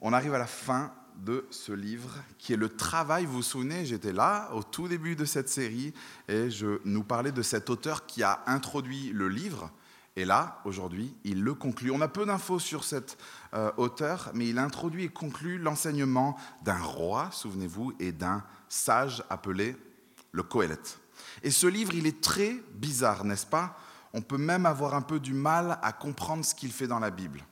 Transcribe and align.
On 0.00 0.12
arrive 0.12 0.34
à 0.34 0.38
la 0.38 0.46
fin 0.46 0.92
de 1.16 1.46
ce 1.50 1.72
livre 1.72 2.14
qui 2.38 2.52
est 2.52 2.56
le 2.56 2.68
travail. 2.68 3.26
Vous 3.26 3.34
vous 3.34 3.42
souvenez, 3.42 3.84
j'étais 3.84 4.12
là 4.12 4.50
au 4.54 4.62
tout 4.62 4.88
début 4.88 5.16
de 5.16 5.24
cette 5.24 5.48
série 5.48 5.92
et 6.28 6.50
je 6.50 6.80
nous 6.84 7.04
parlais 7.04 7.32
de 7.32 7.42
cet 7.42 7.68
auteur 7.68 8.06
qui 8.06 8.22
a 8.22 8.42
introduit 8.46 9.10
le 9.10 9.28
livre. 9.28 9.70
Et 10.16 10.24
là, 10.24 10.60
aujourd'hui, 10.64 11.14
il 11.24 11.42
le 11.42 11.54
conclut. 11.54 11.90
On 11.90 12.00
a 12.00 12.08
peu 12.08 12.26
d'infos 12.26 12.58
sur 12.58 12.84
cet 12.84 13.16
euh, 13.54 13.70
auteur, 13.76 14.30
mais 14.34 14.48
il 14.48 14.58
introduit 14.58 15.04
et 15.04 15.08
conclut 15.08 15.58
l'enseignement 15.58 16.36
d'un 16.62 16.80
roi, 16.80 17.30
souvenez-vous, 17.32 17.92
et 18.00 18.12
d'un 18.12 18.42
sage 18.68 19.22
appelé 19.30 19.76
le 20.32 20.42
Coëlette. 20.42 20.98
Et 21.42 21.50
ce 21.50 21.66
livre, 21.66 21.94
il 21.94 22.06
est 22.06 22.20
très 22.20 22.56
bizarre, 22.74 23.24
n'est-ce 23.24 23.46
pas? 23.46 23.76
On 24.12 24.20
peut 24.20 24.38
même 24.38 24.66
avoir 24.66 24.94
un 24.94 25.02
peu 25.02 25.20
du 25.20 25.32
mal 25.32 25.78
à 25.82 25.92
comprendre 25.92 26.44
ce 26.44 26.54
qu'il 26.54 26.72
fait 26.72 26.88
dans 26.88 26.98
la 26.98 27.10
Bible. 27.10 27.44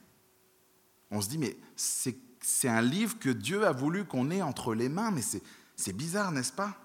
On 1.11 1.21
se 1.21 1.29
dit, 1.29 1.39
mais 1.39 1.57
c'est 1.77 2.17
un 2.65 2.83
livre 2.83 3.19
que 3.19 3.31
Dieu 3.31 3.67
a 3.67 3.73
voulu 3.73 4.05
qu'on 4.05 4.31
ait 4.31 4.43
entre 4.43 4.75
les 4.75 4.89
mains, 4.89 5.11
mais 5.11 5.23
c'est 5.77 5.93
bizarre, 5.93 6.33
n'est-ce 6.33 6.53
pas? 6.53 6.77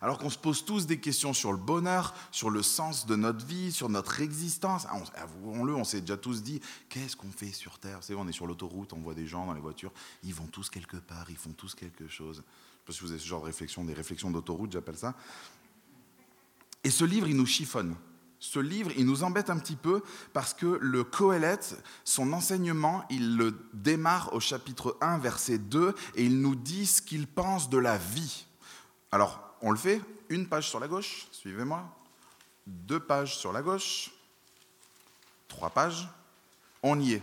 Alors 0.00 0.18
qu'on 0.18 0.30
se 0.30 0.38
pose 0.38 0.64
tous 0.64 0.86
des 0.86 0.98
questions 0.98 1.32
sur 1.32 1.52
le 1.52 1.58
bonheur, 1.58 2.12
sur 2.32 2.50
le 2.50 2.60
sens 2.62 3.06
de 3.06 3.14
notre 3.14 3.46
vie, 3.46 3.70
sur 3.70 3.88
notre 3.88 4.20
existence. 4.20 4.84
Ah, 4.90 5.00
avouons-le, 5.14 5.76
on 5.76 5.84
s'est 5.84 6.00
déjà 6.00 6.16
tous 6.16 6.42
dit, 6.42 6.60
qu'est-ce 6.88 7.14
qu'on 7.14 7.30
fait 7.30 7.52
sur 7.52 7.78
Terre? 7.78 7.98
C'est 8.00 8.14
on 8.14 8.26
est 8.26 8.32
sur 8.32 8.48
l'autoroute, 8.48 8.92
on 8.94 9.00
voit 9.00 9.14
des 9.14 9.28
gens 9.28 9.46
dans 9.46 9.54
les 9.54 9.60
voitures, 9.60 9.92
ils 10.24 10.34
vont 10.34 10.48
tous 10.48 10.70
quelque 10.70 10.96
part, 10.96 11.26
ils 11.30 11.36
font 11.36 11.52
tous 11.52 11.76
quelque 11.76 12.08
chose. 12.08 12.36
Je 12.36 12.40
ne 12.40 12.42
sais 12.42 12.84
pas 12.84 12.92
si 12.92 13.00
vous 13.00 13.10
avez 13.12 13.20
ce 13.20 13.26
genre 13.28 13.42
de 13.42 13.46
réflexion, 13.46 13.84
des 13.84 13.94
réflexions 13.94 14.32
d'autoroute, 14.32 14.72
j'appelle 14.72 14.98
ça. 14.98 15.14
Et 16.82 16.90
ce 16.90 17.04
livre, 17.04 17.28
il 17.28 17.36
nous 17.36 17.46
chiffonne. 17.46 17.94
Ce 18.44 18.58
livre, 18.58 18.90
il 18.96 19.06
nous 19.06 19.22
embête 19.22 19.50
un 19.50 19.58
petit 19.58 19.76
peu 19.76 20.02
parce 20.32 20.52
que 20.52 20.66
le 20.80 21.04
Coëlette, 21.04 21.80
son 22.02 22.32
enseignement, 22.32 23.04
il 23.08 23.36
le 23.36 23.56
démarre 23.72 24.34
au 24.34 24.40
chapitre 24.40 24.98
1, 25.00 25.18
verset 25.18 25.58
2, 25.58 25.94
et 26.16 26.24
il 26.24 26.40
nous 26.40 26.56
dit 26.56 26.86
ce 26.86 27.00
qu'il 27.00 27.28
pense 27.28 27.70
de 27.70 27.78
la 27.78 27.98
vie. 27.98 28.46
Alors, 29.12 29.40
on 29.60 29.70
le 29.70 29.76
fait, 29.76 30.00
une 30.28 30.48
page 30.48 30.68
sur 30.68 30.80
la 30.80 30.88
gauche, 30.88 31.28
suivez-moi, 31.30 31.84
deux 32.66 32.98
pages 32.98 33.38
sur 33.38 33.52
la 33.52 33.62
gauche, 33.62 34.10
trois 35.46 35.70
pages, 35.70 36.08
on 36.82 36.98
y 36.98 37.12
est. 37.12 37.22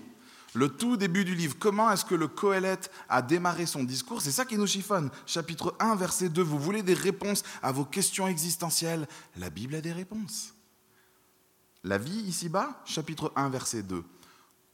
Le 0.54 0.70
tout 0.70 0.96
début 0.96 1.26
du 1.26 1.36
livre, 1.36 1.58
comment 1.60 1.92
est-ce 1.92 2.06
que 2.06 2.16
le 2.16 2.30
Coëlette 2.30 2.90
a 3.10 3.22
démarré 3.22 3.66
son 3.66 3.84
discours? 3.84 4.22
C'est 4.22 4.32
ça 4.32 4.46
qui 4.46 4.58
nous 4.58 4.68
chiffonne. 4.68 5.12
Chapitre 5.26 5.76
1, 5.82 5.98
verset 5.98 6.30
2, 6.30 6.42
vous 6.42 6.60
voulez 6.60 6.82
des 6.82 6.94
réponses 6.94 7.44
à 7.62 7.74
vos 7.74 7.84
questions 7.84 8.30
existentielles? 8.30 9.06
La 9.36 9.50
Bible 9.50 9.76
a 9.76 9.82
des 9.82 9.92
réponses. 9.92 10.54
La 11.84 11.98
vie 11.98 12.22
ici-bas, 12.22 12.82
chapitre 12.86 13.32
1, 13.36 13.50
verset 13.50 13.84
2. 13.84 14.04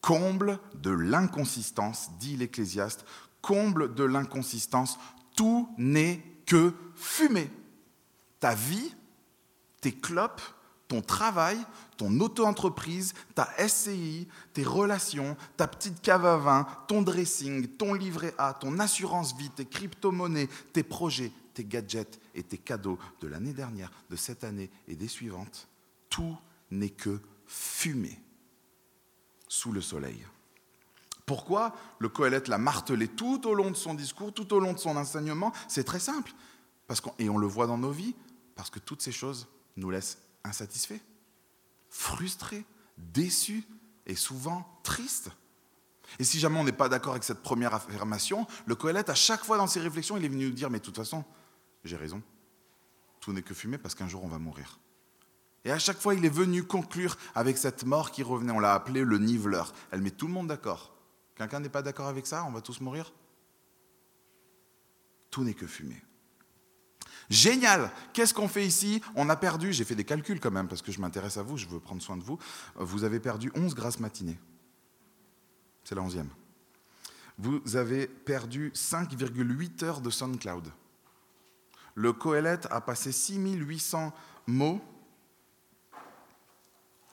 Comble 0.02 0.59
de 0.75 0.89
l'inconsistance, 0.89 2.09
dit 2.20 2.36
l'Ecclésiaste, 2.36 3.06
comble 3.42 3.94
de 3.94 4.03
l'inconsistance, 4.03 4.97
tout 5.36 5.70
n'est 5.78 6.23
que 6.45 6.73
fumer. 6.95 7.52
Ta 8.39 8.56
vie, 8.56 8.95
tes 9.81 9.92
clopes, 9.92 10.42
ton 10.88 11.02
travail, 11.02 11.58
ton 11.97 12.20
auto-entreprise, 12.20 13.14
ta 13.34 13.50
SCI, 13.67 14.28
tes 14.53 14.64
relations, 14.64 15.38
ta 15.58 15.67
petite 15.67 16.02
cave 16.02 16.25
à 16.25 16.38
vin, 16.38 16.67
ton 16.88 17.02
dressing, 17.02 17.67
ton 17.67 17.94
livret 17.94 18.34
A, 18.38 18.53
ton 18.53 18.80
assurance 18.80 19.36
vie, 19.36 19.50
tes 19.50 19.66
crypto-monnaies, 19.66 20.50
tes 20.73 20.84
projets, 20.84 21.31
tes 21.53 21.64
gadgets 21.64 22.19
et 22.34 22.44
tes 22.44 22.58
cadeaux 22.58 23.00
de 23.22 23.28
l'année 23.28 23.53
dernière, 23.53 23.92
de 24.09 24.16
cette 24.16 24.44
année 24.44 24.69
et 24.88 24.95
des 24.95 25.08
suivantes, 25.08 25.67
tout 26.09 26.38
n'est 26.72 26.90
que 26.90 27.20
fumée 27.46 28.20
sous 29.48 29.72
le 29.72 29.82
soleil. 29.82 30.26
Pourquoi 31.26 31.76
le 32.00 32.10
Coëlette 32.10 32.48
l'a 32.48 32.58
martelé 32.58 33.08
tout 33.08 33.48
au 33.48 33.56
long 33.56 33.72
de 33.72 33.76
son 33.76 33.94
discours, 33.94 34.34
tout 34.34 34.54
au 34.54 34.60
long 34.60 34.74
de 34.74 34.80
son 34.80 34.96
enseignement 34.96 35.52
C'est 35.68 35.84
très 35.84 36.00
simple. 36.00 36.32
Parce 36.88 37.02
et 37.18 37.30
on 37.30 37.38
le 37.38 37.48
voit 37.48 37.66
dans 37.66 37.80
nos 37.80 37.92
vies, 37.92 38.16
parce 38.56 38.70
que 38.70 38.80
toutes 38.80 39.02
ces 39.02 39.12
choses 39.12 39.48
nous 39.76 39.90
laissent 39.90 40.20
insatisfaits, 40.44 41.02
frustrés, 41.90 42.64
déçus 42.98 43.64
et 44.06 44.16
souvent 44.16 44.80
tristes. 44.84 45.31
Et 46.20 46.24
si 46.24 46.40
jamais 46.40 46.59
on 46.59 46.64
n'est 46.64 46.72
pas 46.72 46.90
d'accord 46.90 47.14
avec 47.14 47.24
cette 47.24 47.42
première 47.42 47.74
affirmation, 47.74 48.46
le 48.68 48.75
Coëlette, 48.75 49.09
à 49.09 49.16
chaque 49.16 49.44
fois 49.44 49.58
dans 49.58 49.68
ses 49.68 49.80
réflexions, 49.80 50.18
il 50.18 50.25
est 50.25 50.30
venu 50.30 50.46
nous 50.46 50.54
dire, 50.54 50.70
mais 50.70 50.80
de 50.80 50.84
toute 50.84 50.96
façon, 50.96 51.25
j'ai 51.84 51.98
raison, 51.98 52.22
tout 53.20 53.34
n'est 53.34 53.42
que 53.42 53.56
fumée 53.56 53.80
parce 53.80 53.96
qu'un 53.96 54.08
jour 54.08 54.24
on 54.24 54.28
va 54.28 54.38
mourir. 54.38 54.80
Et 55.66 55.72
à 55.72 55.80
chaque 55.80 56.00
fois, 56.00 56.14
il 56.14 56.24
est 56.24 56.30
venu 56.30 56.64
conclure 56.64 57.18
avec 57.34 57.58
cette 57.58 57.86
mort 57.86 58.12
qui 58.12 58.22
revenait. 58.22 58.52
On 58.52 58.59
l'a 58.59 58.76
appelé 58.76 59.03
le 59.03 59.18
niveleur. 59.18 59.74
Elle 59.92 60.02
met 60.02 60.12
tout 60.12 60.28
le 60.28 60.34
monde 60.34 60.48
d'accord. 60.48 60.96
Quelqu'un 61.36 61.59
n'est 61.59 61.70
pas 61.70 61.81
d'accord 61.81 62.08
avec 62.08 62.28
ça? 62.28 62.46
On 62.46 62.52
va 62.52 62.62
tous 62.62 62.80
mourir? 62.80 63.12
Tout 65.31 65.44
n'est 65.44 65.56
que 65.56 65.68
fumée. 65.68 66.02
Génial 67.30 67.92
Qu'est-ce 68.14 68.34
qu'on 68.34 68.48
fait 68.48 68.66
ici? 68.66 69.02
On 69.16 69.28
a 69.30 69.36
perdu, 69.36 69.74
j'ai 69.74 69.84
fait 69.84 69.96
des 69.96 70.04
calculs 70.04 70.40
quand 70.40 70.52
même, 70.52 70.68
parce 70.68 70.84
que 70.84 70.92
je 70.92 71.02
m'intéresse 71.02 71.38
à 71.38 71.44
vous, 71.44 71.58
je 71.58 71.68
veux 71.68 71.80
prendre 71.80 72.02
soin 72.02 72.16
de 72.16 72.24
vous. 72.24 72.38
Vous 72.75 73.04
avez 73.04 73.20
perdu 73.20 73.52
11 73.56 73.74
grâces 73.74 74.00
matinées. 74.00 74.40
C'est 75.84 75.96
la 75.96 76.02
11e. 76.04 76.25
Vous 77.38 77.75
avez 77.75 78.08
perdu 78.08 78.72
5,8 78.75 79.84
heures 79.84 80.02
de 80.02 80.09
SoundCloud. 80.09 80.72
Le 81.96 82.14
Coëlette 82.14 82.68
a 82.70 82.81
passé 82.81 83.12
6800 83.12 84.14
mots. 84.48 84.81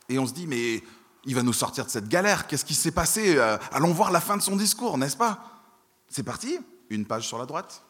Et 0.08 0.18
on 0.18 0.26
se 0.26 0.32
dit, 0.32 0.46
mais 0.46 0.82
il 1.24 1.34
va 1.34 1.42
nous 1.42 1.52
sortir 1.52 1.84
de 1.84 1.90
cette 1.90 2.08
galère. 2.08 2.46
Qu'est-ce 2.46 2.64
qui 2.64 2.74
s'est 2.74 2.90
passé 2.90 3.36
euh, 3.36 3.56
Allons 3.70 3.92
voir 3.92 4.10
la 4.10 4.20
fin 4.20 4.36
de 4.36 4.42
son 4.42 4.56
discours, 4.56 4.98
n'est-ce 4.98 5.16
pas? 5.16 5.62
C'est 6.08 6.22
parti. 6.22 6.58
Une 6.90 7.06
page 7.06 7.26
sur 7.26 7.38
la 7.38 7.46
droite, 7.46 7.82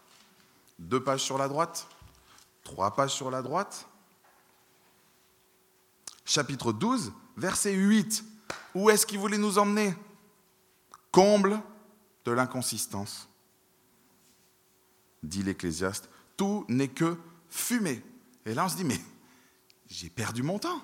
deux 0.79 1.03
pages 1.03 1.23
sur 1.23 1.37
la 1.37 1.49
droite, 1.49 1.89
trois 2.63 2.95
pages 2.95 3.13
sur 3.13 3.31
la 3.31 3.43
droite. 3.43 3.89
Chapitre 6.25 6.73
12, 6.73 7.13
verset 7.37 7.73
8. 7.73 8.25
Où 8.75 8.91
est-ce 8.91 9.07
qu'il 9.07 9.19
voulait 9.19 9.39
nous 9.39 9.59
emmener? 9.59 9.95
Comble 11.11 11.61
de 12.25 12.31
l'inconsistance. 12.33 13.29
Dit 15.23 15.43
l'Ecclésiaste, 15.43 16.09
tout 16.37 16.65
n'est 16.69 16.89
que 16.89 17.19
fumée. 17.49 18.03
Et 18.47 18.55
là, 18.55 18.67
on 18.67 18.69
se 18.69 18.77
dit, 18.77 18.85
mais 18.85 19.01
j'ai 19.89 20.11
perdu 20.11 20.43
mon 20.43 20.59
temps. 20.59 20.83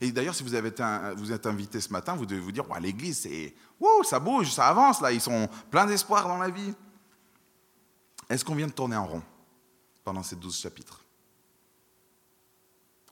Et 0.00 0.12
d'ailleurs, 0.12 0.34
si 0.34 0.42
vous, 0.42 0.54
êtes 0.54 1.46
invité 1.46 1.80
ce 1.80 1.92
matin, 1.92 2.14
vous 2.14 2.26
devez 2.26 2.40
vous 2.40 2.52
dire, 2.52 2.64
l'église, 2.80 3.20
c'est, 3.20 3.54
ça 4.04 4.20
bouge, 4.20 4.52
ça 4.52 4.68
avance, 4.68 5.00
là, 5.00 5.12
ils 5.12 5.20
sont 5.20 5.48
pleins 5.70 5.86
d'espoir 5.86 6.28
dans 6.28 6.38
la 6.38 6.50
vie. 6.50 6.74
Est-ce 8.28 8.44
qu'on 8.44 8.54
vient 8.54 8.66
de 8.66 8.72
tourner 8.72 8.96
en 8.96 9.06
rond 9.06 9.22
pendant 10.04 10.22
ces 10.22 10.36
douze 10.36 10.58
chapitres? 10.58 11.06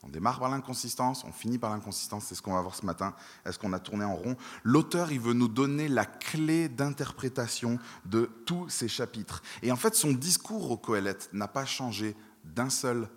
On 0.03 0.09
démarre 0.09 0.39
par 0.39 0.51
l'inconsistance, 0.51 1.25
on 1.25 1.33
finit 1.33 1.57
par 1.57 1.71
l'inconsistance, 1.71 2.27
c'est 2.27 2.35
ce 2.35 2.43
qu'on 2.43 2.53
va 2.53 2.61
voir 2.61 2.75
ce 2.75 2.85
matin. 2.85 3.15
Est-ce 3.47 3.59
qu'on 3.59 3.73
a 3.73 3.79
tourné 3.79 4.05
en 4.05 4.15
rond? 4.15 4.37
L'auteur, 4.63 5.11
il 5.11 5.21
veut 5.21 5.33
nous 5.33 5.49
donner 5.49 5.89
la 5.89 6.05
clé 6.05 6.69
d'interprétation 6.69 7.79
de 8.05 8.31
tous 8.45 8.69
ces 8.69 8.89
chapitres. 8.89 9.43
Et 9.63 9.73
en 9.73 9.77
fait, 9.77 9.95
son 9.95 10.13
discours 10.13 10.71
au 10.71 10.77
Coëlette 10.77 11.31
n'a 11.33 11.49
pas 11.49 11.65
changé 11.65 12.15
d'un 12.45 12.69
seul 12.69 13.09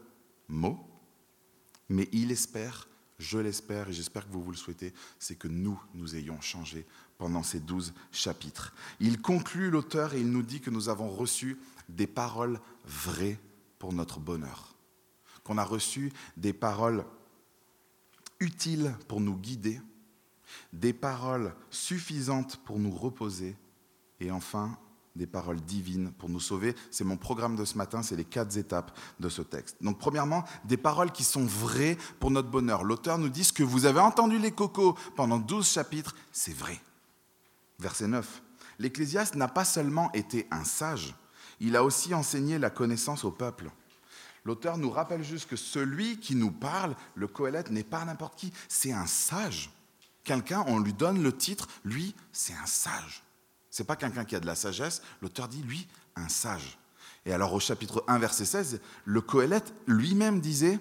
mot, 0.47 0.79
mais 1.89 2.07
il 2.13 2.31
espère 2.31 2.87
je 3.19 3.39
l'espère 3.39 3.89
et 3.89 3.93
j'espère 3.93 4.27
que 4.27 4.31
vous 4.31 4.43
vous 4.43 4.51
le 4.51 4.57
souhaitez, 4.57 4.93
c'est 5.19 5.35
que 5.35 5.47
nous, 5.47 5.81
nous 5.93 6.15
ayons 6.15 6.39
changé 6.41 6.85
pendant 7.17 7.43
ces 7.43 7.59
douze 7.59 7.93
chapitres. 8.11 8.73
Il 8.99 9.21
conclut 9.21 9.71
l'auteur 9.71 10.13
et 10.13 10.21
il 10.21 10.31
nous 10.31 10.43
dit 10.43 10.61
que 10.61 10.69
nous 10.69 10.89
avons 10.89 11.09
reçu 11.09 11.57
des 11.89 12.07
paroles 12.07 12.59
vraies 12.85 13.39
pour 13.79 13.93
notre 13.93 14.19
bonheur, 14.19 14.75
qu'on 15.43 15.57
a 15.57 15.63
reçu 15.63 16.11
des 16.35 16.53
paroles 16.53 17.05
utiles 18.39 18.95
pour 19.07 19.19
nous 19.19 19.35
guider, 19.35 19.81
des 20.73 20.93
paroles 20.93 21.55
suffisantes 21.69 22.57
pour 22.57 22.79
nous 22.79 22.91
reposer 22.91 23.55
et 24.19 24.31
enfin 24.31 24.77
des 25.17 25.27
paroles 25.27 25.59
divines 25.59 26.11
pour 26.17 26.29
nous 26.29 26.39
sauver. 26.39 26.75
C'est 26.91 27.03
mon 27.03 27.17
programme 27.17 27.55
de 27.55 27.65
ce 27.65 27.77
matin, 27.77 28.03
c'est 28.03 28.15
les 28.15 28.25
quatre 28.25 28.55
étapes 28.57 28.97
de 29.19 29.29
ce 29.29 29.41
texte. 29.41 29.77
Donc 29.81 29.99
premièrement, 29.99 30.43
des 30.65 30.77
paroles 30.77 31.11
qui 31.11 31.23
sont 31.23 31.45
vraies 31.45 31.97
pour 32.19 32.31
notre 32.31 32.49
bonheur. 32.49 32.83
L'auteur 32.83 33.17
nous 33.17 33.29
dit 33.29 33.43
ce 33.43 33.53
que 33.53 33.63
vous 33.63 33.85
avez 33.85 33.99
entendu 33.99 34.37
les 34.37 34.51
cocos 34.51 34.95
pendant 35.15 35.39
12 35.39 35.67
chapitres, 35.67 36.15
c'est 36.31 36.55
vrai. 36.55 36.79
Verset 37.79 38.07
9. 38.07 38.41
L'Ecclésiaste 38.79 39.35
n'a 39.35 39.47
pas 39.47 39.65
seulement 39.65 40.11
été 40.13 40.47
un 40.51 40.63
sage, 40.63 41.15
il 41.59 41.75
a 41.75 41.83
aussi 41.83 42.13
enseigné 42.13 42.59
la 42.59 42.69
connaissance 42.69 43.23
au 43.23 43.31
peuple. 43.31 43.71
L'auteur 44.45 44.77
nous 44.77 44.91
rappelle 44.91 45.23
juste 45.23 45.49
que 45.49 45.55
celui 45.55 46.19
qui 46.19 46.35
nous 46.35 46.51
parle, 46.51 46.95
le 47.15 47.27
Coëlette, 47.27 47.71
n'est 47.71 47.83
pas 47.83 48.05
n'importe 48.05 48.37
qui, 48.37 48.53
c'est 48.69 48.93
un 48.93 49.07
sage. 49.07 49.71
Quelqu'un, 50.23 50.63
on 50.67 50.79
lui 50.79 50.93
donne 50.93 51.21
le 51.21 51.35
titre, 51.35 51.67
lui, 51.83 52.15
c'est 52.31 52.53
un 52.53 52.65
sage. 52.65 53.23
Ce 53.77 53.83
n'est 53.83 53.85
pas 53.85 53.95
quelqu'un 53.95 54.25
qui 54.25 54.35
a 54.35 54.39
de 54.39 54.47
la 54.47 54.55
sagesse. 54.55 55.03
L'auteur 55.21 55.47
dit, 55.47 55.61
lui, 55.61 55.87
un 56.15 56.29
sage. 56.29 56.79
Et 57.27 57.31
alors 57.31 57.53
au 57.53 57.59
chapitre 57.59 58.03
1, 58.07 58.17
verset 58.17 58.45
16, 58.45 58.81
le 59.05 59.21
Coëlette 59.21 59.71
lui-même 59.85 60.41
disait, 60.41 60.79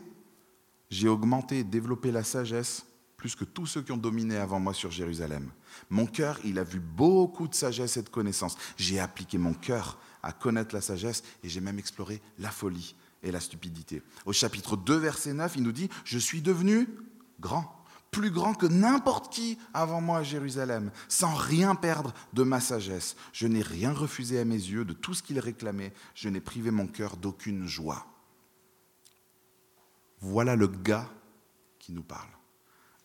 j'ai 0.88 1.06
augmenté, 1.06 1.62
développé 1.62 2.10
la 2.10 2.24
sagesse 2.24 2.86
plus 3.18 3.34
que 3.34 3.44
tous 3.44 3.66
ceux 3.66 3.82
qui 3.82 3.92
ont 3.92 3.98
dominé 3.98 4.38
avant 4.38 4.60
moi 4.60 4.72
sur 4.72 4.90
Jérusalem. 4.90 5.50
Mon 5.90 6.06
cœur, 6.06 6.38
il 6.42 6.58
a 6.58 6.64
vu 6.64 6.80
beaucoup 6.80 7.48
de 7.48 7.54
sagesse 7.54 7.98
et 7.98 8.02
de 8.02 8.08
connaissance. 8.08 8.56
J'ai 8.78 8.98
appliqué 8.98 9.36
mon 9.36 9.52
cœur 9.52 9.98
à 10.22 10.32
connaître 10.32 10.74
la 10.74 10.80
sagesse 10.80 11.22
et 11.44 11.50
j'ai 11.50 11.60
même 11.60 11.78
exploré 11.78 12.22
la 12.38 12.50
folie 12.50 12.94
et 13.22 13.30
la 13.30 13.40
stupidité. 13.40 14.02
Au 14.24 14.32
chapitre 14.32 14.74
2, 14.74 14.96
verset 14.96 15.34
9, 15.34 15.52
il 15.56 15.64
nous 15.64 15.72
dit, 15.72 15.90
je 16.06 16.18
suis 16.18 16.40
devenu 16.40 16.88
grand 17.40 17.75
plus 18.10 18.30
grand 18.30 18.54
que 18.54 18.66
n'importe 18.66 19.32
qui 19.32 19.58
avant 19.74 20.00
moi 20.00 20.18
à 20.18 20.22
Jérusalem, 20.22 20.90
sans 21.08 21.34
rien 21.34 21.74
perdre 21.74 22.14
de 22.32 22.42
ma 22.42 22.60
sagesse. 22.60 23.16
Je 23.32 23.46
n'ai 23.46 23.62
rien 23.62 23.92
refusé 23.92 24.40
à 24.40 24.44
mes 24.44 24.54
yeux 24.54 24.84
de 24.84 24.92
tout 24.92 25.14
ce 25.14 25.22
qu'il 25.22 25.38
réclamait, 25.38 25.92
je 26.14 26.28
n'ai 26.28 26.40
privé 26.40 26.70
mon 26.70 26.86
cœur 26.86 27.16
d'aucune 27.16 27.66
joie. 27.66 28.06
Voilà 30.20 30.56
le 30.56 30.66
gars 30.66 31.08
qui 31.78 31.92
nous 31.92 32.02
parle. 32.02 32.28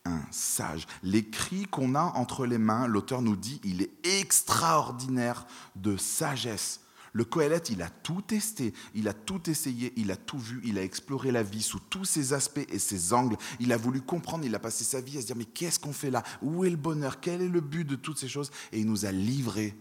Un 0.06 0.22
sage. 0.32 0.88
L'écrit 1.04 1.66
qu'on 1.66 1.94
a 1.94 2.02
entre 2.16 2.46
les 2.46 2.58
mains, 2.58 2.88
l'auteur 2.88 3.22
nous 3.22 3.36
dit, 3.36 3.62
il 3.64 3.84
est 3.84 3.92
extraordinaire 4.20 5.46
de 5.76 5.98
sagesse. 5.98 6.80
Le 7.14 7.26
Coëlette, 7.26 7.70
il 7.70 7.82
a 7.82 7.90
tout 7.90 8.22
testé, 8.22 8.74
il 8.94 9.10
a 9.10 9.14
tout 9.14 9.50
essayé, 9.50 9.92
il 9.98 10.12
a 10.12 10.16
tout 10.16 10.40
vu, 10.40 10.62
il 10.64 10.78
a 10.78 10.84
exploré 10.84 11.32
la 11.32 11.44
vie 11.44 11.62
sous 11.62 11.80
tous 11.80 12.06
ses 12.06 12.32
aspects 12.32 12.66
et 12.70 12.80
ses 12.80 13.12
angles. 13.12 13.36
Il 13.60 13.74
a 13.74 13.78
voulu 13.78 14.02
comprendre, 14.02 14.46
il 14.46 14.56
a 14.56 14.60
passé 14.60 14.86
sa 14.86 15.02
vie 15.02 15.18
à 15.18 15.22
se 15.22 15.26
dire 15.26 15.36
mais 15.36 15.46
qu'est-ce 15.46 15.80
qu'on 15.80 15.92
fait 15.92 16.10
là? 16.10 16.24
Où 16.42 16.64
est 16.64 16.70
le 16.70 16.78
bonheur? 16.78 17.20
Quel 17.20 17.42
est 17.42 17.50
le 17.50 17.60
but 17.60 17.84
de 17.84 17.96
toutes 17.96 18.18
ces 18.18 18.30
choses? 18.30 18.52
Et 18.72 18.80
il 18.80 18.88
nous 18.88 19.06
a 19.06 19.12
livré 19.12 19.78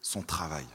son 0.00 0.22
travail, 0.22 0.66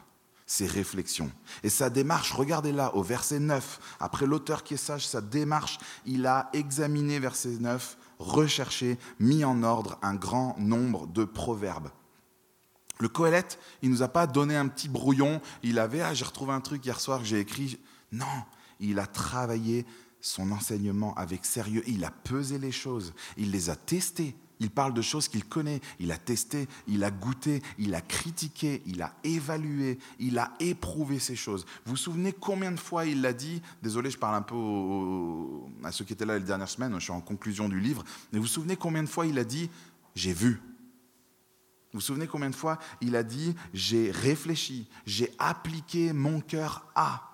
ses 0.45 0.65
réflexions. 0.65 1.31
Et 1.61 1.69
sa 1.69 1.89
démarche, 1.89 2.31
regardez 2.31 2.71
là 2.71 2.95
au 2.95 3.03
verset 3.03 3.39
9, 3.39 3.97
après 3.99 4.25
l'auteur 4.25 4.63
qui 4.63 4.75
est 4.75 4.77
sage, 4.77 5.05
sa 5.05 5.19
démarche, 5.19 5.77
il 6.05 6.25
a 6.25 6.49
examiné, 6.53 7.19
verset 7.19 7.57
9, 7.59 7.97
recherché, 8.17 8.97
mis 9.19 9.43
en 9.43 9.63
ordre 9.63 9.99
un 10.01 10.15
grand 10.15 10.57
nombre 10.57 11.07
de 11.07 11.25
proverbes. 11.25 11.89
Le 13.01 13.09
Coëlette, 13.09 13.57
il 13.81 13.89
ne 13.89 13.95
nous 13.95 14.03
a 14.03 14.07
pas 14.07 14.27
donné 14.27 14.55
un 14.55 14.67
petit 14.67 14.87
brouillon, 14.87 15.41
il 15.63 15.79
avait, 15.79 16.01
ah 16.01 16.13
j'ai 16.13 16.23
retrouvé 16.23 16.53
un 16.53 16.61
truc 16.61 16.85
hier 16.85 16.99
soir 16.99 17.17
que 17.17 17.25
j'ai 17.25 17.39
écrit. 17.39 17.79
Non, 18.11 18.25
il 18.79 18.99
a 18.99 19.07
travaillé 19.07 19.87
son 20.21 20.51
enseignement 20.51 21.15
avec 21.15 21.43
sérieux, 21.43 21.81
il 21.87 22.05
a 22.05 22.11
pesé 22.11 22.59
les 22.59 22.71
choses, 22.71 23.15
il 23.37 23.49
les 23.49 23.71
a 23.71 23.75
testées. 23.75 24.35
Il 24.59 24.69
parle 24.69 24.93
de 24.93 25.01
choses 25.01 25.27
qu'il 25.27 25.43
connaît, 25.43 25.81
il 25.99 26.11
a 26.11 26.19
testé, 26.19 26.67
il 26.87 27.03
a 27.03 27.09
goûté, 27.09 27.63
il 27.79 27.95
a 27.95 28.01
critiqué, 28.01 28.83
il 28.85 29.01
a 29.01 29.15
évalué, 29.23 29.97
il 30.19 30.37
a 30.37 30.53
éprouvé 30.59 31.17
ces 31.17 31.35
choses. 31.35 31.65
Vous 31.85 31.93
vous 31.93 31.97
souvenez 31.97 32.31
combien 32.31 32.71
de 32.71 32.79
fois 32.79 33.07
il 33.07 33.21
l'a 33.21 33.33
dit? 33.33 33.63
Désolé, 33.81 34.11
je 34.11 34.19
parle 34.19 34.35
un 34.35 34.43
peu 34.43 34.55
à 35.83 35.91
ceux 35.91 36.05
qui 36.05 36.13
étaient 36.13 36.27
là 36.27 36.37
les 36.37 36.45
dernières 36.45 36.69
semaines, 36.69 36.93
je 36.93 37.05
suis 37.05 37.11
en 37.11 37.21
conclusion 37.21 37.67
du 37.67 37.79
livre, 37.79 38.03
mais 38.31 38.37
vous 38.37 38.43
vous 38.43 38.47
souvenez 38.47 38.75
combien 38.75 39.01
de 39.01 39.09
fois 39.09 39.25
il 39.25 39.39
a 39.39 39.43
dit 39.43 39.71
J'ai 40.13 40.33
vu, 40.33 40.61
vous 41.93 41.99
vous 41.99 42.05
souvenez 42.05 42.27
combien 42.27 42.49
de 42.49 42.55
fois 42.55 42.79
il 43.01 43.15
a 43.17 43.23
dit 43.23 43.53
J'ai 43.73 44.11
réfléchi, 44.11 44.87
j'ai 45.05 45.33
appliqué 45.39 46.13
mon 46.13 46.39
cœur 46.39 46.89
à. 46.95 47.27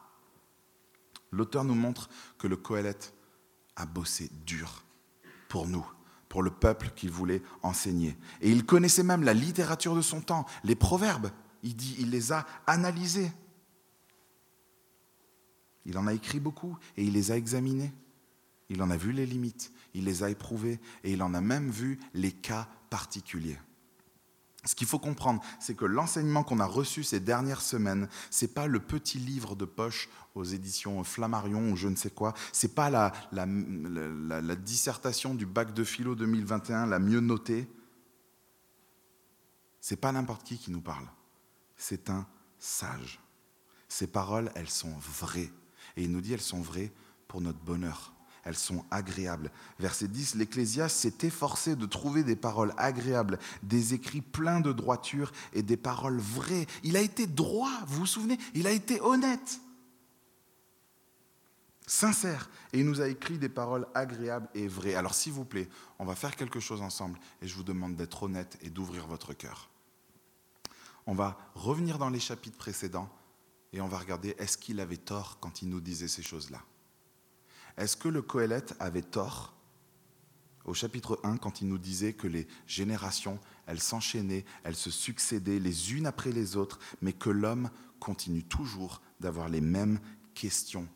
L'auteur 1.31 1.63
nous 1.63 1.75
montre 1.75 2.09
que 2.39 2.47
le 2.47 2.57
Coëlette 2.57 3.13
a 3.75 3.85
bossé 3.85 4.31
dur 4.45 4.83
pour 5.47 5.67
nous, 5.67 5.85
pour 6.27 6.41
le 6.41 6.49
peuple 6.49 6.91
qu'il 6.95 7.11
voulait 7.11 7.43
enseigner. 7.61 8.17
Et 8.41 8.51
il 8.51 8.65
connaissait 8.65 9.03
même 9.03 9.23
la 9.23 9.35
littérature 9.35 9.95
de 9.95 10.01
son 10.01 10.21
temps, 10.21 10.47
les 10.63 10.75
proverbes. 10.75 11.29
Il 11.61 11.75
dit 11.75 11.95
Il 11.99 12.09
les 12.09 12.31
a 12.31 12.45
analysés. 12.65 13.31
Il 15.85 15.99
en 15.99 16.07
a 16.07 16.13
écrit 16.13 16.39
beaucoup 16.39 16.77
et 16.97 17.03
il 17.03 17.13
les 17.13 17.31
a 17.31 17.37
examinés. 17.37 17.93
Il 18.69 18.81
en 18.81 18.89
a 18.89 18.97
vu 18.97 19.11
les 19.11 19.25
limites, 19.25 19.71
il 19.93 20.03
les 20.03 20.23
a 20.23 20.29
éprouvés 20.29 20.79
et 21.03 21.13
il 21.13 21.21
en 21.21 21.33
a 21.33 21.41
même 21.41 21.69
vu 21.69 21.99
les 22.13 22.31
cas 22.31 22.67
particuliers. 22.89 23.57
Ce 24.67 24.75
qu'il 24.75 24.85
faut 24.85 24.99
comprendre, 24.99 25.41
c'est 25.61 25.75
que 25.75 25.85
l'enseignement 25.85 26.43
qu'on 26.43 26.59
a 26.59 26.65
reçu 26.65 27.01
ces 27.01 27.21
dernières 27.21 27.61
semaines, 27.61 28.09
c'est 28.29 28.53
pas 28.53 28.67
le 28.67 28.81
petit 28.81 29.17
livre 29.17 29.55
de 29.55 29.63
poche 29.63 30.09
aux 30.35 30.43
éditions 30.43 31.05
Flammarion 31.05 31.71
ou 31.71 31.77
je 31.77 31.87
ne 31.87 31.95
sais 31.95 32.09
quoi, 32.09 32.33
c'est 32.51 32.75
pas 32.75 32.89
la, 32.89 34.55
dissertation 34.57 35.35
du 35.35 35.45
bac 35.45 35.73
de 35.73 35.85
philo 35.85 36.15
2021 36.15 36.85
la 36.85 36.99
mieux 36.99 37.21
notée. 37.21 37.65
C'est 39.79 39.95
pas 39.95 40.11
n'importe 40.11 40.43
qui 40.43 40.57
qui 40.57 40.71
nous 40.71 40.81
parle. 40.81 41.07
C'est 41.77 42.09
un 42.09 42.27
sage. 42.59 43.21
Ces 43.87 44.07
paroles, 44.07 44.51
elles 44.53 44.69
sont 44.69 44.93
vraies. 44.99 45.51
Et 45.95 46.03
il 46.03 46.11
nous 46.11 46.19
dit 46.19 46.33
elles 46.33 46.41
sont 46.41 46.61
vraies 46.61 46.91
pour 47.29 47.39
notre 47.39 47.59
bonheur 47.59 48.16
elles 48.47 48.55
sont 48.55 48.85
agréables. 48.91 49.51
Verset 49.77 50.07
10, 50.07 50.35
l'Ecclésiaste 50.35 50.95
s'est 50.95 51.27
efforcé 51.27 51.75
de 51.75 51.85
trouver 51.85 52.23
des 52.23 52.37
paroles 52.37 52.73
agréables, 52.77 53.39
des 53.61 53.93
écrits 53.93 54.21
pleins 54.21 54.61
de 54.61 54.71
droiture 54.71 55.33
et 55.51 55.63
des 55.63 55.75
paroles 55.75 56.17
vraies. 56.17 56.65
Il 56.83 56.95
a 56.95 57.01
été 57.01 57.27
droit, 57.27 57.73
vous 57.87 57.99
vous 57.99 58.05
souvenez? 58.05 58.37
Il 58.53 58.65
a 58.65 58.71
été 58.71 59.01
honnête, 59.01 59.59
sincère, 61.85 62.49
et 62.71 62.79
il 62.79 62.85
nous 62.85 63.01
a 63.01 63.09
écrit 63.09 63.37
des 63.37 63.49
paroles 63.49 63.85
agréables 63.93 64.47
et 64.55 64.69
vraies. 64.69 64.95
Alors 64.95 65.13
s'il 65.13 65.33
vous 65.33 65.45
plaît, 65.45 65.67
on 65.99 66.05
va 66.05 66.15
faire 66.15 66.37
quelque 66.37 66.61
chose 66.61 66.81
ensemble, 66.81 67.19
et 67.41 67.47
je 67.47 67.55
vous 67.55 67.63
demande 67.63 67.97
d'être 67.97 68.23
honnête 68.23 68.57
et 68.61 68.69
d'ouvrir 68.69 69.07
votre 69.07 69.33
cœur. 69.33 69.69
On 71.05 71.15
va 71.15 71.37
revenir 71.53 71.97
dans 71.97 72.09
les 72.09 72.21
chapitres 72.21 72.57
précédents, 72.57 73.09
et 73.73 73.81
on 73.81 73.89
va 73.89 73.97
regarder 73.97 74.35
est-ce 74.37 74.57
qu'il 74.57 74.79
avait 74.79 74.95
tort 74.95 75.37
quand 75.41 75.61
il 75.61 75.67
nous 75.67 75.81
disait 75.81 76.07
ces 76.07 76.23
choses-là? 76.23 76.61
Est-ce 77.77 77.95
que 77.95 78.07
le 78.07 78.21
Coëlette 78.21 78.75
avait 78.79 79.01
tort? 79.01 79.53
Au 80.65 80.73
chapitre 80.73 81.19
1 81.23 81.37
quand 81.37 81.61
il 81.61 81.69
nous 81.69 81.77
disait 81.77 82.13
que 82.13 82.27
les 82.27 82.47
générations, 82.65 83.39
elles 83.67 83.79
s'enchaînaient, 83.79 84.45
elles 84.63 84.75
se 84.75 84.91
succédaient 84.91 85.59
les 85.59 85.93
unes 85.93 86.07
après 86.07 86.31
les 86.31 86.57
autres, 86.57 86.79
mais 87.01 87.13
que 87.13 87.29
l'homme 87.29 87.69
continue 87.99 88.43
toujours 88.43 89.01
d'avoir 89.19 89.47
les 89.47 89.61
mêmes 89.61 89.99
questions 90.33 90.87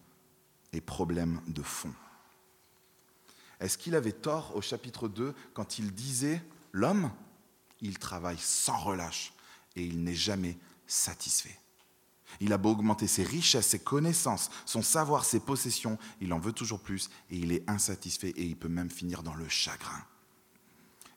et 0.73 0.81
problèmes 0.81 1.41
de 1.47 1.61
fond. 1.61 1.93
Est-ce 3.59 3.77
qu'il 3.77 3.95
avait 3.95 4.11
tort 4.11 4.55
au 4.55 4.61
chapitre 4.61 5.07
2 5.07 5.35
quand 5.53 5.77
il 5.77 5.93
disait 5.93 6.41
l'homme, 6.71 7.11
il 7.79 7.99
travaille 7.99 8.39
sans 8.39 8.77
relâche 8.77 9.33
et 9.75 9.85
il 9.85 10.03
n'est 10.03 10.15
jamais 10.15 10.57
satisfait? 10.87 11.57
Il 12.39 12.53
a 12.53 12.57
beau 12.57 12.71
augmenter 12.71 13.07
ses 13.07 13.23
richesses, 13.23 13.67
ses 13.67 13.79
connaissances, 13.79 14.49
son 14.65 14.81
savoir, 14.81 15.25
ses 15.25 15.39
possessions, 15.39 15.97
il 16.21 16.33
en 16.33 16.39
veut 16.39 16.53
toujours 16.53 16.79
plus 16.79 17.09
et 17.29 17.37
il 17.37 17.51
est 17.51 17.69
insatisfait 17.69 18.29
et 18.29 18.43
il 18.43 18.55
peut 18.55 18.69
même 18.69 18.89
finir 18.89 19.23
dans 19.23 19.35
le 19.35 19.47
chagrin. 19.47 20.03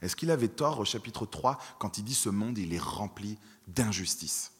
Est-ce 0.02 0.16
qu'il 0.16 0.30
avait 0.30 0.48
tort 0.48 0.80
au 0.80 0.84
chapitre 0.84 1.24
3 1.24 1.58
quand 1.78 1.98
il 1.98 2.04
dit 2.04 2.14
ce 2.14 2.28
monde, 2.28 2.58
il 2.58 2.74
est 2.74 2.82
rempli 2.82 3.38
d'injustice 3.68 4.52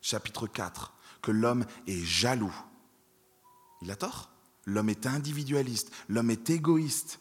Chapitre 0.00 0.46
4, 0.46 0.92
que 1.20 1.32
l'homme 1.32 1.66
est 1.86 2.04
jaloux. 2.04 2.54
Il 3.82 3.90
a 3.90 3.96
tort? 3.96 4.30
L'homme 4.64 4.88
est 4.88 5.06
individualiste, 5.06 5.92
l'homme 6.08 6.30
est 6.30 6.48
égoïste. 6.50 7.20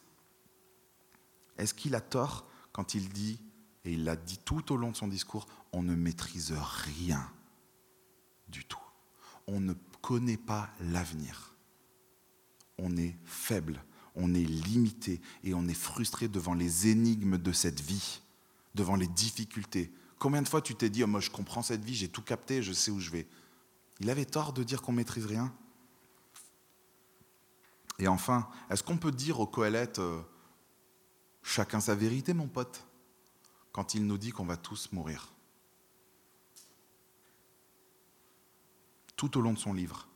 Est-ce 1.58 1.74
qu'il 1.74 1.96
a 1.96 2.02
tort 2.02 2.46
quand 2.72 2.94
il 2.94 3.10
dit, 3.10 3.40
et 3.84 3.94
il 3.94 4.04
l'a 4.04 4.16
dit 4.16 4.40
tout 4.44 4.72
au 4.72 4.78
long 4.78 4.92
de 4.92 4.96
son 4.96 5.08
discours, 5.08 5.48
on 5.72 5.84
ne 5.84 5.96
maîtrise 5.96 6.54
rien 6.58 7.30
du 8.48 8.66
tout. 8.66 8.80
On 9.48 9.60
ne 9.60 9.74
connaît 10.02 10.38
pas 10.38 10.70
l'avenir. 10.80 11.54
On 12.78 12.98
est 12.98 13.16
faible, 13.24 13.84
on 14.16 14.34
est 14.34 14.44
limité 14.44 15.22
et 15.44 15.54
on 15.54 15.68
est 15.68 15.74
frustré 15.74 16.28
devant 16.28 16.54
les 16.54 16.88
énigmes 16.88 17.38
de 17.38 17.52
cette 17.52 17.82
vie, 17.82 18.22
devant 18.74 18.96
les 18.96 19.08
difficultés. 19.08 19.94
Combien 20.20 20.42
de 20.42 20.48
fois 20.48 20.62
tu 20.62 20.76
t'es 20.76 20.90
dit, 20.90 21.04
oh, 21.04 21.08
moi 21.08 21.20
je 21.20 21.30
comprends 21.30 21.62
cette 21.62 21.84
vie, 21.84 21.96
j'ai 21.96 22.10
tout 22.10 22.22
capté, 22.22 22.64
je 22.64 22.74
sais 22.74 22.92
où 22.92 23.00
je 23.00 23.12
vais. 23.12 23.28
Il 24.00 24.10
avait 24.10 24.26
tort 24.26 24.54
de 24.54 24.64
dire 24.64 24.82
qu'on 24.82 24.92
maîtrise 24.92 25.26
rien. 25.26 25.54
Et 28.00 28.08
enfin, 28.08 28.50
est-ce 28.70 28.84
qu'on 28.84 28.98
peut 28.98 29.12
dire 29.12 29.40
au 29.40 29.48
Coëlette, 29.48 30.00
euh, 30.00 30.22
chacun 31.44 31.80
sa 31.80 31.96
vérité, 31.96 32.34
mon 32.34 32.48
pote, 32.48 32.86
quand 33.72 33.94
il 33.94 34.06
nous 34.06 34.18
dit 34.18 34.32
qu'on 34.32 34.46
va 34.46 34.58
tous 34.58 34.92
mourir? 34.92 35.35
Tout 39.16 39.38
au 39.38 39.42
long 39.42 39.54
de 39.54 39.60
son 39.60 39.74
livre. 39.74 40.08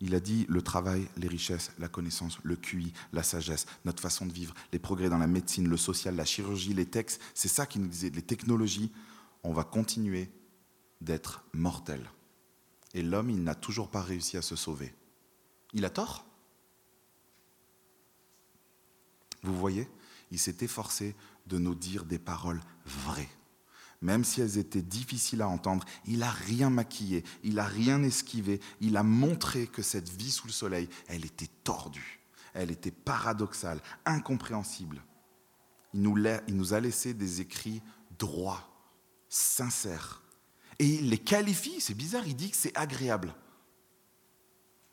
Il 0.00 0.14
a 0.14 0.20
dit 0.20 0.46
le 0.48 0.62
travail, 0.62 1.08
les 1.16 1.26
richesses, 1.26 1.72
la 1.78 1.88
connaissance, 1.88 2.38
le 2.44 2.54
QI, 2.54 2.92
la 3.12 3.24
sagesse, 3.24 3.66
notre 3.84 4.02
façon 4.02 4.26
de 4.26 4.32
vivre, 4.32 4.54
les 4.72 4.78
progrès 4.78 5.08
dans 5.08 5.18
la 5.18 5.26
médecine, 5.26 5.68
le 5.68 5.76
social, 5.76 6.14
la 6.14 6.24
chirurgie, 6.24 6.72
les 6.72 6.86
textes, 6.86 7.20
c'est 7.34 7.48
ça 7.48 7.66
qu'il 7.66 7.82
nous 7.82 7.88
disait, 7.88 8.10
les 8.10 8.22
technologies, 8.22 8.92
on 9.42 9.52
va 9.52 9.64
continuer 9.64 10.30
d'être 11.00 11.44
mortels. 11.52 12.08
Et 12.94 13.02
l'homme, 13.02 13.30
il 13.30 13.42
n'a 13.42 13.54
toujours 13.54 13.90
pas 13.90 14.02
réussi 14.02 14.36
à 14.36 14.42
se 14.42 14.56
sauver. 14.56 14.94
Il 15.72 15.84
a 15.84 15.90
tort? 15.90 16.24
Vous 19.42 19.56
voyez, 19.56 19.88
il 20.30 20.38
s'est 20.38 20.56
efforcé 20.60 21.14
de 21.46 21.58
nous 21.58 21.74
dire 21.74 22.04
des 22.04 22.18
paroles 22.18 22.60
vraies 22.86 23.28
même 24.00 24.24
si 24.24 24.40
elles 24.40 24.58
étaient 24.58 24.82
difficiles 24.82 25.42
à 25.42 25.48
entendre, 25.48 25.84
il 26.06 26.18
n'a 26.18 26.30
rien 26.30 26.70
maquillé, 26.70 27.24
il 27.42 27.54
n'a 27.54 27.66
rien 27.66 28.02
esquivé, 28.02 28.60
il 28.80 28.96
a 28.96 29.02
montré 29.02 29.66
que 29.66 29.82
cette 29.82 30.08
vie 30.08 30.30
sous 30.30 30.46
le 30.46 30.52
soleil, 30.52 30.88
elle 31.08 31.24
était 31.24 31.50
tordue, 31.64 32.20
elle 32.54 32.70
était 32.70 32.92
paradoxale, 32.92 33.80
incompréhensible. 34.04 35.02
Il 35.94 36.02
nous, 36.02 36.16
il 36.46 36.56
nous 36.56 36.74
a 36.74 36.80
laissé 36.80 37.14
des 37.14 37.40
écrits 37.40 37.82
droits, 38.18 38.68
sincères. 39.28 40.22
Et 40.78 40.86
il 40.86 41.10
les 41.10 41.18
qualifie, 41.18 41.80
c'est 41.80 41.94
bizarre, 41.94 42.26
il 42.26 42.36
dit 42.36 42.50
que 42.50 42.56
c'est 42.56 42.76
agréable. 42.76 43.34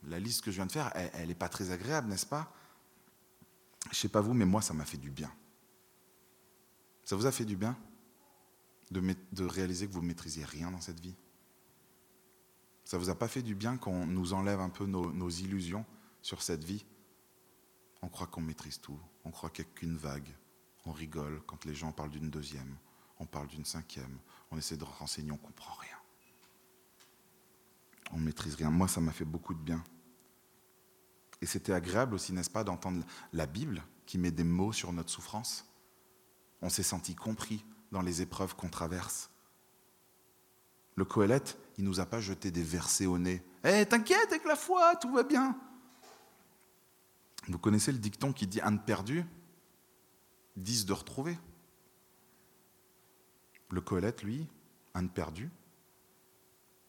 La 0.07 0.19
liste 0.19 0.41
que 0.41 0.51
je 0.51 0.55
viens 0.55 0.65
de 0.65 0.71
faire, 0.71 0.91
elle 0.95 1.27
n'est 1.27 1.35
pas 1.35 1.50
très 1.50 1.71
agréable, 1.71 2.09
n'est-ce 2.09 2.25
pas? 2.25 2.53
Je 3.85 3.89
ne 3.89 3.95
sais 3.95 4.09
pas 4.09 4.21
vous, 4.21 4.33
mais 4.33 4.45
moi, 4.45 4.62
ça 4.62 4.74
m'a 4.74 4.85
fait 4.85 4.97
du 4.97 5.12
bien. 5.12 5.31
Ça 7.03 7.15
vous 7.15 7.27
a 7.27 7.31
fait 7.31 7.45
du 7.45 7.55
bien? 7.55 7.77
De, 8.99 9.43
réaliser 9.43 9.87
que 9.87 9.93
vous 9.93 10.01
ne 10.01 10.07
maîtrisiez 10.07 10.45
rien 10.45 10.71
dans 10.71 10.81
cette 10.81 10.99
vie 10.99 11.15
Ça 12.83 12.97
vous 12.97 13.09
a 13.09 13.15
pas 13.15 13.27
fait 13.27 13.41
du 13.41 13.55
bien 13.55 13.77
qu'on 13.77 14.05
nous 14.05 14.33
enlève 14.33 14.59
un 14.59 14.69
peu 14.69 14.85
nos, 14.85 15.11
nos 15.11 15.29
illusions 15.29 15.85
sur 16.21 16.41
cette 16.41 16.63
vie? 16.63 16.85
On 18.01 18.09
croit 18.09 18.27
qu'on 18.27 18.41
maîtrise 18.41 18.79
tout, 18.79 18.99
on 19.23 19.31
croit 19.31 19.49
qu'il 19.49 19.65
n'y 19.65 19.71
a 19.71 19.73
qu'une 19.73 19.97
vague, 19.97 20.35
on 20.85 20.91
rigole 20.91 21.41
quand 21.47 21.65
les 21.65 21.73
gens 21.73 21.91
parlent 21.91 22.11
d'une 22.11 22.29
deuxième, 22.29 22.77
on 23.19 23.25
parle 23.25 23.47
d'une 23.47 23.65
cinquième, 23.65 24.19
on 24.51 24.57
essaie 24.57 24.77
de 24.77 24.83
renseigner, 24.83 25.31
on 25.31 25.35
ne 25.35 25.39
comprend 25.39 25.73
rien. 25.75 25.97
On 28.11 28.17
ne 28.17 28.23
maîtrise 28.23 28.55
rien. 28.55 28.69
Moi, 28.69 28.87
ça 28.87 29.01
m'a 29.01 29.11
fait 29.11 29.25
beaucoup 29.25 29.53
de 29.53 29.59
bien. 29.59 29.83
Et 31.41 31.45
c'était 31.45 31.73
agréable 31.73 32.13
aussi, 32.15 32.33
n'est-ce 32.33 32.49
pas, 32.49 32.63
d'entendre 32.63 33.03
la 33.33 33.45
Bible 33.45 33.83
qui 34.05 34.17
met 34.17 34.31
des 34.31 34.43
mots 34.43 34.73
sur 34.73 34.93
notre 34.93 35.09
souffrance? 35.09 35.65
On 36.61 36.69
s'est 36.69 36.83
senti 36.83 37.15
compris 37.15 37.65
dans 37.91 38.01
les 38.01 38.21
épreuves 38.21 38.55
qu'on 38.55 38.69
traverse. 38.69 39.29
Le 40.95 41.05
Coëlette, 41.05 41.57
il 41.77 41.83
ne 41.83 41.89
nous 41.89 41.99
a 41.99 42.05
pas 42.05 42.21
jeté 42.21 42.51
des 42.51 42.63
versets 42.63 43.05
au 43.05 43.17
nez. 43.17 43.43
Eh, 43.63 43.85
t'inquiète 43.85 44.31
avec 44.31 44.45
la 44.45 44.55
foi, 44.55 44.95
tout 44.95 45.11
va 45.11 45.23
bien. 45.23 45.57
Vous 47.47 47.59
connaissez 47.59 47.91
le 47.91 47.97
dicton 47.97 48.33
qui 48.33 48.47
dit 48.47 48.61
un 48.61 48.71
de 48.71 48.79
perdu, 48.79 49.25
dix 50.55 50.85
de 50.85 50.93
retrouvé. 50.93 51.37
Le 53.69 53.81
Coëlette, 53.81 54.23
lui, 54.23 54.47
un 54.93 55.03
de 55.03 55.09
perdu, 55.09 55.49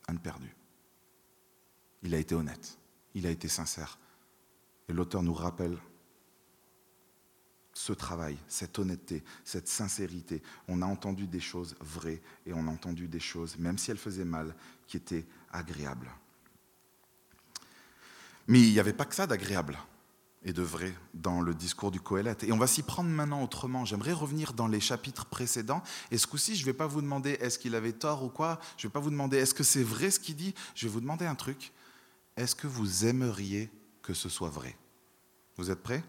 un 0.08 0.14
de 0.14 0.18
perdu. 0.18 0.54
Il 2.02 2.14
a 2.14 2.18
été 2.18 2.34
honnête, 2.34 2.78
il 3.14 3.26
a 3.26 3.30
été 3.30 3.48
sincère. 3.48 3.98
Et 4.88 4.92
l'auteur 4.92 5.22
nous 5.22 5.34
rappelle 5.34 5.76
ce 7.76 7.92
travail, 7.92 8.38
cette 8.48 8.78
honnêteté, 8.78 9.22
cette 9.44 9.68
sincérité. 9.68 10.42
On 10.66 10.80
a 10.80 10.86
entendu 10.86 11.26
des 11.26 11.40
choses 11.40 11.76
vraies 11.80 12.22
et 12.46 12.54
on 12.54 12.66
a 12.68 12.70
entendu 12.70 13.06
des 13.06 13.20
choses, 13.20 13.58
même 13.58 13.76
si 13.76 13.90
elles 13.90 13.98
faisaient 13.98 14.24
mal, 14.24 14.54
qui 14.86 14.96
étaient 14.96 15.26
agréables. 15.52 16.10
Mais 18.48 18.62
il 18.62 18.72
n'y 18.72 18.80
avait 18.80 18.94
pas 18.94 19.04
que 19.04 19.14
ça 19.14 19.26
d'agréable 19.26 19.78
et 20.42 20.54
de 20.54 20.62
vrai 20.62 20.94
dans 21.12 21.42
le 21.42 21.54
discours 21.54 21.90
du 21.90 22.00
Coëlette. 22.00 22.44
Et 22.44 22.52
on 22.52 22.56
va 22.56 22.66
s'y 22.66 22.82
prendre 22.82 23.10
maintenant 23.10 23.42
autrement. 23.42 23.84
J'aimerais 23.84 24.14
revenir 24.14 24.54
dans 24.54 24.68
les 24.68 24.80
chapitres 24.80 25.26
précédents. 25.26 25.82
Et 26.10 26.16
ce 26.16 26.26
coup-ci, 26.26 26.56
je 26.56 26.62
ne 26.62 26.66
vais 26.66 26.72
pas 26.72 26.86
vous 26.86 27.02
demander 27.02 27.32
est-ce 27.32 27.58
qu'il 27.58 27.74
avait 27.74 27.92
tort 27.92 28.24
ou 28.24 28.30
quoi. 28.30 28.58
Je 28.78 28.86
ne 28.86 28.88
vais 28.88 28.92
pas 28.94 29.00
vous 29.00 29.10
demander 29.10 29.36
est-ce 29.36 29.52
que 29.52 29.64
c'est 29.64 29.82
vrai 29.82 30.10
ce 30.10 30.18
qu'il 30.18 30.36
dit. 30.36 30.54
Je 30.74 30.86
vais 30.86 30.92
vous 30.92 31.02
demander 31.02 31.26
un 31.26 31.34
truc. 31.34 31.72
Est-ce 32.38 32.54
que 32.54 32.68
vous 32.68 33.04
aimeriez 33.04 33.68
que 34.00 34.14
ce 34.14 34.30
soit 34.30 34.48
vrai? 34.48 34.78
Vous 35.58 35.70
êtes 35.70 35.82
prêts? 35.82 36.02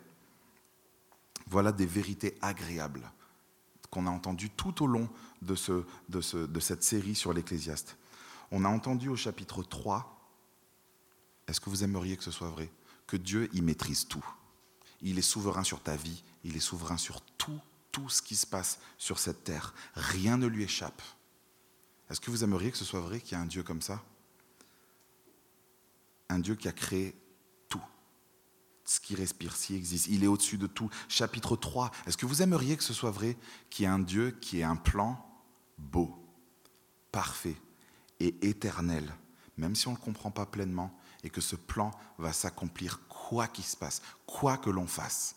Voilà 1.49 1.71
des 1.71 1.85
vérités 1.85 2.37
agréables 2.41 3.11
qu'on 3.89 4.05
a 4.05 4.09
entendues 4.09 4.49
tout 4.49 4.83
au 4.83 4.87
long 4.87 5.09
de, 5.41 5.55
ce, 5.55 5.85
de, 6.09 6.21
ce, 6.21 6.37
de 6.37 6.59
cette 6.59 6.83
série 6.83 7.15
sur 7.15 7.33
l'Ecclésiaste. 7.33 7.97
On 8.51 8.65
a 8.65 8.69
entendu 8.69 9.09
au 9.09 9.15
chapitre 9.15 9.63
3, 9.63 10.17
est-ce 11.47 11.61
que 11.61 11.69
vous 11.69 11.83
aimeriez 11.83 12.17
que 12.17 12.23
ce 12.23 12.31
soit 12.31 12.49
vrai? 12.49 12.69
Que 13.05 13.17
Dieu 13.17 13.49
y 13.53 13.61
maîtrise 13.61 14.07
tout. 14.07 14.25
Il 15.01 15.17
est 15.17 15.21
souverain 15.21 15.63
sur 15.63 15.81
ta 15.81 15.95
vie, 15.95 16.23
il 16.43 16.57
est 16.57 16.61
souverain 16.61 16.97
sur 16.97 17.21
tout, 17.21 17.59
tout 17.91 18.09
ce 18.09 18.21
qui 18.21 18.35
se 18.35 18.45
passe 18.45 18.79
sur 18.97 19.19
cette 19.19 19.43
terre. 19.43 19.73
Rien 19.95 20.37
ne 20.37 20.47
lui 20.47 20.63
échappe. 20.63 21.01
Est-ce 22.09 22.19
que 22.19 22.31
vous 22.31 22.43
aimeriez 22.43 22.71
que 22.71 22.77
ce 22.77 22.85
soit 22.85 23.01
vrai 23.01 23.19
qu'il 23.19 23.33
y 23.33 23.35
a 23.35 23.41
un 23.41 23.45
Dieu 23.45 23.63
comme 23.63 23.81
ça? 23.81 24.03
Un 26.29 26.39
Dieu 26.39 26.55
qui 26.55 26.67
a 26.67 26.73
créé. 26.73 27.15
Ce 28.87 29.01
qui 29.01 29.15
respire, 29.15 29.53
qui 29.53 29.75
existe. 29.75 30.07
Il 30.07 30.23
est 30.23 30.27
au-dessus 30.27 30.57
de 30.57 30.65
tout. 30.65 30.89
Chapitre 31.09 31.57
3. 31.57 31.91
Est-ce 32.05 32.15
que 32.15 32.25
vous 32.25 32.41
aimeriez 32.41 32.77
que 32.77 32.83
ce 32.83 32.93
soit 32.93 33.11
vrai 33.11 33.37
qu'il 33.69 33.83
y 33.83 33.85
a 33.85 33.93
un 33.93 33.99
Dieu 33.99 34.31
qui 34.39 34.59
ait 34.61 34.63
un 34.63 34.77
plan 34.77 35.29
beau, 35.77 36.17
parfait 37.11 37.57
et 38.21 38.33
éternel, 38.47 39.13
même 39.57 39.75
si 39.75 39.89
on 39.89 39.91
ne 39.91 39.97
le 39.97 40.01
comprend 40.01 40.31
pas 40.31 40.45
pleinement, 40.45 40.97
et 41.23 41.29
que 41.29 41.41
ce 41.41 41.57
plan 41.57 41.91
va 42.17 42.31
s'accomplir 42.31 43.05
quoi 43.09 43.49
qu'il 43.49 43.65
se 43.65 43.75
passe, 43.75 44.01
quoi 44.25 44.57
que 44.57 44.69
l'on 44.69 44.87
fasse? 44.87 45.35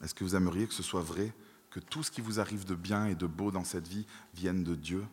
Est-ce 0.00 0.14
que 0.14 0.22
vous 0.22 0.36
aimeriez 0.36 0.68
que 0.68 0.74
ce 0.74 0.84
soit 0.84 1.02
vrai, 1.02 1.34
que 1.70 1.80
tout 1.80 2.04
ce 2.04 2.12
qui 2.12 2.20
vous 2.20 2.38
arrive 2.38 2.64
de 2.66 2.76
bien 2.76 3.06
et 3.06 3.16
de 3.16 3.26
beau 3.26 3.50
dans 3.50 3.64
cette 3.64 3.88
vie 3.88 4.06
vienne 4.32 4.62
de 4.62 4.76
Dieu? 4.76 5.04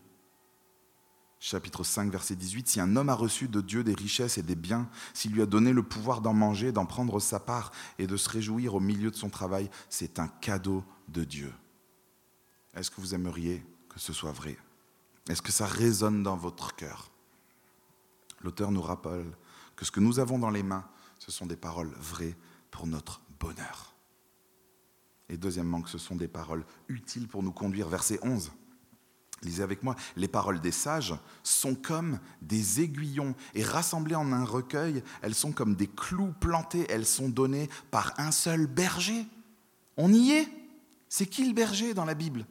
Chapitre 1.42 1.86
5, 1.86 2.12
verset 2.12 2.36
18, 2.36 2.68
si 2.68 2.82
un 2.82 2.98
homme 2.98 3.08
a 3.08 3.14
reçu 3.14 3.48
de 3.48 3.62
Dieu 3.62 3.84
des 3.84 3.94
richesses 3.94 4.38
et 4.38 4.44
des 4.44 4.56
biens, 4.56 4.90
s'il 5.14 5.32
lui 5.32 5.42
a 5.42 5.46
donné 5.46 5.72
le 5.72 5.84
pouvoir 5.84 6.20
d'en 6.20 6.34
manger, 6.34 6.74
d'en 6.74 6.86
prendre 6.86 7.20
sa 7.22 7.40
part 7.40 7.72
et 7.98 8.08
de 8.08 8.18
se 8.18 8.30
réjouir 8.30 8.76
au 8.76 8.82
milieu 8.82 9.10
de 9.10 9.16
son 9.16 9.30
travail, 9.30 9.70
c'est 9.90 10.20
un 10.20 10.28
cadeau 10.28 10.84
de 11.08 11.24
Dieu. 11.24 11.54
Est-ce 12.76 12.92
que 12.92 13.00
vous 13.00 13.16
aimeriez 13.16 13.66
que 13.88 14.00
ce 14.00 14.12
soit 14.12 14.34
vrai? 14.34 14.58
Est-ce 15.30 15.42
que 15.42 15.54
ça 15.54 15.66
résonne 15.66 16.24
dans 16.24 16.36
votre 16.36 16.76
cœur? 16.76 17.10
L'auteur 18.42 18.72
nous 18.72 18.82
rappelle 18.82 19.32
que 19.78 19.86
ce 19.86 19.92
que 19.92 20.02
nous 20.02 20.20
avons 20.20 20.40
dans 20.40 20.50
les 20.50 20.64
mains, 20.64 20.86
ce 21.20 21.32
sont 21.32 21.46
des 21.46 21.56
paroles 21.56 21.94
vraies 22.00 22.36
pour 22.70 22.86
notre 22.86 23.22
bonheur. 23.40 23.96
Et 25.30 25.38
deuxièmement, 25.38 25.82
que 25.82 25.90
ce 25.90 25.98
sont 25.98 26.16
des 26.16 26.28
paroles 26.28 26.66
utiles 26.90 27.28
pour 27.28 27.44
nous 27.44 27.52
conduire. 27.52 27.88
Verset 27.88 28.20
11. 28.24 28.52
Lisez 29.42 29.64
avec 29.64 29.84
moi, 29.84 29.96
les 30.18 30.28
paroles 30.28 30.60
des 30.60 30.72
sages 30.72 31.16
sont 31.44 31.76
comme 31.76 32.20
des 32.42 32.82
aiguillons 32.82 33.36
et 33.54 33.64
rassemblées 33.64 34.16
en 34.16 34.34
un 34.34 34.44
recueil, 34.44 35.04
elles 35.22 35.36
sont 35.36 35.52
comme 35.52 35.76
des 35.76 35.88
clous 35.88 36.34
plantés, 36.40 36.86
elles 36.90 37.06
sont 37.06 37.30
données 37.30 37.70
par 37.90 38.14
un 38.18 38.32
seul 38.32 38.68
berger. 38.68 39.26
On 39.98 40.12
y 40.12 40.32
est. 40.32 40.48
C'est 41.08 41.26
qui 41.26 41.46
le 41.48 41.54
berger 41.54 41.94
dans 41.94 42.06
la 42.06 42.14
Bible? 42.14 42.46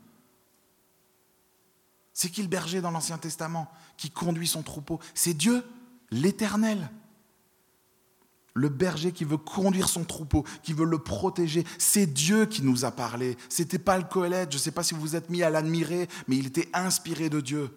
C'est 2.12 2.30
qui 2.30 2.42
le 2.42 2.48
berger 2.48 2.80
dans 2.80 2.90
l'Ancien 2.90 3.18
Testament 3.18 3.70
qui 3.96 4.10
conduit 4.10 4.48
son 4.48 4.62
troupeau? 4.62 4.98
C'est 5.14 5.34
Dieu 5.34 5.62
l'Éternel. 6.10 6.90
Le 8.58 8.68
berger 8.68 9.12
qui 9.12 9.24
veut 9.24 9.36
conduire 9.36 9.88
son 9.88 10.02
troupeau, 10.02 10.44
qui 10.64 10.72
veut 10.72 10.84
le 10.84 10.98
protéger, 10.98 11.64
c'est 11.78 12.06
Dieu 12.06 12.44
qui 12.44 12.62
nous 12.62 12.84
a 12.84 12.90
parlé. 12.90 13.36
C'était 13.48 13.78
pas 13.78 13.96
le 13.96 14.02
Coëlette, 14.02 14.50
je 14.50 14.56
ne 14.56 14.60
sais 14.60 14.72
pas 14.72 14.82
si 14.82 14.94
vous 14.94 15.00
vous 15.00 15.14
êtes 15.14 15.30
mis 15.30 15.44
à 15.44 15.50
l'admirer, 15.50 16.08
mais 16.26 16.36
il 16.36 16.48
était 16.48 16.68
inspiré 16.74 17.30
de 17.30 17.40
Dieu. 17.40 17.70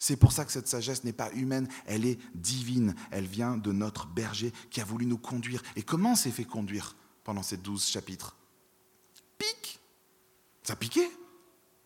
C'est 0.00 0.16
pour 0.16 0.32
ça 0.32 0.44
que 0.44 0.50
cette 0.50 0.66
sagesse 0.66 1.04
n'est 1.04 1.12
pas 1.12 1.30
humaine, 1.34 1.68
elle 1.86 2.04
est 2.04 2.18
divine. 2.34 2.96
Elle 3.12 3.26
vient 3.26 3.56
de 3.56 3.70
notre 3.70 4.08
berger 4.08 4.52
qui 4.70 4.80
a 4.80 4.84
voulu 4.84 5.06
nous 5.06 5.18
conduire. 5.18 5.62
Et 5.76 5.84
comment 5.84 6.16
s'est 6.16 6.32
fait 6.32 6.44
conduire 6.44 6.96
pendant 7.22 7.44
ces 7.44 7.56
douze 7.56 7.86
chapitres? 7.86 8.34
Pique 9.38 9.78
Ça 10.64 10.74
piquait 10.74 11.10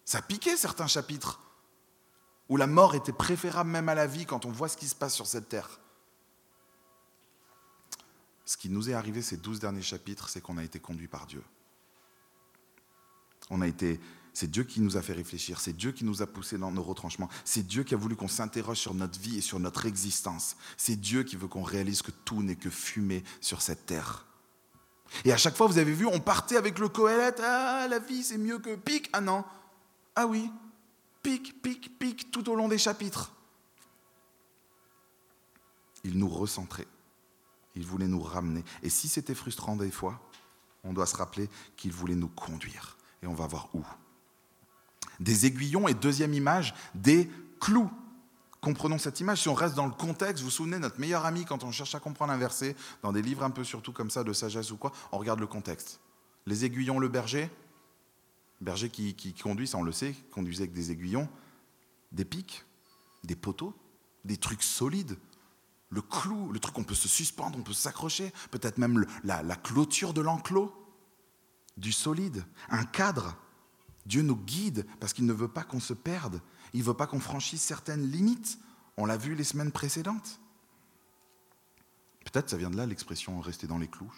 Ça 0.06 0.22
piquait 0.22 0.56
certains 0.56 0.86
chapitres 0.86 1.38
où 2.48 2.56
la 2.56 2.66
mort 2.66 2.94
était 2.94 3.12
préférable 3.12 3.68
même 3.68 3.90
à 3.90 3.94
la 3.94 4.06
vie 4.06 4.24
quand 4.24 4.46
on 4.46 4.50
voit 4.50 4.68
ce 4.68 4.78
qui 4.78 4.88
se 4.88 4.94
passe 4.94 5.14
sur 5.14 5.26
cette 5.26 5.50
terre. 5.50 5.80
Ce 8.50 8.56
qui 8.56 8.68
nous 8.68 8.90
est 8.90 8.94
arrivé 8.94 9.22
ces 9.22 9.36
douze 9.36 9.60
derniers 9.60 9.80
chapitres, 9.80 10.28
c'est 10.28 10.40
qu'on 10.40 10.58
a 10.58 10.64
été 10.64 10.80
conduit 10.80 11.06
par 11.06 11.28
Dieu. 11.28 11.44
On 13.48 13.60
a 13.60 13.68
été, 13.68 14.00
c'est 14.32 14.50
Dieu 14.50 14.64
qui 14.64 14.80
nous 14.80 14.96
a 14.96 15.02
fait 15.02 15.12
réfléchir, 15.12 15.60
c'est 15.60 15.72
Dieu 15.72 15.92
qui 15.92 16.04
nous 16.04 16.20
a 16.20 16.26
poussé 16.26 16.58
dans 16.58 16.72
nos 16.72 16.82
retranchements, 16.82 17.28
c'est 17.44 17.64
Dieu 17.64 17.84
qui 17.84 17.94
a 17.94 17.96
voulu 17.96 18.16
qu'on 18.16 18.26
s'interroge 18.26 18.78
sur 18.78 18.92
notre 18.92 19.20
vie 19.20 19.38
et 19.38 19.40
sur 19.40 19.60
notre 19.60 19.86
existence. 19.86 20.56
C'est 20.76 20.96
Dieu 20.96 21.22
qui 21.22 21.36
veut 21.36 21.46
qu'on 21.46 21.62
réalise 21.62 22.02
que 22.02 22.10
tout 22.10 22.42
n'est 22.42 22.56
que 22.56 22.70
fumée 22.70 23.22
sur 23.40 23.62
cette 23.62 23.86
terre. 23.86 24.26
Et 25.24 25.32
à 25.32 25.36
chaque 25.36 25.54
fois, 25.54 25.68
vous 25.68 25.78
avez 25.78 25.94
vu, 25.94 26.06
on 26.06 26.18
partait 26.18 26.56
avec 26.56 26.80
le 26.80 26.88
Coëlette, 26.88 27.40
ah, 27.44 27.86
la 27.88 28.00
vie 28.00 28.24
c'est 28.24 28.36
mieux 28.36 28.58
que 28.58 28.74
pique, 28.74 29.10
ah 29.12 29.20
non, 29.20 29.44
ah 30.16 30.26
oui, 30.26 30.50
pique, 31.22 31.62
pique, 31.62 32.00
pique 32.00 32.32
tout 32.32 32.50
au 32.50 32.56
long 32.56 32.66
des 32.66 32.78
chapitres. 32.78 33.30
Il 36.02 36.18
nous 36.18 36.28
recentrait. 36.28 36.88
Il 37.74 37.86
voulait 37.86 38.08
nous 38.08 38.22
ramener. 38.22 38.64
Et 38.82 38.90
si 38.90 39.08
c'était 39.08 39.34
frustrant 39.34 39.76
des 39.76 39.90
fois, 39.90 40.20
on 40.84 40.92
doit 40.92 41.06
se 41.06 41.16
rappeler 41.16 41.48
qu'il 41.76 41.92
voulait 41.92 42.14
nous 42.14 42.28
conduire. 42.28 42.96
Et 43.22 43.26
on 43.26 43.34
va 43.34 43.46
voir 43.46 43.68
où. 43.74 43.84
Des 45.20 45.46
aiguillons 45.46 45.88
et 45.88 45.94
deuxième 45.94 46.34
image, 46.34 46.74
des 46.94 47.30
clous. 47.60 47.90
Comprenons 48.60 48.98
cette 48.98 49.20
image. 49.20 49.42
Si 49.42 49.48
on 49.48 49.54
reste 49.54 49.74
dans 49.74 49.86
le 49.86 49.92
contexte, 49.92 50.38
vous 50.38 50.46
vous 50.46 50.50
souvenez, 50.50 50.78
notre 50.78 51.00
meilleur 51.00 51.24
ami, 51.24 51.44
quand 51.44 51.64
on 51.64 51.72
cherche 51.72 51.94
à 51.94 52.00
comprendre 52.00 52.32
un 52.32 52.38
verset, 52.38 52.76
dans 53.02 53.12
des 53.12 53.22
livres 53.22 53.42
un 53.42 53.50
peu 53.50 53.64
surtout 53.64 53.92
comme 53.92 54.10
ça, 54.10 54.24
de 54.24 54.32
sagesse 54.32 54.70
ou 54.70 54.76
quoi, 54.76 54.92
on 55.12 55.18
regarde 55.18 55.40
le 55.40 55.46
contexte. 55.46 56.00
Les 56.46 56.64
aiguillons, 56.64 56.98
le 56.98 57.08
berger, 57.08 57.50
berger 58.60 58.90
qui, 58.90 59.34
conduit, 59.34 59.66
ça 59.66 59.78
on 59.78 59.82
le 59.82 59.92
sait, 59.92 60.14
conduisait 60.30 60.64
avec 60.64 60.72
des 60.72 60.90
aiguillons, 60.90 61.28
des 62.12 62.24
pics, 62.24 62.64
des 63.24 63.36
poteaux, 63.36 63.74
des 64.24 64.36
trucs 64.36 64.62
solides, 64.62 65.16
le 65.90 66.02
clou, 66.02 66.52
le 66.52 66.60
truc 66.60 66.78
on 66.78 66.84
peut 66.84 66.94
se 66.94 67.08
suspendre, 67.08 67.58
on 67.58 67.62
peut 67.62 67.72
s'accrocher, 67.72 68.32
peut-être 68.50 68.78
même 68.78 69.04
la, 69.24 69.56
clôture 69.56 70.14
de 70.14 70.20
l'enclos. 70.20 70.72
du 71.76 71.92
solide, 71.92 72.44
un 72.68 72.84
cadre. 72.84 73.36
Dieu 74.06 74.22
nous 74.22 74.36
guide 74.36 74.86
parce 74.98 75.12
qu'il 75.12 75.26
ne 75.26 75.32
veut 75.32 75.48
pas 75.48 75.62
qu'on 75.62 75.80
se 75.80 75.94
perde. 75.94 76.40
Il 76.72 76.80
ne 76.80 76.84
veut 76.84 76.94
pas 76.94 77.06
qu'on 77.06 77.20
franchisse 77.20 77.62
certaines 77.62 78.06
limites. 78.06 78.58
On 78.96 79.04
l'a 79.06 79.16
vu 79.16 79.34
les 79.34 79.44
semaines 79.44 79.72
précédentes. 79.72 80.40
Peut-être 82.24 82.50
ça 82.50 82.56
vient 82.56 82.70
de 82.70 82.76
là 82.76 82.86
l'expression 82.86 83.40
rester 83.40 83.66
dans 83.66 83.78
les 83.78 83.88
clous. 83.88 84.12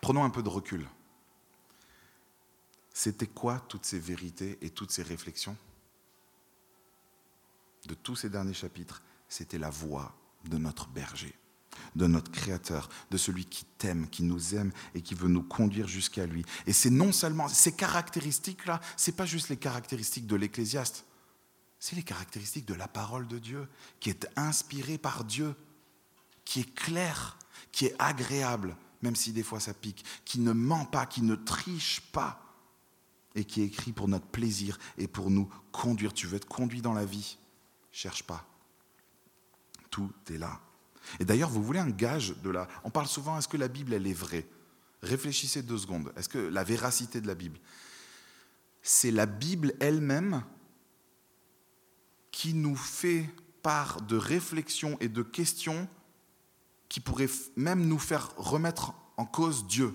Prenons 0.00 0.24
un 0.24 0.30
peu 0.30 0.42
de 0.42 0.48
recul. 0.48 0.88
C'était 2.92 3.26
quoi 3.26 3.60
toutes 3.60 3.86
ces 3.86 3.98
vérités 3.98 4.58
et 4.60 4.70
toutes 4.70 4.90
ces 4.90 5.02
réflexions 5.02 5.56
de 7.86 7.94
tous 7.94 8.16
ces 8.16 8.28
derniers 8.28 8.54
chapitres 8.54 9.02
C'était 9.32 9.56
la 9.56 9.70
voix 9.70 10.14
de 10.44 10.58
notre 10.58 10.88
berger, 10.88 11.34
de 11.96 12.06
notre 12.06 12.30
Créateur, 12.30 12.90
de 13.10 13.16
celui 13.16 13.46
qui 13.46 13.64
t'aime, 13.78 14.10
qui 14.10 14.24
nous 14.24 14.54
aime 14.54 14.72
et 14.94 15.00
qui 15.00 15.14
veut 15.14 15.30
nous 15.30 15.42
conduire 15.42 15.88
jusqu'à 15.88 16.26
lui. 16.26 16.44
Et 16.66 16.74
c'est 16.74 16.90
non 16.90 17.12
seulement 17.12 17.48
ces 17.48 17.72
caractéristiques-là, 17.72 18.78
c'est 18.94 19.16
pas 19.16 19.24
juste 19.24 19.48
les 19.48 19.56
caractéristiques 19.56 20.26
de 20.26 20.36
l'Ecclésiaste, 20.36 21.06
c'est 21.78 21.96
les 21.96 22.02
caractéristiques 22.02 22.66
de 22.66 22.74
la 22.74 22.88
parole 22.88 23.26
de 23.26 23.38
Dieu, 23.38 23.66
qui 24.00 24.10
est 24.10 24.28
inspirée 24.36 24.98
par 24.98 25.24
Dieu, 25.24 25.54
qui 26.44 26.60
est 26.60 26.74
claire, 26.74 27.38
qui 27.72 27.86
est 27.86 27.96
agréable, 27.98 28.76
même 29.00 29.16
si 29.16 29.32
des 29.32 29.42
fois 29.42 29.60
ça 29.60 29.72
pique, 29.72 30.04
qui 30.26 30.40
ne 30.40 30.52
ment 30.52 30.84
pas, 30.84 31.06
qui 31.06 31.22
ne 31.22 31.36
triche 31.36 32.02
pas, 32.12 32.38
et 33.34 33.46
qui 33.46 33.62
est 33.62 33.66
écrit 33.66 33.92
pour 33.92 34.08
notre 34.08 34.26
plaisir 34.26 34.78
et 34.98 35.08
pour 35.08 35.30
nous 35.30 35.48
conduire. 35.70 36.12
Tu 36.12 36.26
veux 36.26 36.36
être 36.36 36.44
conduit 36.44 36.82
dans 36.82 36.92
la 36.92 37.06
vie, 37.06 37.38
cherche 37.92 38.24
pas. 38.24 38.46
Tout 39.92 40.10
est 40.30 40.38
là. 40.38 40.60
Et 41.20 41.24
d'ailleurs, 41.24 41.50
vous 41.50 41.62
voulez 41.62 41.78
un 41.78 41.90
gage 41.90 42.34
de 42.42 42.50
la... 42.50 42.66
On 42.82 42.90
parle 42.90 43.06
souvent, 43.06 43.38
est-ce 43.38 43.46
que 43.46 43.58
la 43.58 43.68
Bible, 43.68 43.92
elle 43.92 44.06
est 44.06 44.12
vraie? 44.12 44.48
Réfléchissez 45.02 45.62
deux 45.62 45.78
secondes. 45.78 46.12
Est-ce 46.16 46.28
que 46.28 46.38
la 46.38 46.64
véracité 46.64 47.20
de 47.20 47.26
la 47.26 47.34
Bible, 47.34 47.60
c'est 48.82 49.10
la 49.10 49.26
Bible 49.26 49.74
elle-même 49.80 50.42
qui 52.30 52.54
nous 52.54 52.76
fait 52.76 53.28
part 53.62 54.00
de 54.00 54.16
réflexions 54.16 54.96
et 55.00 55.08
de 55.08 55.22
questions 55.22 55.88
qui 56.88 57.00
pourraient 57.00 57.30
même 57.56 57.86
nous 57.86 57.98
faire 57.98 58.34
remettre 58.36 58.94
en 59.16 59.26
cause 59.26 59.66
Dieu? 59.66 59.94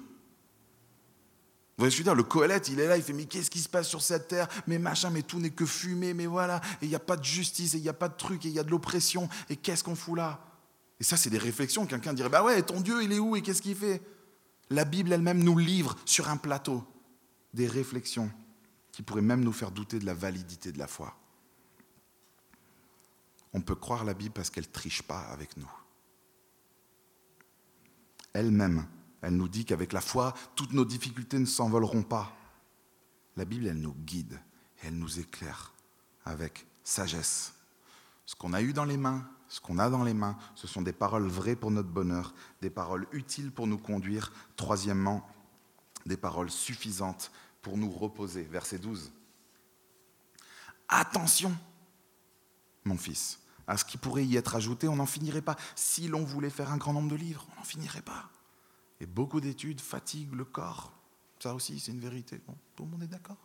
Vous 1.78 1.84
voyez 1.84 1.92
ce 1.92 1.98
je 1.98 2.04
dire 2.04 2.16
Le 2.16 2.24
Coëlette, 2.24 2.70
il 2.70 2.80
est 2.80 2.88
là, 2.88 2.98
il 2.98 3.04
fait 3.04 3.14
Mais 3.14 3.26
qu'est-ce 3.26 3.52
qui 3.52 3.60
se 3.60 3.70
passe 3.70 3.88
sur 3.88 4.02
cette 4.02 4.28
terre? 4.28 4.48
Mais 4.66 4.80
machin, 4.80 5.10
mais 5.10 5.22
tout 5.22 5.40
n'est 5.40 5.52
que 5.52 5.66
fumée, 5.66 6.14
mais 6.14 6.26
voilà. 6.26 6.60
Et 6.82 6.86
il 6.86 6.90
n'y 6.90 6.96
a 6.96 7.00
pas 7.00 7.18
de 7.18 7.24
justice, 7.24 7.76
et 7.76 7.78
il 7.78 7.84
n'y 7.84 7.90
a 7.90 7.94
pas 7.94 8.10
de 8.10 8.18
truc, 8.18 8.46
et 8.46 8.50
il 8.50 8.54
y 8.54 8.60
a 8.60 8.64
de 8.64 8.72
l'oppression. 8.72 9.30
Et 9.50 9.56
qu'est-ce 9.56 9.84
qu'on 9.84 9.96
fout 9.96 10.18
là? 10.18 10.44
Et 11.00 11.04
ça, 11.04 11.18
c'est 11.18 11.30
des 11.30 11.38
réflexions. 11.38 11.86
Quelqu'un 11.86 12.14
dirait 12.14 12.30
Bah 12.30 12.44
ouais, 12.44 12.62
ton 12.64 12.82
Dieu, 12.82 13.04
il 13.04 13.12
est 13.14 13.20
où 13.20 13.36
et 13.36 13.42
qu'est-ce 13.42 13.62
qu'il 13.62 13.76
fait? 13.76 14.02
La 14.70 14.86
Bible 14.86 15.14
elle-même 15.14 15.44
nous 15.44 15.58
livre 15.58 15.96
sur 16.06 16.30
un 16.30 16.38
plateau 16.38 16.84
des 17.54 17.68
réflexions 17.68 18.30
qui 18.92 19.04
pourraient 19.04 19.22
même 19.22 19.44
nous 19.44 19.54
faire 19.54 19.72
douter 19.72 20.00
de 20.00 20.06
la 20.06 20.14
validité 20.14 20.72
de 20.72 20.80
la 20.80 20.88
foi. 20.88 21.16
On 23.54 23.62
peut 23.62 23.76
croire 23.76 24.04
la 24.04 24.14
Bible 24.14 24.34
parce 24.34 24.50
qu'elle 24.50 24.66
ne 24.66 24.74
triche 24.74 25.04
pas 25.04 25.22
avec 25.22 25.56
nous 25.58 25.70
elle-même. 28.38 28.86
Elle 29.22 29.36
nous 29.36 29.48
dit 29.48 29.66
qu'avec 29.66 29.94
la 29.94 30.02
foi, 30.02 30.34
toutes 30.56 30.74
nos 30.74 30.86
difficultés 30.86 31.40
ne 31.40 31.46
s'envoleront 31.46 32.04
pas. 32.04 32.36
La 33.36 33.46
Bible, 33.46 33.68
elle 33.68 33.82
nous 33.82 33.94
guide, 33.94 34.40
elle 34.84 34.98
nous 34.98 35.20
éclaire 35.20 35.74
avec 36.26 36.66
sagesse. 36.84 37.54
Ce 38.26 38.36
qu'on 38.36 38.54
a 38.54 38.62
eu 38.62 38.74
dans 38.74 38.86
les 38.86 38.98
mains, 38.98 39.28
ce 39.48 39.60
qu'on 39.60 39.80
a 39.80 39.90
dans 39.90 40.04
les 40.04 40.14
mains, 40.14 40.38
ce 40.56 40.68
sont 40.68 40.82
des 40.82 40.94
paroles 40.94 41.28
vraies 41.28 41.56
pour 41.56 41.72
notre 41.72 41.90
bonheur, 41.90 42.34
des 42.62 42.70
paroles 42.70 43.08
utiles 43.12 43.52
pour 43.52 43.68
nous 43.68 43.78
conduire. 43.78 44.32
Troisièmement, 44.56 45.28
des 46.06 46.18
paroles 46.18 46.52
suffisantes 46.52 47.32
pour 47.62 47.78
nous 47.78 47.92
reposer. 47.92 48.44
Verset 48.44 48.80
12. 48.80 49.12
Attention, 50.90 51.56
mon 52.84 52.98
fils, 52.98 53.40
à 53.68 53.78
ce 53.78 53.86
qui 53.86 53.98
pourrait 53.98 54.26
y 54.26 54.38
être 54.38 54.56
ajouté, 54.56 54.88
on 54.88 54.96
n'en 54.96 55.06
finirait 55.06 55.42
pas. 55.42 55.58
Si 55.76 56.08
l'on 56.08 56.24
voulait 56.24 56.50
faire 56.50 56.72
un 56.72 56.78
grand 56.78 56.94
nombre 56.94 57.10
de 57.10 57.16
livres, 57.16 57.46
on 57.52 57.60
n'en 57.60 57.66
finirait 57.66 58.02
pas. 58.02 58.30
Et 59.00 59.06
beaucoup 59.06 59.42
d'études 59.42 59.82
fatiguent 59.82 60.34
le 60.34 60.46
corps. 60.46 60.94
Ça 61.40 61.54
aussi, 61.54 61.80
c'est 61.80 61.92
une 61.92 62.00
vérité. 62.00 62.42
tout 62.76 62.84
le 62.84 62.90
monde 62.90 63.04
est 63.04 63.08
d'accord? 63.08 63.38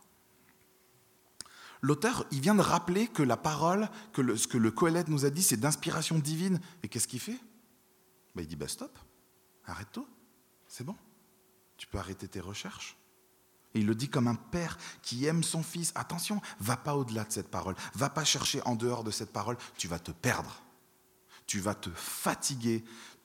L'auteur, 1.81 2.25
il 2.31 2.39
vient 2.39 2.55
de 2.55 2.61
rappeler 2.61 3.07
que 3.07 3.23
la 3.23 3.37
parole, 3.37 3.89
que 4.13 4.35
ce 4.35 4.47
que 4.47 4.57
le 4.57 4.71
Coëlette 4.71 5.09
nous 5.09 5.25
a 5.25 5.29
dit, 5.29 5.43
c'est 5.43 5.57
d'inspiration 5.57 6.17
divine. 6.17 6.59
Et 6.81 6.87
qu'est-ce 6.87 7.07
qu'il 7.07 7.19
fait? 7.19 7.39
Ben, 8.35 8.41
Il 8.41 8.47
dit, 8.47 8.55
bah 8.55 8.67
stop, 8.67 8.97
arrête 9.65 9.91
toi 9.91 10.07
c'est 10.73 10.83
bon. 10.83 10.95
Tu 11.77 11.85
peux 11.85 11.99
arrêter 11.99 12.27
tes 12.27 12.39
recherches. 12.39 12.97
Et 13.75 13.79
il 13.81 13.85
le 13.85 13.93
dit 13.93 14.09
comme 14.09 14.27
un 14.27 14.33
père 14.33 14.79
qui 15.03 15.25
aime 15.25 15.43
son 15.43 15.61
fils. 15.61 15.91
Attention, 15.93 16.41
va 16.59 16.77
pas 16.77 16.95
au-delà 16.95 17.25
de 17.25 17.31
cette 17.31 17.51
parole. 17.51 17.75
Va 17.93 18.09
pas 18.09 18.23
chercher 18.23 18.59
en 18.65 18.75
dehors 18.75 19.03
de 19.03 19.11
cette 19.11 19.31
parole. 19.31 19.55
Tu 19.77 19.87
vas 19.87 19.99
te 19.99 20.09
perdre. 20.09 20.63
Tu 21.45 21.59
vas 21.59 21.75
te 21.75 21.91
fatiguer. 21.91 22.83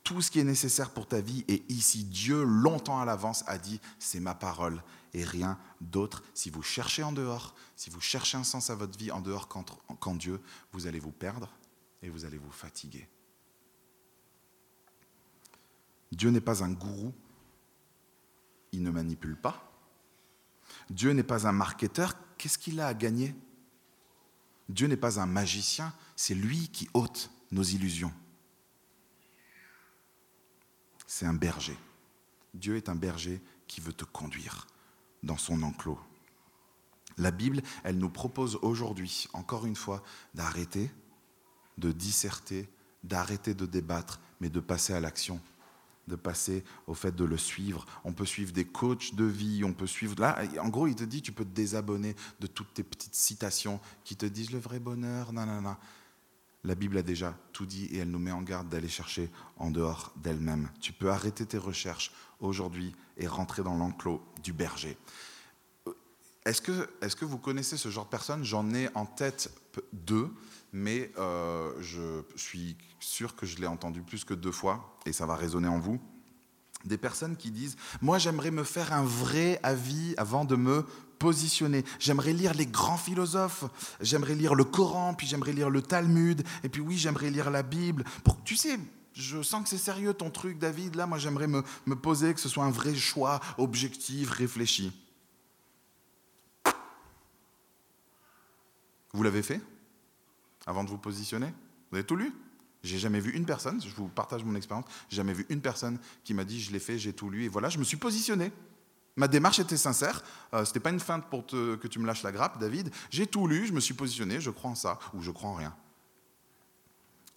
Tout 0.08 0.22
ce 0.22 0.30
qui 0.30 0.40
est 0.40 0.44
nécessaire 0.44 0.88
pour 0.88 1.06
ta 1.06 1.20
vie 1.20 1.44
est 1.48 1.70
ici. 1.70 2.02
Dieu, 2.02 2.42
longtemps 2.42 2.98
à 2.98 3.04
l'avance, 3.04 3.44
a 3.46 3.58
dit 3.58 3.78
c'est 3.98 4.20
ma 4.20 4.34
parole 4.34 4.82
et 5.12 5.22
rien 5.22 5.58
d'autre. 5.82 6.22
Si 6.32 6.48
vous 6.48 6.62
cherchez 6.62 7.02
en 7.02 7.12
dehors, 7.12 7.54
si 7.76 7.90
vous 7.90 8.00
cherchez 8.00 8.38
un 8.38 8.42
sens 8.42 8.70
à 8.70 8.74
votre 8.74 8.98
vie 8.98 9.10
en 9.10 9.20
dehors 9.20 9.48
qu'en 9.48 10.14
Dieu, 10.14 10.40
vous 10.72 10.86
allez 10.86 10.98
vous 10.98 11.12
perdre 11.12 11.52
et 12.02 12.08
vous 12.08 12.24
allez 12.24 12.38
vous 12.38 12.50
fatiguer. 12.50 13.06
Dieu 16.10 16.30
n'est 16.30 16.40
pas 16.40 16.64
un 16.64 16.72
gourou. 16.72 17.12
Il 18.72 18.82
ne 18.82 18.90
manipule 18.90 19.36
pas. 19.36 19.70
Dieu 20.88 21.10
n'est 21.10 21.22
pas 21.22 21.46
un 21.46 21.52
marketeur, 21.52 22.14
qu'est-ce 22.38 22.56
qu'il 22.56 22.80
a 22.80 22.86
à 22.86 22.94
gagner? 22.94 23.34
Dieu 24.70 24.86
n'est 24.86 24.96
pas 24.96 25.20
un 25.20 25.26
magicien, 25.26 25.92
c'est 26.16 26.34
lui 26.34 26.68
qui 26.68 26.88
ôte 26.94 27.30
nos 27.50 27.62
illusions. 27.62 28.14
C'est 31.08 31.26
un 31.26 31.34
berger. 31.34 31.76
Dieu 32.54 32.76
est 32.76 32.88
un 32.88 32.94
berger 32.94 33.42
qui 33.66 33.80
veut 33.80 33.92
te 33.92 34.04
conduire 34.04 34.68
dans 35.24 35.36
son 35.36 35.64
enclos. 35.64 35.98
La 37.16 37.32
Bible, 37.32 37.62
elle 37.82 37.98
nous 37.98 38.10
propose 38.10 38.60
aujourd'hui, 38.62 39.26
encore 39.32 39.66
une 39.66 39.74
fois, 39.74 40.04
d'arrêter 40.34 40.92
de 41.78 41.92
disserter, 41.92 42.68
d'arrêter 43.04 43.54
de 43.54 43.64
débattre, 43.64 44.20
mais 44.40 44.50
de 44.50 44.60
passer 44.60 44.92
à 44.92 45.00
l'action 45.00 45.40
de 46.08 46.16
passer 46.16 46.64
au 46.86 46.94
fait 46.94 47.14
de 47.14 47.24
le 47.24 47.36
suivre. 47.36 47.86
On 48.02 48.12
peut 48.12 48.24
suivre 48.24 48.52
des 48.52 48.64
coachs 48.64 49.14
de 49.14 49.24
vie, 49.24 49.62
on 49.62 49.72
peut 49.74 49.86
suivre... 49.86 50.14
Là, 50.18 50.42
en 50.60 50.68
gros, 50.68 50.86
il 50.86 50.94
te 50.94 51.04
dit, 51.04 51.22
tu 51.22 51.32
peux 51.32 51.44
te 51.44 51.54
désabonner 51.54 52.16
de 52.40 52.46
toutes 52.46 52.74
tes 52.74 52.82
petites 52.82 53.14
citations 53.14 53.78
qui 54.04 54.16
te 54.16 54.26
disent 54.26 54.50
le 54.50 54.58
vrai 54.58 54.80
bonheur, 54.80 55.32
nanana. 55.32 55.78
La 56.64 56.74
Bible 56.74 56.98
a 56.98 57.02
déjà 57.02 57.36
tout 57.52 57.66
dit 57.66 57.86
et 57.86 57.98
elle 57.98 58.10
nous 58.10 58.18
met 58.18 58.32
en 58.32 58.42
garde 58.42 58.68
d'aller 58.68 58.88
chercher 58.88 59.30
en 59.56 59.70
dehors 59.70 60.12
d'elle-même. 60.16 60.70
Tu 60.80 60.92
peux 60.92 61.10
arrêter 61.10 61.46
tes 61.46 61.58
recherches 61.58 62.12
aujourd'hui 62.40 62.94
et 63.16 63.26
rentrer 63.26 63.62
dans 63.62 63.76
l'enclos 63.76 64.22
du 64.42 64.52
berger. 64.52 64.96
Est-ce 66.44 66.62
que, 66.62 66.88
est 67.00 67.14
que 67.14 67.24
vous 67.24 67.38
connaissez 67.38 67.76
ce 67.76 67.88
genre 67.90 68.04
de 68.04 68.10
personnes? 68.10 68.44
J'en 68.44 68.72
ai 68.74 68.88
en 68.94 69.06
tête 69.06 69.52
deux 69.92 70.32
mais 70.72 71.10
euh, 71.18 71.72
je 71.80 72.22
suis 72.36 72.76
sûr 73.00 73.36
que 73.36 73.46
je 73.46 73.58
l'ai 73.58 73.66
entendu 73.66 74.02
plus 74.02 74.24
que 74.24 74.34
deux 74.34 74.52
fois, 74.52 74.98
et 75.06 75.12
ça 75.12 75.26
va 75.26 75.36
résonner 75.36 75.68
en 75.68 75.78
vous. 75.78 76.00
Des 76.84 76.98
personnes 76.98 77.36
qui 77.36 77.50
disent, 77.50 77.76
moi 78.00 78.18
j'aimerais 78.18 78.50
me 78.50 78.64
faire 78.64 78.92
un 78.92 79.02
vrai 79.02 79.58
avis 79.62 80.14
avant 80.16 80.44
de 80.44 80.56
me 80.56 80.84
positionner. 81.18 81.84
J'aimerais 81.98 82.32
lire 82.32 82.54
les 82.54 82.66
grands 82.66 82.96
philosophes, 82.96 83.64
j'aimerais 84.00 84.34
lire 84.34 84.54
le 84.54 84.64
Coran, 84.64 85.14
puis 85.14 85.26
j'aimerais 85.26 85.52
lire 85.52 85.70
le 85.70 85.82
Talmud, 85.82 86.42
et 86.62 86.68
puis 86.68 86.80
oui, 86.80 86.96
j'aimerais 86.96 87.30
lire 87.30 87.50
la 87.50 87.62
Bible. 87.62 88.04
Pour, 88.24 88.42
tu 88.44 88.56
sais, 88.56 88.78
je 89.12 89.42
sens 89.42 89.62
que 89.64 89.68
c'est 89.68 89.78
sérieux 89.78 90.14
ton 90.14 90.30
truc, 90.30 90.58
David. 90.58 90.94
Là, 90.94 91.06
moi, 91.06 91.18
j'aimerais 91.18 91.48
me, 91.48 91.62
me, 91.86 91.96
poser, 91.96 92.32
que 92.34 92.40
ce 92.40 92.48
soit 92.48 92.64
un 92.64 92.70
vrai 92.70 92.94
choix 92.94 93.40
objectif, 93.58 94.30
réfléchi. 94.30 94.92
Vous 99.12 99.22
l'avez 99.22 99.42
fait 99.42 99.60
avant 100.66 100.84
de 100.84 100.90
vous 100.90 100.98
positionner? 100.98 101.52
Vous 101.90 101.96
avez 101.96 102.06
tout 102.06 102.16
lu? 102.16 102.32
J'ai 102.84 102.98
jamais 102.98 103.18
vu 103.18 103.32
une 103.32 103.44
personne, 103.44 103.82
je 103.82 103.92
vous 103.96 104.06
partage 104.06 104.44
mon 104.44 104.54
expérience, 104.54 104.84
j'ai 105.08 105.16
jamais 105.16 105.32
vu 105.32 105.44
une 105.48 105.60
personne 105.60 105.98
qui 106.22 106.32
m'a 106.32 106.44
dit 106.44 106.60
je 106.60 106.70
l'ai 106.70 106.78
fait, 106.78 106.96
j'ai 106.96 107.12
tout 107.12 107.28
lu 107.28 107.44
et 107.44 107.48
voilà, 107.48 107.68
je 107.70 107.78
me 107.78 107.84
suis 107.84 107.96
positionné. 107.96 108.52
Ma 109.18 109.28
démarche 109.28 109.58
était 109.58 109.76
sincère, 109.76 110.22
euh, 110.54 110.64
ce 110.64 110.70
n'était 110.70 110.80
pas 110.80 110.90
une 110.90 111.00
feinte 111.00 111.28
pour 111.28 111.46
que 111.46 111.86
tu 111.86 111.98
me 111.98 112.06
lâches 112.06 112.22
la 112.22 112.32
grappe, 112.32 112.58
David. 112.58 112.90
J'ai 113.10 113.26
tout 113.26 113.46
lu, 113.46 113.66
je 113.66 113.72
me 113.72 113.80
suis 113.80 113.94
positionné, 113.94 114.40
je 114.40 114.50
crois 114.50 114.70
en 114.70 114.74
ça 114.74 114.98
ou 115.12 115.22
je 115.22 115.30
crois 115.30 115.50
en 115.50 115.54
rien. 115.54 115.76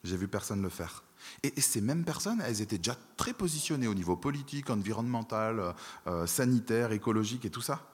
J'ai 0.03 0.15
vu 0.15 0.27
personne 0.27 0.61
le 0.61 0.69
faire. 0.69 1.03
Et, 1.43 1.59
ces 1.59 1.81
mêmes 1.81 2.05
personnes, 2.05 2.41
elles 2.41 2.61
étaient 2.61 2.77
déjà 2.77 2.97
très 3.17 3.33
positionnées 3.33 3.87
au 3.87 3.93
niveau 3.93 4.15
politique, 4.15 4.69
environnemental, 4.69 5.59
euh, 5.59 5.73
euh, 6.07 6.27
sanitaire, 6.27 6.93
écologique 6.93 7.45
et 7.45 7.51
tout 7.51 7.61
ça. 7.61 7.87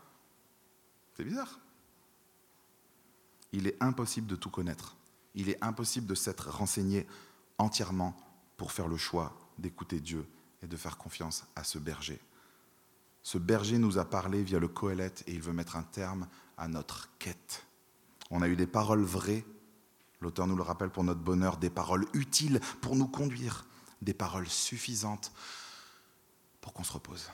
C'est 1.15 1.23
bizarre. 1.23 1.59
Il 3.51 3.67
est 3.67 3.81
impossible 3.81 4.27
de 4.27 4.35
tout 4.35 4.49
connaître 4.49 4.97
il 5.37 5.49
est 5.49 5.63
impossible 5.63 6.07
de 6.07 6.15
s'être 6.15 6.49
renseigné 6.49 7.07
entièrement 7.59 8.17
pour 8.57 8.71
faire 8.71 8.87
le 8.87 8.97
choix 8.97 9.37
d'écouter 9.59 9.99
Dieu 9.99 10.27
et 10.63 10.67
de 10.67 10.75
faire 10.75 10.97
confiance 10.97 11.45
à 11.55 11.63
ce 11.63 11.77
berger. 11.77 12.19
Ce 13.27 13.37
berger 13.37 13.77
nous 13.77 13.97
a 13.97 14.05
parlé 14.05 14.41
via 14.41 14.57
le 14.57 14.69
Coëlette 14.69 15.25
et 15.27 15.33
il 15.33 15.41
veut 15.41 15.51
mettre 15.51 15.75
un 15.75 15.83
terme 15.83 16.29
à 16.57 16.69
notre 16.69 17.09
quête. 17.19 17.65
On 18.29 18.41
a 18.41 18.47
eu 18.47 18.55
des 18.55 18.67
paroles 18.67 19.03
vraies, 19.03 19.43
l'auteur 20.21 20.47
nous 20.47 20.55
le 20.55 20.63
rappelle 20.63 20.91
pour 20.91 21.03
notre 21.03 21.19
bonheur, 21.19 21.57
des 21.57 21.69
paroles 21.69 22.05
utiles 22.13 22.61
pour 22.79 22.95
nous 22.95 23.09
conduire, 23.09 23.65
des 24.01 24.13
paroles 24.13 24.47
suffisantes 24.47 25.33
pour 26.61 26.71
qu'on 26.71 26.85
se 26.85 26.93
repose. 26.93 27.29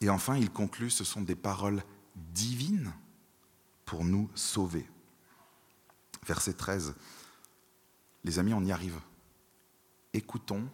Et 0.00 0.10
enfin, 0.10 0.36
il 0.36 0.50
conclut, 0.50 0.90
ce 0.90 1.04
sont 1.04 1.22
des 1.22 1.36
paroles 1.36 1.84
divines 2.16 2.92
pour 3.84 4.04
nous 4.04 4.28
sauver. 4.34 4.90
Verset 6.26 6.54
13. 6.54 6.96
Les 8.24 8.40
amis, 8.40 8.54
on 8.54 8.64
y 8.64 8.72
arrive. 8.72 8.98
Écoutons 10.14 10.68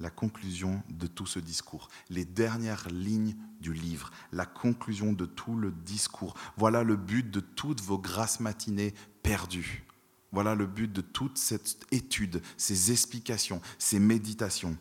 la 0.00 0.10
conclusion 0.10 0.82
de 0.88 1.06
tout 1.06 1.26
ce 1.26 1.40
discours, 1.40 1.88
les 2.08 2.24
dernières 2.24 2.88
lignes 2.88 3.36
du 3.60 3.72
livre, 3.72 4.10
la 4.32 4.46
conclusion 4.46 5.12
de 5.12 5.26
tout 5.26 5.56
le 5.56 5.72
discours. 5.72 6.34
Voilà 6.56 6.84
le 6.84 6.96
but 6.96 7.28
de 7.28 7.40
toutes 7.40 7.80
vos 7.80 7.98
grâces 7.98 8.40
matinées 8.40 8.94
perdues. 9.22 9.84
Voilà 10.30 10.54
le 10.54 10.66
but 10.66 10.92
de 10.92 11.00
toute 11.00 11.38
cette 11.38 11.84
étude, 11.90 12.42
ces 12.56 12.92
explications, 12.92 13.60
ces 13.78 13.98
méditations. 13.98 14.76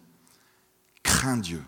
Crains 1.03 1.37
Dieu 1.37 1.63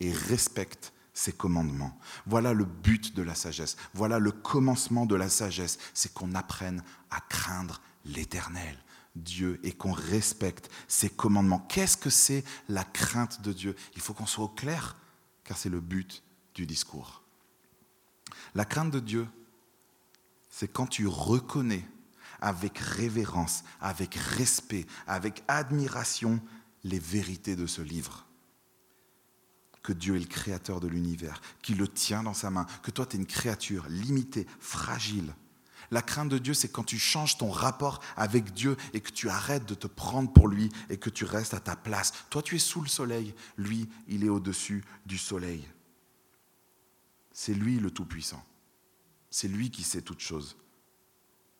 et 0.00 0.12
respecte 0.12 0.92
ses 1.12 1.32
commandements. 1.32 1.98
Voilà 2.26 2.52
le 2.52 2.64
but 2.64 3.14
de 3.14 3.22
la 3.22 3.34
sagesse. 3.34 3.76
Voilà 3.94 4.18
le 4.18 4.32
commencement 4.32 5.06
de 5.06 5.14
la 5.14 5.28
sagesse. 5.28 5.78
C'est 5.94 6.12
qu'on 6.12 6.34
apprenne 6.34 6.82
à 7.10 7.20
craindre 7.20 7.80
l'Éternel, 8.04 8.76
Dieu, 9.16 9.60
et 9.62 9.72
qu'on 9.72 9.92
respecte 9.92 10.70
ses 10.88 11.08
commandements. 11.08 11.60
Qu'est-ce 11.68 11.96
que 11.96 12.10
c'est 12.10 12.44
la 12.68 12.84
crainte 12.84 13.42
de 13.42 13.52
Dieu? 13.52 13.74
Il 13.94 14.00
faut 14.00 14.14
qu'on 14.14 14.26
soit 14.26 14.44
au 14.44 14.48
clair, 14.48 14.96
car 15.44 15.56
c'est 15.56 15.68
le 15.68 15.80
but 15.80 16.22
du 16.54 16.66
discours. 16.66 17.22
La 18.54 18.64
crainte 18.64 18.90
de 18.90 19.00
Dieu, 19.00 19.26
c'est 20.50 20.68
quand 20.68 20.86
tu 20.86 21.06
reconnais 21.06 21.86
avec 22.40 22.78
révérence, 22.78 23.64
avec 23.80 24.14
respect, 24.14 24.86
avec 25.06 25.42
admiration 25.48 26.40
les 26.84 26.98
vérités 26.98 27.56
de 27.56 27.66
ce 27.66 27.82
livre 27.82 28.26
que 29.86 29.92
Dieu 29.92 30.16
est 30.16 30.20
le 30.20 30.26
créateur 30.26 30.80
de 30.80 30.88
l'univers, 30.88 31.40
qu'il 31.62 31.78
le 31.78 31.86
tient 31.86 32.24
dans 32.24 32.34
sa 32.34 32.50
main, 32.50 32.66
que 32.82 32.90
toi 32.90 33.06
tu 33.06 33.16
es 33.16 33.20
une 33.20 33.26
créature 33.26 33.86
limitée, 33.88 34.48
fragile. 34.58 35.32
La 35.90 36.02
crainte 36.02 36.28
de 36.28 36.38
Dieu, 36.38 36.54
c'est 36.54 36.68
quand 36.68 36.84
tu 36.84 36.98
changes 36.98 37.38
ton 37.38 37.50
rapport 37.50 38.00
avec 38.16 38.52
Dieu 38.52 38.76
et 38.92 39.00
que 39.00 39.10
tu 39.10 39.28
arrêtes 39.28 39.66
de 39.66 39.74
te 39.74 39.86
prendre 39.86 40.32
pour 40.32 40.48
lui 40.48 40.70
et 40.90 40.96
que 40.96 41.10
tu 41.10 41.24
restes 41.24 41.54
à 41.54 41.60
ta 41.60 41.76
place. 41.76 42.12
Toi, 42.30 42.42
tu 42.42 42.56
es 42.56 42.60
sous 42.60 42.80
le 42.80 42.88
soleil, 42.88 43.34
lui, 43.56 43.88
il 44.08 44.24
est 44.24 44.28
au-dessus 44.28 44.84
du 45.06 45.18
soleil. 45.18 45.66
C'est 47.32 47.54
lui 47.54 47.78
le 47.78 47.90
Tout-Puissant. 47.90 48.44
C'est 49.30 49.48
lui 49.48 49.70
qui 49.70 49.82
sait 49.82 50.02
toutes 50.02 50.20
choses. 50.20 50.56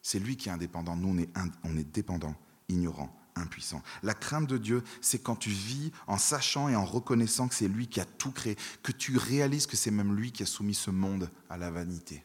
C'est 0.03 0.19
lui 0.19 0.37
qui 0.37 0.49
est 0.49 0.53
indépendant. 0.53 0.97
Nous, 0.97 1.09
on 1.09 1.19
est, 1.19 1.31
on 1.65 1.77
est 1.77 1.85
dépendants, 1.85 2.37
ignorants, 2.69 3.15
impuissant. 3.35 3.83
La 4.03 4.15
crainte 4.15 4.49
de 4.49 4.57
Dieu, 4.57 4.83
c'est 5.01 5.19
quand 5.19 5.37
tu 5.37 5.51
vis 5.51 5.93
en 6.07 6.17
sachant 6.17 6.69
et 6.69 6.77
en 6.77 6.85
reconnaissant 6.85 7.49
que 7.49 7.55
c'est 7.55 7.69
lui 7.69 7.89
qui 7.89 8.01
a 8.01 8.05
tout 8.05 8.31
créé, 8.31 8.57
que 8.83 8.93
tu 8.93 9.17
réalises 9.17 9.67
que 9.67 9.77
c'est 9.77 9.91
même 9.91 10.15
lui 10.15 10.33
qui 10.33 10.43
a 10.43 10.47
soumis 10.47 10.75
ce 10.75 10.91
monde 10.91 11.31
à 11.51 11.59
la 11.59 11.71
vanité. 11.71 12.25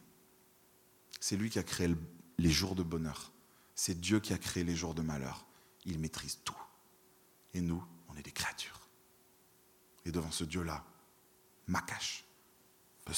C'est 1.22 1.36
lui 1.36 1.50
qui 1.50 1.60
a 1.60 1.62
créé 1.62 1.88
les 2.38 2.50
jours 2.50 2.74
de 2.74 2.82
bonheur. 2.82 3.30
C'est 3.76 4.00
Dieu 4.00 4.18
qui 4.18 4.32
a 4.32 4.38
créé 4.38 4.64
les 4.64 4.74
jours 4.74 4.92
de 4.92 5.02
malheur. 5.02 5.46
Il 5.84 6.00
maîtrise 6.00 6.40
tout. 6.44 6.56
Et 7.54 7.60
nous, 7.60 7.80
on 8.08 8.16
est 8.16 8.24
des 8.24 8.32
créatures. 8.32 8.80
Et 10.04 10.10
devant 10.10 10.32
ce 10.32 10.42
Dieu-là, 10.42 10.84
Makash 11.68 12.24
peut. 13.04 13.12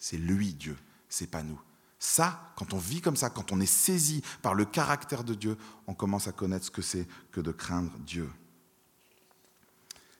C'est 0.00 0.16
lui 0.16 0.54
Dieu, 0.54 0.76
c'est 1.08 1.28
pas 1.28 1.44
nous. 1.44 1.60
Ça, 2.00 2.52
quand 2.56 2.72
on 2.72 2.78
vit 2.78 3.00
comme 3.00 3.16
ça, 3.16 3.30
quand 3.30 3.52
on 3.52 3.60
est 3.60 3.66
saisi 3.66 4.24
par 4.42 4.54
le 4.54 4.64
caractère 4.64 5.22
de 5.22 5.34
Dieu, 5.34 5.56
on 5.86 5.94
commence 5.94 6.26
à 6.26 6.32
connaître 6.32 6.64
ce 6.64 6.72
que 6.72 6.82
c'est 6.82 7.06
que 7.30 7.40
de 7.40 7.52
craindre 7.52 7.96
Dieu. 8.00 8.28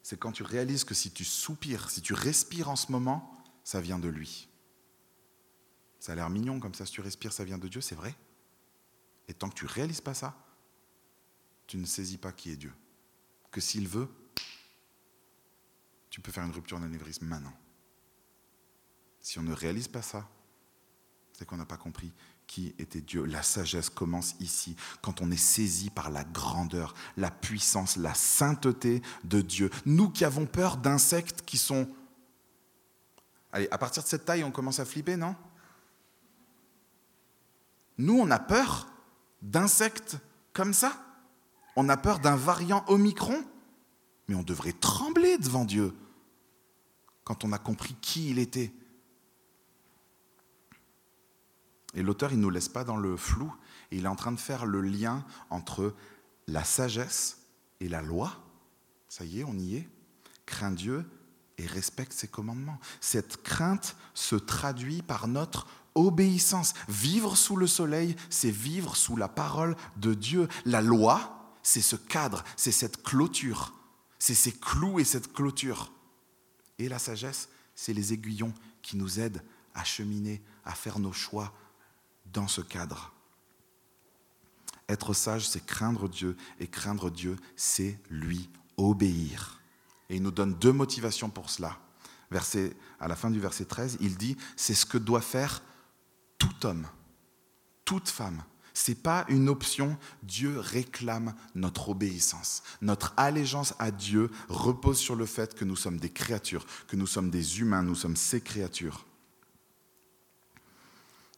C'est 0.04 0.16
quand 0.16 0.30
tu 0.30 0.44
réalises 0.44 0.84
que 0.84 0.94
si 0.94 1.10
tu 1.10 1.24
soupires, 1.24 1.90
si 1.90 2.02
tu 2.02 2.14
respires 2.14 2.70
en 2.70 2.76
ce 2.76 2.92
moment, 2.92 3.36
ça 3.64 3.80
vient 3.80 3.98
de 3.98 4.08
lui. 4.08 4.47
Ça 5.98 6.12
a 6.12 6.14
l'air 6.14 6.30
mignon 6.30 6.60
comme 6.60 6.74
ça, 6.74 6.86
si 6.86 6.92
tu 6.92 7.00
respires, 7.00 7.32
ça 7.32 7.44
vient 7.44 7.58
de 7.58 7.68
Dieu, 7.68 7.80
c'est 7.80 7.94
vrai. 7.94 8.14
Et 9.26 9.34
tant 9.34 9.48
que 9.48 9.54
tu 9.54 9.64
ne 9.64 9.70
réalises 9.70 10.00
pas 10.00 10.14
ça, 10.14 10.36
tu 11.66 11.76
ne 11.76 11.84
saisis 11.84 12.18
pas 12.18 12.32
qui 12.32 12.50
est 12.50 12.56
Dieu. 12.56 12.72
Que 13.50 13.60
s'il 13.60 13.88
veut, 13.88 14.08
tu 16.10 16.20
peux 16.20 16.32
faire 16.32 16.44
une 16.44 16.52
rupture 16.52 16.80
d'anévrisme 16.80 17.26
maintenant. 17.26 17.52
Si 19.20 19.38
on 19.38 19.42
ne 19.42 19.52
réalise 19.52 19.88
pas 19.88 20.02
ça, 20.02 20.28
c'est 21.32 21.44
qu'on 21.44 21.56
n'a 21.56 21.66
pas 21.66 21.76
compris 21.76 22.12
qui 22.46 22.74
était 22.78 23.02
Dieu. 23.02 23.24
La 23.24 23.42
sagesse 23.42 23.90
commence 23.90 24.34
ici, 24.40 24.74
quand 25.02 25.20
on 25.20 25.30
est 25.30 25.36
saisi 25.36 25.90
par 25.90 26.10
la 26.10 26.24
grandeur, 26.24 26.94
la 27.16 27.30
puissance, 27.30 27.96
la 27.96 28.14
sainteté 28.14 29.02
de 29.24 29.42
Dieu. 29.42 29.70
Nous 29.84 30.08
qui 30.08 30.24
avons 30.24 30.46
peur 30.46 30.78
d'insectes 30.78 31.42
qui 31.42 31.58
sont... 31.58 31.88
Allez, 33.52 33.68
à 33.70 33.78
partir 33.78 34.02
de 34.02 34.08
cette 34.08 34.24
taille, 34.24 34.44
on 34.44 34.50
commence 34.50 34.80
à 34.80 34.84
flipper, 34.84 35.16
non? 35.16 35.36
Nous, 37.98 38.18
on 38.18 38.30
a 38.30 38.38
peur 38.38 38.88
d'insectes 39.42 40.16
comme 40.52 40.72
ça. 40.72 41.04
On 41.76 41.88
a 41.88 41.96
peur 41.96 42.20
d'un 42.20 42.36
variant 42.36 42.84
Omicron. 42.88 43.44
Mais 44.28 44.34
on 44.34 44.42
devrait 44.42 44.72
trembler 44.72 45.38
devant 45.38 45.64
Dieu 45.64 45.94
quand 47.24 47.44
on 47.44 47.52
a 47.52 47.58
compris 47.58 47.94
qui 48.00 48.30
il 48.30 48.38
était 48.38 48.72
Et 51.94 52.02
l'auteur, 52.02 52.32
il 52.32 52.38
ne 52.38 52.42
nous 52.42 52.50
laisse 52.50 52.68
pas 52.68 52.84
dans 52.84 52.96
le 52.96 53.16
flou, 53.16 53.52
il 53.90 54.04
est 54.04 54.08
en 54.08 54.16
train 54.16 54.32
de 54.32 54.40
faire 54.40 54.66
le 54.66 54.80
lien 54.80 55.24
entre 55.50 55.94
la 56.46 56.64
sagesse 56.64 57.38
et 57.80 57.88
la 57.88 58.02
loi. 58.02 58.32
Ça 59.08 59.24
y 59.24 59.40
est, 59.40 59.44
on 59.44 59.58
y 59.58 59.76
est. 59.76 59.88
Crains 60.46 60.70
Dieu 60.70 61.04
et 61.56 61.66
respecte 61.66 62.12
ses 62.12 62.28
commandements. 62.28 62.78
Cette 63.00 63.42
crainte 63.42 63.96
se 64.14 64.36
traduit 64.36 65.02
par 65.02 65.28
notre 65.28 65.66
obéissance. 65.94 66.74
Vivre 66.88 67.36
sous 67.36 67.56
le 67.56 67.66
soleil, 67.66 68.16
c'est 68.30 68.50
vivre 68.50 68.96
sous 68.96 69.16
la 69.16 69.28
parole 69.28 69.76
de 69.96 70.14
Dieu. 70.14 70.48
La 70.64 70.80
loi, 70.80 71.56
c'est 71.62 71.82
ce 71.82 71.96
cadre, 71.96 72.44
c'est 72.56 72.72
cette 72.72 73.02
clôture, 73.02 73.74
c'est 74.18 74.34
ces 74.34 74.52
clous 74.52 75.00
et 75.00 75.04
cette 75.04 75.32
clôture. 75.32 75.92
Et 76.78 76.88
la 76.88 76.98
sagesse, 76.98 77.48
c'est 77.74 77.92
les 77.92 78.12
aiguillons 78.12 78.54
qui 78.82 78.96
nous 78.96 79.20
aident 79.20 79.42
à 79.74 79.84
cheminer, 79.84 80.42
à 80.64 80.72
faire 80.72 80.98
nos 80.98 81.12
choix, 81.12 81.52
dans 82.32 82.48
ce 82.48 82.60
cadre. 82.60 83.12
Être 84.88 85.12
sage, 85.12 85.48
c'est 85.48 85.64
craindre 85.64 86.08
Dieu, 86.08 86.36
et 86.60 86.66
craindre 86.66 87.10
Dieu, 87.10 87.36
c'est 87.56 87.98
lui 88.10 88.48
obéir. 88.76 89.60
Et 90.08 90.16
il 90.16 90.22
nous 90.22 90.30
donne 90.30 90.54
deux 90.54 90.72
motivations 90.72 91.28
pour 91.28 91.50
cela. 91.50 91.78
Verset, 92.30 92.74
à 93.00 93.08
la 93.08 93.16
fin 93.16 93.30
du 93.30 93.40
verset 93.40 93.66
13, 93.66 93.98
il 94.00 94.16
dit, 94.16 94.36
c'est 94.56 94.74
ce 94.74 94.86
que 94.86 94.98
doit 94.98 95.20
faire 95.20 95.62
tout 96.38 96.66
homme, 96.66 96.86
toute 97.84 98.08
femme. 98.08 98.42
Ce 98.74 98.92
n'est 98.92 98.96
pas 98.96 99.24
une 99.28 99.48
option, 99.48 99.98
Dieu 100.22 100.60
réclame 100.60 101.34
notre 101.56 101.88
obéissance. 101.88 102.62
Notre 102.80 103.12
allégeance 103.16 103.74
à 103.80 103.90
Dieu 103.90 104.30
repose 104.48 104.98
sur 104.98 105.16
le 105.16 105.26
fait 105.26 105.56
que 105.56 105.64
nous 105.64 105.74
sommes 105.74 105.98
des 105.98 106.10
créatures, 106.10 106.64
que 106.86 106.94
nous 106.94 107.08
sommes 107.08 107.30
des 107.30 107.60
humains, 107.60 107.82
nous 107.82 107.96
sommes 107.96 108.14
ses 108.14 108.40
créatures. 108.40 109.04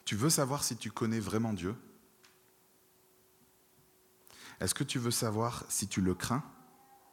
Tu 0.04 0.16
veux 0.16 0.28
savoir 0.28 0.64
si 0.64 0.76
tu 0.76 0.90
connais 0.90 1.20
vraiment 1.20 1.54
Dieu? 1.54 1.74
Est-ce 4.60 4.74
que 4.74 4.84
tu 4.84 4.98
veux 4.98 5.10
savoir 5.10 5.64
si 5.70 5.88
tu 5.88 6.02
le 6.02 6.14
crains, 6.14 6.44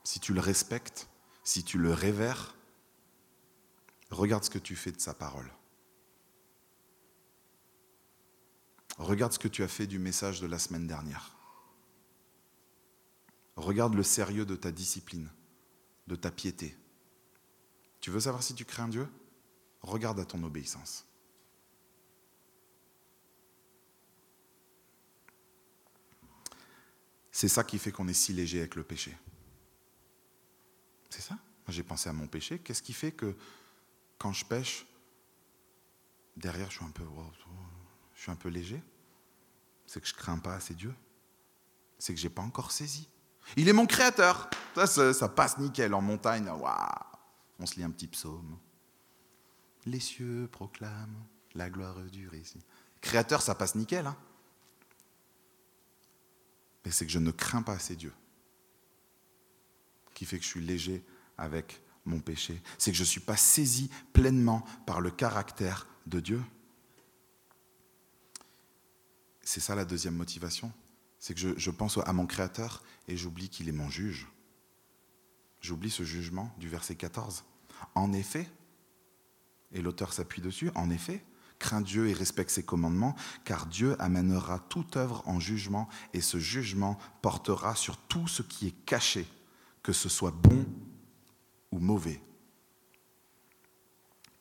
si 0.04 0.20
tu 0.20 0.34
le 0.34 0.42
respectes, 0.42 1.08
si 1.46 1.64
tu 1.64 1.78
le 1.78 1.94
révères? 1.94 2.56
Regarde 4.10 4.44
ce 4.44 4.50
que 4.50 4.60
tu 4.60 4.76
fais 4.76 4.92
de 4.92 5.00
sa 5.00 5.14
parole. 5.14 5.50
Regarde 8.98 9.34
ce 9.34 9.40
que 9.40 9.48
tu 9.48 9.64
as 9.64 9.68
fait 9.68 9.88
du 9.88 10.00
message 10.00 10.42
de 10.42 10.48
la 10.48 10.60
semaine 10.60 10.88
dernière. 10.88 11.36
Regarde 13.56 13.94
le 13.94 14.04
sérieux 14.04 14.46
de 14.46 14.56
ta 14.56 14.72
discipline, 14.72 15.30
de 16.08 16.16
ta 16.16 16.32
piété. 16.32 16.76
Tu 18.00 18.12
veux 18.12 18.22
savoir 18.22 18.44
si 18.44 18.54
tu 18.56 18.66
crains 18.66 18.88
Dieu? 18.88 19.08
Regarde 19.82 20.20
à 20.20 20.26
ton 20.26 20.44
obéissance. 20.44 21.06
C'est 27.32 27.48
ça 27.48 27.64
qui 27.64 27.78
fait 27.78 27.92
qu'on 27.92 28.08
est 28.08 28.14
si 28.14 28.34
léger 28.34 28.60
avec 28.60 28.76
le 28.76 28.84
péché. 28.84 29.16
C'est 31.10 31.22
ça? 31.22 31.36
Moi, 31.36 31.70
j'ai 31.70 31.84
pensé 31.84 32.10
à 32.10 32.14
mon 32.14 32.28
péché. 32.28 32.58
Qu'est-ce 32.58 32.82
qui 32.82 32.94
fait 32.94 33.12
que 33.12 33.36
quand 34.18 34.34
je 34.34 34.44
pêche, 34.44 34.88
derrière, 36.36 36.72
je 36.72 36.78
suis 36.78 36.86
un 36.86 36.90
peu, 36.90 37.04
je 38.18 38.24
suis 38.24 38.32
un 38.32 38.36
peu 38.36 38.50
léger 38.50 38.82
C'est 39.86 40.02
que 40.02 40.08
je 40.08 40.14
crains 40.14 40.40
pas 40.40 40.56
assez 40.56 40.74
Dieu. 40.74 40.94
C'est 42.00 42.14
que 42.14 42.20
j'ai 42.20 42.30
pas 42.30 42.42
encore 42.42 42.72
saisi. 42.72 43.08
Il 43.56 43.70
est 43.70 43.74
mon 43.74 43.86
créateur. 43.86 44.50
Ça, 44.76 45.14
ça, 45.14 45.30
passe 45.30 45.58
nickel 45.58 45.94
en 45.94 46.02
montagne. 46.02 46.52
On 47.60 47.66
se 47.66 47.76
lit 47.76 47.84
un 47.84 47.92
petit 47.92 48.08
psaume. 48.08 48.58
Les 49.86 50.00
cieux 50.00 50.50
proclament 50.52 51.26
la 51.56 51.70
gloire 51.70 52.00
du 52.12 52.28
récit. 52.28 52.60
Créateur, 53.02 53.42
ça 53.42 53.56
passe 53.56 53.76
nickel. 53.76 54.06
Hein 54.06 54.18
Mais 56.84 56.92
c'est 56.92 57.06
que 57.06 57.12
je 57.12 57.20
ne 57.20 57.32
crains 57.32 57.62
pas 57.62 57.74
assez 57.74 57.96
Dieu 57.96 58.14
qui 60.14 60.26
fait 60.26 60.40
que 60.40 60.44
je 60.44 60.50
suis 60.50 60.62
léger 60.62 61.06
avec 61.38 61.80
mon 62.06 62.20
péché. 62.20 62.60
C'est 62.80 62.90
que 62.90 62.98
je 62.98 63.04
ne 63.04 63.08
suis 63.08 63.20
pas 63.20 63.38
saisi 63.38 63.92
pleinement 64.14 64.66
par 64.88 65.00
le 65.00 65.12
caractère 65.12 65.88
de 66.08 66.20
Dieu. 66.20 66.42
C'est 69.48 69.62
ça 69.62 69.76
la 69.76 69.86
deuxième 69.86 70.14
motivation. 70.14 70.74
C'est 71.20 71.34
que 71.34 71.58
je, 71.58 71.72
pense 71.72 71.98
à 72.00 72.12
mon 72.12 72.26
Créateur 72.26 72.84
et 73.08 73.16
j'oublie 73.16 73.48
qu'il 73.48 73.70
est 73.70 73.72
mon 73.72 73.90
juge. 73.90 74.28
J'oublie 75.62 75.90
ce 75.90 76.04
jugement 76.04 76.54
du 76.60 76.68
verset 76.68 76.96
14. 76.96 77.46
En 77.96 78.12
effet, 78.12 78.50
et 79.72 79.82
l'auteur 79.82 80.12
s'appuie 80.12 80.42
dessus, 80.42 80.70
en 80.76 80.90
effet, 80.90 81.24
crains 81.60 81.80
Dieu 81.80 82.10
et 82.10 82.14
respecte 82.14 82.50
ses 82.50 82.64
commandements, 82.64 83.16
car 83.46 83.68
Dieu 83.68 83.96
amènera 84.02 84.60
toute 84.68 84.98
œuvre 84.98 85.24
en 85.26 85.40
jugement 85.40 85.88
et 86.12 86.20
ce 86.20 86.40
jugement 86.40 86.98
portera 87.22 87.74
sur 87.74 87.96
tout 87.96 88.28
ce 88.28 88.42
qui 88.42 88.68
est 88.68 88.86
caché 88.86 89.26
que 89.82 89.94
ce 89.94 90.10
soit 90.10 90.32
bon 90.32 90.66
ou 91.72 91.80
mauvais. 91.80 92.22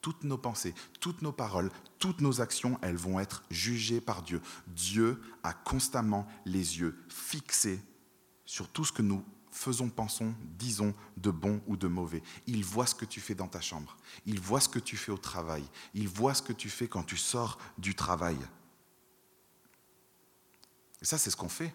Toutes 0.07 0.23
nos 0.23 0.39
pensées, 0.39 0.73
toutes 1.01 1.21
nos 1.23 1.33
paroles, 1.33 1.69
toutes 1.99 2.21
nos 2.21 2.41
actions, 2.41 2.79
elles 2.81 2.95
vont 2.95 3.19
être 3.19 3.43
jugées 3.51 4.01
par 4.01 4.23
Dieu. 4.23 4.41
Dieu 4.69 5.21
a 5.43 5.53
constamment 5.53 6.29
les 6.45 6.79
yeux 6.79 6.97
fixés 7.09 7.83
sur 8.45 8.69
tout 8.69 8.85
ce 8.85 8.93
que 8.93 9.03
nous 9.03 9.25
faisons, 9.51 9.91
pensons, 9.91 10.33
disons 10.57 10.95
de 11.17 11.33
bon 11.33 11.61
ou 11.67 11.77
de 11.77 11.89
mauvais. 11.89 12.23
Il 12.47 12.65
voit 12.65 12.87
ce 12.87 12.95
que 12.95 13.05
tu 13.05 13.21
fais 13.21 13.35
dans 13.35 13.49
ta 13.49 13.61
chambre. 13.61 13.97
Il 14.27 14.39
voit 14.39 14.61
ce 14.61 14.69
que 14.69 14.79
tu 14.79 14.97
fais 14.97 15.11
au 15.11 15.19
travail. 15.19 15.65
Il 15.93 16.07
voit 16.07 16.35
ce 16.35 16.43
que 16.43 16.53
tu 16.53 16.71
fais 16.71 16.87
quand 16.87 17.03
tu 17.03 17.17
sors 17.17 17.59
du 17.77 17.97
travail. 17.97 18.39
Et 21.03 21.05
ça, 21.05 21.19
c'est 21.19 21.31
ce 21.33 21.37
qu'on 21.37 21.49
fait. 21.49 21.75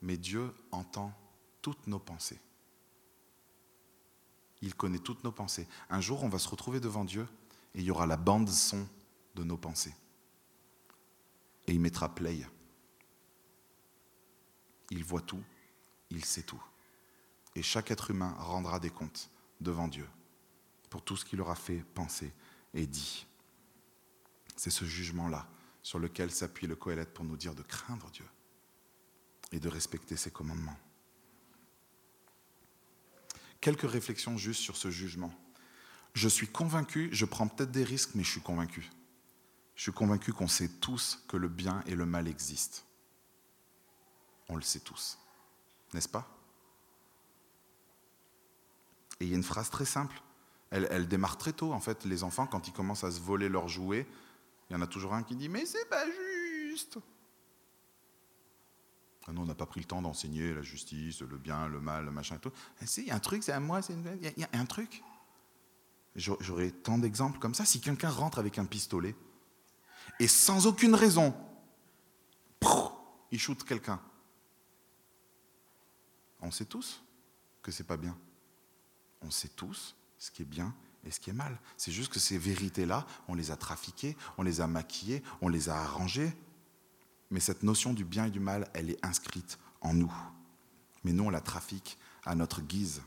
Mais 0.00 0.16
Dieu 0.16 0.50
entend 0.70 1.12
toutes 1.60 1.86
nos 1.88 1.98
pensées. 1.98 2.40
Il 4.62 4.74
connaît 4.74 4.98
toutes 4.98 5.24
nos 5.24 5.32
pensées. 5.32 5.68
Un 5.90 6.00
jour, 6.00 6.24
on 6.24 6.28
va 6.28 6.38
se 6.38 6.48
retrouver 6.48 6.80
devant 6.80 7.04
Dieu 7.04 7.26
et 7.74 7.80
il 7.80 7.84
y 7.84 7.90
aura 7.90 8.06
la 8.06 8.16
bande 8.16 8.48
son 8.48 8.86
de 9.34 9.44
nos 9.44 9.56
pensées. 9.56 9.94
Et 11.66 11.72
il 11.72 11.80
mettra 11.80 12.14
play. 12.14 12.46
Il 14.90 15.04
voit 15.04 15.20
tout, 15.20 15.42
il 16.10 16.24
sait 16.24 16.42
tout. 16.42 16.62
Et 17.54 17.62
chaque 17.62 17.90
être 17.90 18.10
humain 18.10 18.34
rendra 18.38 18.78
des 18.78 18.90
comptes 18.90 19.30
devant 19.60 19.88
Dieu 19.88 20.06
pour 20.90 21.02
tout 21.02 21.16
ce 21.16 21.24
qu'il 21.24 21.40
aura 21.40 21.54
fait, 21.54 21.84
pensé 21.94 22.32
et 22.74 22.86
dit. 22.86 23.26
C'est 24.56 24.70
ce 24.70 24.84
jugement-là 24.84 25.48
sur 25.82 25.98
lequel 25.98 26.30
s'appuie 26.30 26.66
le 26.66 26.76
Coëlette 26.76 27.12
pour 27.12 27.24
nous 27.24 27.36
dire 27.36 27.54
de 27.54 27.62
craindre 27.62 28.10
Dieu 28.10 28.24
et 29.52 29.60
de 29.60 29.68
respecter 29.68 30.16
ses 30.16 30.30
commandements. 30.30 30.78
Quelques 33.66 33.90
réflexions 33.90 34.38
juste 34.38 34.60
sur 34.60 34.76
ce 34.76 34.92
jugement. 34.92 35.34
Je 36.14 36.28
suis 36.28 36.46
convaincu, 36.46 37.08
je 37.10 37.24
prends 37.24 37.48
peut-être 37.48 37.72
des 37.72 37.82
risques, 37.82 38.10
mais 38.14 38.22
je 38.22 38.30
suis 38.30 38.40
convaincu. 38.40 38.88
Je 39.74 39.82
suis 39.82 39.90
convaincu 39.90 40.32
qu'on 40.32 40.46
sait 40.46 40.68
tous 40.68 41.24
que 41.26 41.36
le 41.36 41.48
bien 41.48 41.82
et 41.84 41.96
le 41.96 42.06
mal 42.06 42.28
existent. 42.28 42.82
On 44.48 44.54
le 44.54 44.62
sait 44.62 44.78
tous, 44.78 45.18
n'est-ce 45.94 46.08
pas? 46.08 46.28
Et 49.18 49.24
il 49.24 49.30
y 49.30 49.32
a 49.32 49.36
une 49.36 49.42
phrase 49.42 49.68
très 49.68 49.84
simple. 49.84 50.22
Elle, 50.70 50.86
elle, 50.92 51.08
démarre 51.08 51.36
très 51.36 51.52
tôt, 51.52 51.72
en 51.72 51.80
fait. 51.80 52.04
Les 52.04 52.22
enfants, 52.22 52.46
quand 52.46 52.68
ils 52.68 52.72
commencent 52.72 53.02
à 53.02 53.10
se 53.10 53.18
voler 53.18 53.48
leurs 53.48 53.66
jouets, 53.66 54.06
il 54.70 54.74
y 54.74 54.76
en 54.76 54.80
a 54.80 54.86
toujours 54.86 55.12
un 55.12 55.24
qui 55.24 55.34
dit 55.34 55.48
Mais 55.48 55.66
c'est 55.66 55.88
pas 55.88 56.04
juste 56.70 56.98
nous, 59.32 59.42
on 59.42 59.46
n'a 59.46 59.54
pas 59.54 59.66
pris 59.66 59.80
le 59.80 59.86
temps 59.86 60.02
d'enseigner 60.02 60.54
la 60.54 60.62
justice, 60.62 61.20
le 61.20 61.38
bien, 61.38 61.68
le 61.68 61.80
mal, 61.80 62.04
le 62.04 62.10
machin 62.10 62.36
et 62.36 62.38
tout. 62.38 62.52
Eh, 62.80 62.86
si, 62.86 63.02
il 63.02 63.08
y 63.08 63.10
a 63.10 63.14
un 63.14 63.20
truc, 63.20 63.42
c'est 63.42 63.52
à 63.52 63.60
moi, 63.60 63.82
c'est 63.82 63.94
il 63.94 64.40
y, 64.40 64.44
a 64.44 64.48
un 64.52 64.66
truc. 64.66 65.02
J'aurais 66.14 66.70
tant 66.70 66.98
d'exemples 66.98 67.38
comme 67.38 67.54
ça. 67.54 67.64
Si 67.64 67.80
quelqu'un 67.80 68.08
rentre 68.08 68.38
avec 68.38 68.58
un 68.58 68.64
pistolet 68.64 69.14
et 70.20 70.28
sans 70.28 70.66
aucune 70.66 70.94
raison, 70.94 71.34
il 73.30 73.38
shoot 73.38 73.62
quelqu'un. 73.64 74.00
On 76.40 76.50
sait 76.50 76.64
tous 76.64 77.02
que 77.62 77.72
c'est 77.72 77.84
pas 77.84 77.96
bien. 77.96 78.16
On 79.22 79.30
sait 79.30 79.48
tous 79.48 79.96
ce 80.18 80.30
qui 80.30 80.42
est 80.42 80.46
bien 80.46 80.74
et 81.04 81.10
ce 81.10 81.20
qui 81.20 81.30
est 81.30 81.34
mal. 81.34 81.58
C'est 81.76 81.92
juste 81.92 82.12
que 82.12 82.18
ces 82.18 82.38
vérités-là, 82.38 83.06
on 83.28 83.34
les 83.34 83.50
a 83.50 83.56
trafiquées, 83.56 84.16
on 84.38 84.42
les 84.42 84.60
a 84.60 84.66
maquillées, 84.66 85.22
on 85.40 85.48
les 85.48 85.68
a 85.68 85.76
arrangées, 85.76 86.32
mais 87.30 87.40
cette 87.40 87.62
notion 87.62 87.92
du 87.92 88.04
bien 88.04 88.26
et 88.26 88.30
du 88.30 88.40
mal, 88.40 88.68
elle 88.74 88.90
est 88.90 89.04
inscrite 89.04 89.58
en 89.80 89.94
nous. 89.94 90.12
Mais 91.04 91.12
nous, 91.12 91.24
on 91.24 91.30
la 91.30 91.40
trafique 91.40 91.98
à 92.24 92.34
notre 92.34 92.60
guise. 92.60 93.02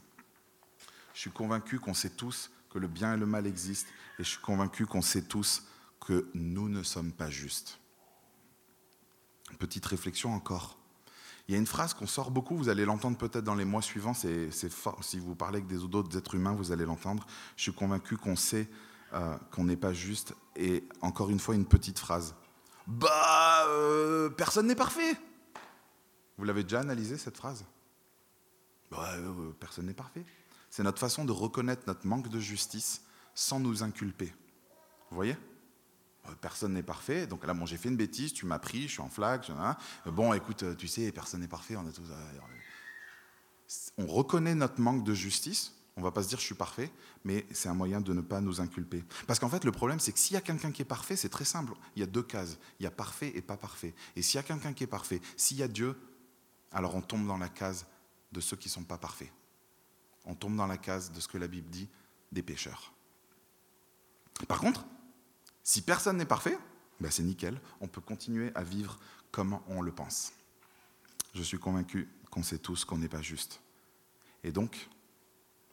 Je 1.14 1.20
suis 1.20 1.32
convaincu 1.32 1.80
qu'on 1.80 1.94
sait 1.94 2.10
tous 2.10 2.52
que 2.70 2.80
le 2.80 2.88
bien 2.88 3.16
et 3.16 3.18
le 3.18 3.26
mal 3.26 3.48
existent, 3.48 3.90
et 4.20 4.24
je 4.24 4.30
suis 4.30 4.42
convaincu 4.42 4.86
qu'on 4.86 5.02
sait 5.02 5.24
tous 5.24 5.64
que 6.00 6.30
nous 6.34 6.70
ne 6.70 6.84
sommes 6.84 7.12
pas 7.12 7.30
justes. 7.30 7.80
Petite 9.58 9.86
réflexion 9.86 10.34
encore. 10.34 10.78
Il 11.48 11.54
y 11.54 11.56
a 11.56 11.58
une 11.58 11.66
phrase 11.66 11.96
qu'on 11.96 12.06
sort 12.06 12.30
beaucoup, 12.30 12.56
vous 12.56 12.70
allez 12.70 12.86
l'entendre 12.86 13.18
peut-être 13.18 13.44
dans 13.44 13.56
les 13.56 13.66
mois 13.66 13.82
suivants, 13.82 14.14
c'est, 14.14 14.50
si 14.52 15.20
vous 15.20 15.34
parlez 15.34 15.58
avec 15.58 15.68
des 15.68 15.84
autres 15.84 16.16
êtres 16.16 16.36
humains, 16.36 16.54
vous 16.54 16.72
allez 16.72 16.86
l'entendre. 16.86 17.26
Je 17.56 17.64
suis 17.64 17.74
convaincu 17.74 18.18
qu'on 18.18 18.36
sait 18.36 18.70
euh, 19.14 19.36
qu'on 19.52 19.64
n'est 19.64 19.76
pas 19.76 19.92
juste. 19.92 20.36
Et 20.56 20.84
encore 21.02 21.32
une 21.32 21.40
fois, 21.40 21.56
une 21.56 21.66
petite 21.66 21.98
phrase. 21.98 22.36
Bah, 22.90 23.68
euh, 23.68 24.32
personne 24.32 24.66
n'est 24.66 24.76
parfait. 24.76 25.16
Vous 26.40 26.44
l'avez 26.44 26.64
déjà 26.64 26.80
analysé 26.80 27.20
cette 27.20 27.38
phrase? 27.38 27.64
Bah, 28.90 29.12
euh, 29.14 29.52
Personne 29.60 29.86
n'est 29.86 29.94
parfait. 29.94 30.26
C'est 30.72 30.82
notre 30.82 30.98
façon 30.98 31.24
de 31.24 31.32
reconnaître 31.32 31.84
notre 31.86 32.08
manque 32.08 32.30
de 32.30 32.40
justice 32.40 33.04
sans 33.36 33.60
nous 33.60 33.84
inculper. 33.84 34.34
Vous 35.12 35.16
voyez? 35.16 35.38
Euh, 36.28 36.32
Personne 36.42 36.74
n'est 36.74 36.82
parfait. 36.82 37.28
Donc 37.28 37.46
là, 37.46 37.54
bon, 37.54 37.68
j'ai 37.68 37.78
fait 37.78 37.90
une 37.90 37.96
bêtise, 37.96 38.34
tu 38.34 38.48
m'as 38.48 38.58
pris, 38.60 38.84
je 38.84 38.94
suis 38.94 39.02
en 39.02 39.10
flag. 39.10 39.46
Bon, 40.08 40.34
écoute, 40.34 40.76
tu 40.76 40.88
sais, 40.88 41.12
personne 41.12 41.42
n'est 41.42 41.48
parfait. 41.48 41.76
On, 41.76 41.86
on 44.00 44.08
reconnaît 44.08 44.56
notre 44.56 44.82
manque 44.82 45.04
de 45.04 45.14
justice 45.14 45.76
on 46.00 46.02
va 46.02 46.12
pas 46.12 46.24
se 46.24 46.30
dire 46.30 46.40
je 46.40 46.46
suis 46.46 46.56
parfait, 46.56 46.90
mais 47.26 47.46
c'est 47.52 47.68
un 47.68 47.74
moyen 47.74 48.00
de 48.00 48.14
ne 48.14 48.22
pas 48.22 48.40
nous 48.40 48.62
inculper. 48.62 49.04
Parce 49.28 49.38
qu'en 49.38 49.50
fait, 49.50 49.66
le 49.66 49.72
problème, 49.72 50.00
c'est 50.00 50.14
que 50.14 50.20
s'il 50.20 50.34
y 50.34 50.38
a 50.38 50.42
quelqu'un 50.42 50.72
qui 50.72 50.82
est 50.82 50.86
parfait, 50.86 51.18
c'est 51.18 51.30
très 51.30 51.44
simple. 51.44 51.74
Il 51.96 52.00
y 52.00 52.04
a 52.04 52.06
deux 52.06 52.24
cases. 52.24 52.58
Il 52.80 52.84
y 52.84 52.88
a 52.88 52.92
parfait 52.92 53.32
et 53.36 53.42
pas 53.42 53.58
parfait. 53.58 53.94
Et 54.16 54.22
s'il 54.22 54.38
y 54.38 54.40
a 54.40 54.44
quelqu'un 54.44 54.72
qui 54.74 54.86
est 54.86 54.88
parfait, 54.88 55.22
s'il 55.36 55.58
y 55.58 55.64
a 55.64 55.68
Dieu, 55.68 56.00
alors 56.72 56.96
on 56.96 57.02
tombe 57.02 57.28
dans 57.28 57.38
la 57.38 57.50
case 57.50 57.86
de 58.32 58.40
ceux 58.40 58.56
qui 58.56 58.70
ne 58.70 58.74
sont 58.74 58.84
pas 58.84 58.98
parfaits. 58.98 59.32
On 60.26 60.36
tombe 60.36 60.56
dans 60.56 60.68
la 60.68 60.78
case 60.78 61.12
de 61.12 61.20
ce 61.20 61.28
que 61.28 61.38
la 61.38 61.48
Bible 61.48 61.70
dit 61.70 61.90
des 62.32 62.44
pécheurs. 62.44 62.94
Par 64.48 64.60
contre, 64.60 64.86
si 65.64 65.82
personne 65.82 66.18
n'est 66.18 66.26
parfait, 66.26 66.58
ben 67.02 67.12
c'est 67.12 67.24
nickel. 67.24 67.60
On 67.82 67.88
peut 67.88 68.02
continuer 68.02 68.52
à 68.56 68.64
vivre 68.64 69.00
comme 69.32 69.60
on 69.68 69.82
le 69.82 69.92
pense. 69.92 70.32
Je 71.34 71.44
suis 71.44 71.60
convaincu 71.60 72.08
qu'on 72.32 72.44
sait 72.44 72.58
tous 72.58 72.86
qu'on 72.86 72.98
n'est 72.98 73.10
pas 73.10 73.22
juste. 73.22 73.62
Et 74.44 74.52
donc, 74.52 74.90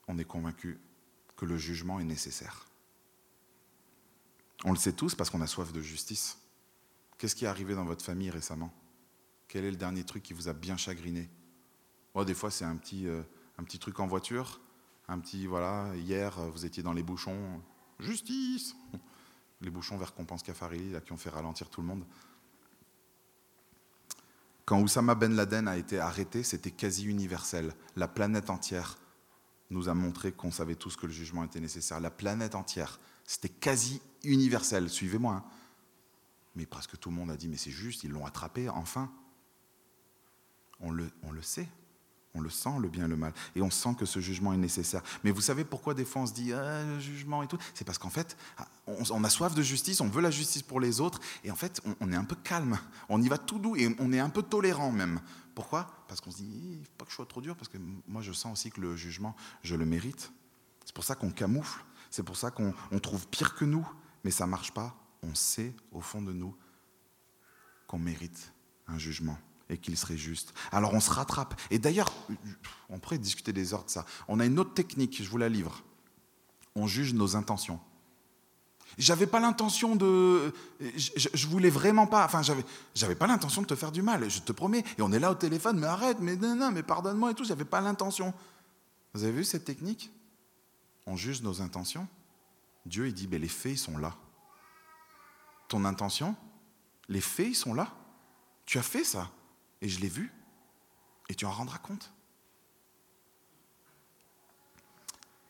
on 0.08 0.18
est 0.18 0.24
convaincu 0.24 0.78
que 1.36 1.44
le 1.44 1.56
jugement 1.56 2.00
est 2.00 2.04
nécessaire. 2.04 2.66
On 4.64 4.72
le 4.72 4.78
sait 4.78 4.92
tous 4.92 5.14
parce 5.14 5.30
qu'on 5.30 5.40
a 5.42 5.46
soif 5.46 5.72
de 5.72 5.80
justice. 5.80 6.38
Qu'est-ce 7.18 7.34
qui 7.34 7.44
est 7.44 7.48
arrivé 7.48 7.74
dans 7.74 7.84
votre 7.84 8.04
famille 8.04 8.30
récemment? 8.30 8.72
Quel 9.48 9.64
est 9.64 9.70
le 9.70 9.76
dernier 9.76 10.04
truc 10.04 10.22
qui 10.22 10.32
vous 10.32 10.48
a 10.48 10.52
bien 10.52 10.76
chagriné? 10.76 11.30
Oh, 12.14 12.24
Des 12.24 12.34
fois, 12.34 12.50
c'est 12.50 12.64
un 12.64 12.76
petit, 12.76 13.06
euh, 13.06 13.22
un 13.58 13.64
petit 13.64 13.78
truc 13.78 14.00
en 14.00 14.06
voiture. 14.06 14.60
Un 15.08 15.18
petit, 15.18 15.46
voilà, 15.46 15.94
hier, 15.94 16.40
vous 16.50 16.64
étiez 16.64 16.82
dans 16.82 16.92
les 16.92 17.02
bouchons. 17.02 17.62
Justice 18.00 18.74
Les 19.62 19.70
bouchons 19.70 19.96
vers 19.96 20.14
Compense 20.14 20.42
Caffarelli, 20.42 20.90
là, 20.90 21.00
qui 21.00 21.12
ont 21.12 21.16
fait 21.16 21.30
ralentir 21.30 21.70
tout 21.70 21.80
le 21.80 21.86
monde. 21.86 22.04
Quand 24.66 24.80
Oussama 24.80 25.14
Ben 25.14 25.34
Laden 25.34 25.68
a 25.68 25.76
été 25.76 25.98
arrêté, 25.98 26.42
c'était 26.42 26.72
quasi 26.72 27.06
universel. 27.06 27.72
La 27.94 28.08
planète 28.08 28.50
entière 28.50 28.98
nous 29.70 29.88
a 29.88 29.94
montré 29.94 30.32
qu'on 30.32 30.50
savait 30.50 30.76
tous 30.76 30.96
que 30.96 31.06
le 31.06 31.12
jugement 31.12 31.44
était 31.44 31.60
nécessaire. 31.60 32.00
La 32.00 32.10
planète 32.10 32.54
entière, 32.54 33.00
c'était 33.24 33.48
quasi 33.48 34.00
universel, 34.22 34.88
suivez-moi. 34.88 35.34
Hein. 35.34 35.44
Mais 36.54 36.66
presque 36.66 36.98
tout 36.98 37.10
le 37.10 37.16
monde 37.16 37.30
a 37.30 37.36
dit, 37.36 37.48
mais 37.48 37.56
c'est 37.56 37.70
juste, 37.70 38.04
ils 38.04 38.10
l'ont 38.10 38.26
attrapé, 38.26 38.68
enfin. 38.68 39.12
On 40.80 40.90
le 40.90 41.10
sait, 41.42 41.68
On 42.36 42.40
le 42.42 42.50
sent, 42.50 42.78
le 42.80 42.88
bien 42.88 43.06
et 43.06 43.08
le 43.08 43.16
mal. 43.16 43.32
Et 43.54 43.62
on 43.62 43.70
sent 43.70 43.94
que 43.98 44.04
ce 44.04 44.20
jugement 44.20 44.52
est 44.52 44.58
nécessaire. 44.58 45.02
Mais 45.24 45.30
vous 45.30 45.40
savez 45.40 45.64
pourquoi 45.64 45.94
des 45.94 46.04
fois 46.04 46.22
on 46.22 46.26
se 46.26 46.34
dit 46.34 46.52
ah, 46.52 46.84
le 46.84 47.00
jugement 47.00 47.42
et 47.42 47.46
tout? 47.46 47.56
C'est 47.72 47.84
parce 47.84 47.96
qu'en 47.96 48.10
fait, 48.10 48.36
on, 48.86 49.24
a 49.24 49.30
soif 49.30 49.54
de 49.54 49.62
justice, 49.62 50.02
on 50.02 50.08
veut 50.08 50.20
la 50.20 50.30
justice 50.30 50.62
pour 50.62 50.78
les 50.78 51.00
autres. 51.00 51.18
Et 51.44 51.50
en 51.50 51.56
fait, 51.56 51.80
on, 52.00 52.12
est 52.12 52.16
un 52.16 52.24
peu 52.24 52.36
calme. 52.36 52.78
On 53.08 53.22
y 53.22 53.28
va 53.28 53.38
tout 53.38 53.58
doux 53.58 53.74
et 53.74 53.94
on 53.98 54.12
est 54.12 54.20
un 54.20 54.28
peu 54.28 54.42
tolérant 54.42 54.92
même. 54.92 55.20
Pourquoi? 55.54 55.86
Parce 56.08 56.20
qu'on 56.20 56.30
se 56.30 56.36
dit 56.36 56.44
il 56.44 56.80
ne 56.80 56.84
faut 56.84 56.90
pas 56.98 57.04
que 57.06 57.10
je 57.10 57.16
sois 57.16 57.26
trop 57.26 57.40
dur, 57.40 57.56
parce 57.56 57.68
que 57.68 57.78
moi 58.06 58.20
je 58.20 58.32
sens 58.32 58.52
aussi 58.52 58.70
que 58.70 58.82
le 58.82 58.96
jugement, 58.96 59.34
je 59.62 59.74
le 59.74 59.86
mérite. 59.86 60.30
C'est 60.84 60.94
pour 60.94 61.04
ça 61.04 61.14
qu'on 61.14 61.30
camoufle. 61.30 61.84
C'est 62.10 62.22
pour 62.22 62.36
ça 62.36 62.50
qu'on 62.50 62.74
trouve 63.00 63.26
pire 63.28 63.54
que 63.54 63.64
nous. 63.64 63.88
Mais 64.24 64.30
ça 64.30 64.44
ne 64.44 64.50
marche 64.50 64.72
pas. 64.72 64.94
On 65.22 65.34
sait 65.34 65.74
au 65.92 66.00
fond 66.00 66.20
de 66.20 66.32
nous 66.32 66.54
qu'on 67.86 67.98
mérite 67.98 68.52
un 68.86 68.98
jugement 68.98 69.38
et 69.68 69.78
qu'il 69.78 69.96
serait 69.96 70.16
juste. 70.16 70.54
Alors 70.72 70.94
on 70.94 71.00
se 71.00 71.10
rattrape. 71.10 71.60
Et 71.70 71.78
d'ailleurs, 71.78 72.12
on 72.88 72.98
pourrait 72.98 73.18
discuter 73.18 73.52
des 73.52 73.74
heures 73.74 73.84
de 73.84 73.90
ça. 73.90 74.04
On 74.28 74.40
a 74.40 74.46
une 74.46 74.58
autre 74.58 74.74
technique, 74.74 75.22
je 75.22 75.28
vous 75.28 75.38
la 75.38 75.48
livre. 75.48 75.82
On 76.74 76.86
juge 76.86 77.14
nos 77.14 77.36
intentions. 77.36 77.80
J'avais 78.98 79.26
pas 79.26 79.40
l'intention 79.40 79.94
de. 79.94 80.54
Je, 80.80 81.46
voulais 81.48 81.68
vraiment 81.68 82.06
pas. 82.06 82.24
Enfin, 82.24 82.42
j'avais, 82.42 82.64
j'avais 82.94 83.14
pas 83.14 83.26
l'intention 83.26 83.60
de 83.60 83.66
te 83.66 83.74
faire 83.74 83.92
du 83.92 84.00
mal, 84.00 84.30
je 84.30 84.40
te 84.40 84.52
promets. 84.52 84.84
Et 84.96 85.02
on 85.02 85.12
est 85.12 85.18
là 85.18 85.30
au 85.30 85.34
téléphone, 85.34 85.78
mais 85.78 85.86
arrête, 85.86 86.18
mais 86.20 86.36
non, 86.36 86.56
non 86.56 86.70
mais 86.70 86.82
pardonne-moi 86.82 87.32
et 87.32 87.34
tout, 87.34 87.44
j'avais 87.44 87.64
pas 87.64 87.80
l'intention. 87.80 88.32
Vous 89.12 89.24
avez 89.24 89.32
vu 89.32 89.44
cette 89.44 89.64
technique? 89.64 90.10
On 91.06 91.16
juge 91.16 91.42
nos 91.42 91.60
intentions. 91.60 92.08
Dieu, 92.86 93.08
il 93.08 93.14
dit, 93.14 93.26
ben, 93.26 93.40
les 93.40 93.48
faits, 93.48 93.72
ils 93.72 93.78
sont 93.78 93.98
là. 93.98 94.14
Ton 95.68 95.84
intention, 95.84 96.36
les 97.08 97.20
faits, 97.20 97.48
ils 97.48 97.54
sont 97.54 97.74
là? 97.74 97.92
Tu 98.64 98.78
as 98.78 98.82
fait 98.82 99.04
ça? 99.04 99.30
Et 99.82 99.88
je 99.88 100.00
l'ai 100.00 100.08
vu. 100.08 100.32
Et 101.28 101.34
tu 101.34 101.44
en 101.44 101.50
rendras 101.50 101.78
compte. 101.78 102.12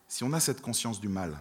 Si 0.08 0.24
on 0.24 0.32
a 0.32 0.40
cette 0.40 0.62
conscience 0.62 1.00
du 1.00 1.08
mal, 1.08 1.38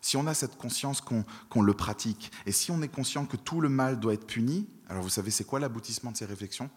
si 0.00 0.16
on 0.16 0.26
a 0.26 0.34
cette 0.34 0.56
conscience 0.56 1.00
qu'on 1.00 1.62
le 1.62 1.74
pratique, 1.74 2.30
et 2.46 2.52
si 2.52 2.70
on 2.70 2.82
est 2.82 2.88
conscient 2.88 3.26
que 3.26 3.36
tout 3.36 3.60
le 3.60 3.68
mal 3.68 3.98
doit 3.98 4.14
être 4.14 4.26
puni, 4.26 4.68
alors 4.88 5.02
vous 5.02 5.08
savez, 5.08 5.30
c'est 5.30 5.44
quoi 5.44 5.60
l'aboutissement 5.60 6.12
de 6.12 6.16
ces 6.16 6.26
réflexions? 6.26 6.70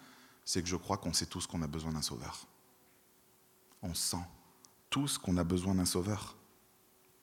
C'est 0.46 0.62
que 0.62 0.70
je 0.70 0.76
crois 0.76 0.98
qu'on 0.98 1.14
sait 1.14 1.26
tous 1.26 1.48
qu'on 1.48 1.62
a 1.62 1.68
besoin 1.68 1.92
d'un 1.92 2.02
sauveur. 2.02 2.48
On 3.82 3.94
sent 3.94 4.24
tous 4.90 5.18
qu'on 5.18 5.38
a 5.38 5.44
besoin 5.44 5.76
d'un 5.76 5.86
sauveur. 5.86 6.36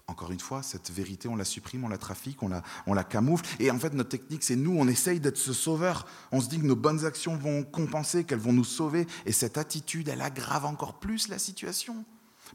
Encore 0.09 0.33
une 0.33 0.41
fois, 0.41 0.63
cette 0.63 0.91
vérité, 0.91 1.29
on 1.29 1.37
la 1.37 1.45
supprime, 1.45 1.85
on 1.85 1.89
la 1.89 1.99
trafique, 1.99 2.43
on 2.43 2.49
la, 2.49 3.05
camoufle. 3.05 3.45
Et 3.61 3.71
en 3.71 3.79
fait, 3.79 3.93
notre 3.93 4.09
technique, 4.09 4.43
c'est 4.43 4.57
nous, 4.57 4.75
on 4.75 4.89
essaye 4.89 5.21
d'être 5.21 5.37
ce 5.37 5.53
sauveur. 5.53 6.07
On 6.33 6.41
se 6.41 6.49
dit 6.49 6.59
que 6.59 6.65
nos 6.65 6.77
bonnes 6.77 7.05
actions 7.05 7.37
vont 7.37 7.63
compenser, 7.63 8.25
qu'elles 8.25 8.39
vont 8.39 8.55
nous 8.55 8.65
sauver. 8.65 9.07
Et 9.27 9.33
cette 9.33 9.59
attitude, 9.59 10.09
elle 10.09 10.23
aggrave 10.23 10.65
encore 10.65 10.99
plus 10.99 11.29
la 11.29 11.39
situation. 11.39 12.07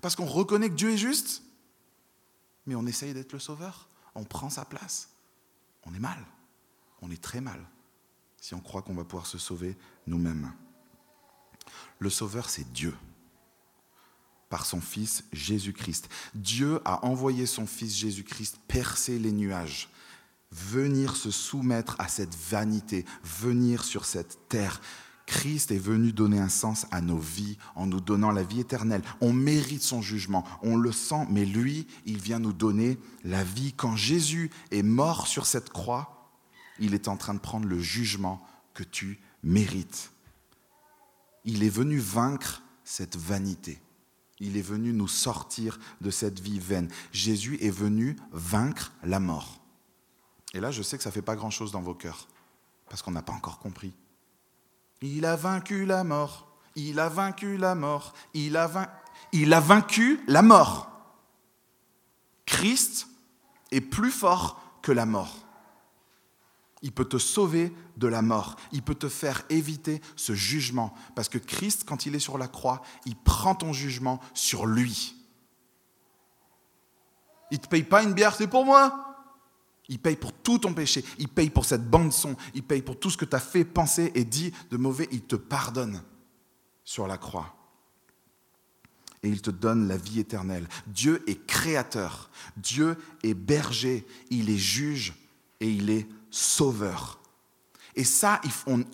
Parce 0.02 0.16
qu'on 0.16 0.26
reconnaît 0.26 0.70
que 0.70 0.74
Dieu 0.74 0.94
est 0.94 0.98
juste, 0.98 1.44
mais 2.66 2.74
on 2.74 2.88
essaye 2.88 3.14
d'être 3.14 3.34
le 3.34 3.40
sauveur. 3.40 3.88
On 4.16 4.24
prend 4.24 4.50
sa 4.50 4.66
place. 4.66 5.10
On 5.86 5.94
est 5.94 6.00
mal. 6.00 6.26
On 7.04 7.12
est 7.12 7.22
très 7.22 7.40
mal 7.40 7.60
si 8.42 8.56
on 8.56 8.60
croit 8.62 8.82
qu'on 8.82 8.96
va 8.96 9.04
pouvoir 9.04 9.28
se 9.28 9.38
sauver 9.38 9.78
nous-mêmes. 10.08 10.52
Le 12.00 12.10
sauveur, 12.10 12.50
c'est 12.50 12.72
Dieu 12.74 12.96
par 14.54 14.68
son 14.68 14.82
Fils 14.82 15.24
Jésus-Christ. 15.34 16.10
Dieu 16.36 16.80
a 16.86 17.08
envoyé 17.08 17.48
son 17.48 17.66
Fils 17.66 17.98
Jésus-Christ 17.98 18.60
percer 18.68 19.18
les 19.18 19.32
nuages, 19.32 19.90
venir 20.52 21.16
se 21.16 21.32
soumettre 21.32 21.96
à 21.98 22.08
cette 22.08 22.36
vanité, 22.36 23.04
venir 23.24 23.84
sur 23.84 24.06
cette 24.06 24.38
terre. 24.50 24.80
Christ 25.26 25.72
est 25.72 25.80
venu 25.80 26.14
donner 26.14 26.38
un 26.38 26.50
sens 26.50 26.86
à 26.92 27.02
nos 27.02 27.18
vies 27.18 27.58
en 27.74 27.88
nous 27.88 28.00
donnant 28.00 28.30
la 28.30 28.44
vie 28.44 28.60
éternelle. 28.60 29.02
On 29.22 29.34
mérite 29.34 29.82
son 29.82 30.04
jugement, 30.04 30.46
on 30.62 30.78
le 30.78 30.92
sent, 30.92 31.26
mais 31.32 31.46
lui, 31.46 31.88
il 32.06 32.20
vient 32.20 32.38
nous 32.38 32.54
donner 32.54 33.00
la 33.24 33.44
vie. 33.44 33.74
Quand 33.74 33.96
Jésus 33.96 34.52
est 34.70 34.84
mort 34.84 35.26
sur 35.26 35.48
cette 35.48 35.72
croix, 35.72 36.30
il 36.78 36.94
est 36.94 37.08
en 37.08 37.18
train 37.18 37.34
de 37.34 37.40
prendre 37.40 37.68
le 37.68 37.80
jugement 37.80 38.40
que 38.76 38.84
tu 38.84 39.20
mérites. 39.42 40.12
Il 41.44 41.64
est 41.64 41.70
venu 41.70 41.98
vaincre 41.98 42.62
cette 42.84 43.18
vanité. 43.18 43.83
Il 44.46 44.58
est 44.58 44.62
venu 44.62 44.92
nous 44.92 45.08
sortir 45.08 45.80
de 46.02 46.12
cette 46.12 46.42
vie 46.42 46.60
vaine. 46.60 46.92
Jésus 47.14 47.58
est 47.62 47.70
venu 47.70 48.18
vaincre 48.34 48.92
la 49.02 49.22
mort. 49.22 49.62
Et 50.54 50.60
là, 50.60 50.70
je 50.70 50.84
sais 50.84 50.98
que 50.98 51.04
ça 51.04 51.10
ne 51.10 51.14
fait 51.14 51.22
pas 51.22 51.38
grand-chose 51.38 51.72
dans 51.72 51.82
vos 51.82 51.96
cœurs, 51.96 52.28
parce 52.90 53.02
qu'on 53.02 53.12
n'a 53.12 53.22
pas 53.22 53.32
encore 53.32 53.58
compris. 53.58 53.94
Il 55.02 55.26
a 55.26 55.38
vaincu 55.38 55.86
la 55.86 56.04
mort, 56.04 56.48
il 56.76 57.00
a 57.00 57.08
vaincu 57.08 57.56
la 57.56 57.74
mort, 57.74 58.14
il 58.34 58.58
a, 58.58 58.70
il 59.32 59.54
a 59.54 59.62
vaincu 59.62 60.20
la 60.28 60.42
mort. 60.42 60.92
Christ 62.46 63.08
est 63.72 63.82
plus 63.82 64.12
fort 64.12 64.62
que 64.82 64.92
la 64.92 65.06
mort. 65.06 65.38
Il 66.84 66.92
peut 66.92 67.06
te 67.06 67.18
sauver 67.18 67.74
de 67.98 68.08
la 68.08 68.22
mort. 68.22 68.58
Il 68.74 68.84
peut 68.84 68.94
te 68.94 69.08
faire 69.08 69.44
éviter 69.50 70.02
ce 70.18 70.36
jugement. 70.36 70.94
Parce 71.16 71.30
que 71.30 71.38
Christ, 71.38 71.86
quand 71.86 72.06
il 72.06 72.14
est 72.14 72.20
sur 72.20 72.38
la 72.38 72.50
croix, 72.50 72.84
il 73.06 73.16
prend 73.16 73.56
ton 73.56 73.72
jugement 73.72 74.20
sur 74.34 74.66
lui. 74.66 75.16
Il 77.52 77.58
ne 77.58 77.64
te 77.64 77.68
paye 77.68 77.84
pas 77.84 78.04
une 78.04 78.14
bière, 78.14 78.36
c'est 78.36 78.48
pour 78.48 78.66
moi. 78.66 79.16
Il 79.88 80.00
paye 80.00 80.18
pour 80.18 80.34
tout 80.34 80.60
ton 80.60 80.74
péché. 80.74 81.06
Il 81.20 81.30
paye 81.30 81.50
pour 81.50 81.66
cette 81.66 81.90
bande-son. 81.90 82.36
Il 82.54 82.64
paye 82.64 82.82
pour 82.82 83.00
tout 83.00 83.10
ce 83.10 83.18
que 83.18 83.26
tu 83.26 83.36
as 83.36 83.40
fait, 83.40 83.64
pensé 83.64 84.12
et 84.14 84.26
dit 84.26 84.54
de 84.70 84.76
mauvais. 84.76 85.08
Il 85.12 85.22
te 85.22 85.38
pardonne 85.38 86.04
sur 86.84 87.08
la 87.08 87.18
croix. 87.18 87.56
Et 89.24 89.30
il 89.30 89.42
te 89.42 89.52
donne 89.52 89.88
la 89.88 89.96
vie 89.96 90.20
éternelle. 90.20 90.68
Dieu 90.88 91.24
est 91.28 91.46
créateur. 91.46 92.30
Dieu 92.58 92.98
est 93.24 93.36
berger. 93.36 94.06
Il 94.30 94.50
est 94.50 94.58
juge 94.58 95.14
et 95.62 95.70
il 95.70 95.90
est 95.90 96.10
sauveur. 96.34 97.20
Et 97.96 98.04
ça, 98.04 98.42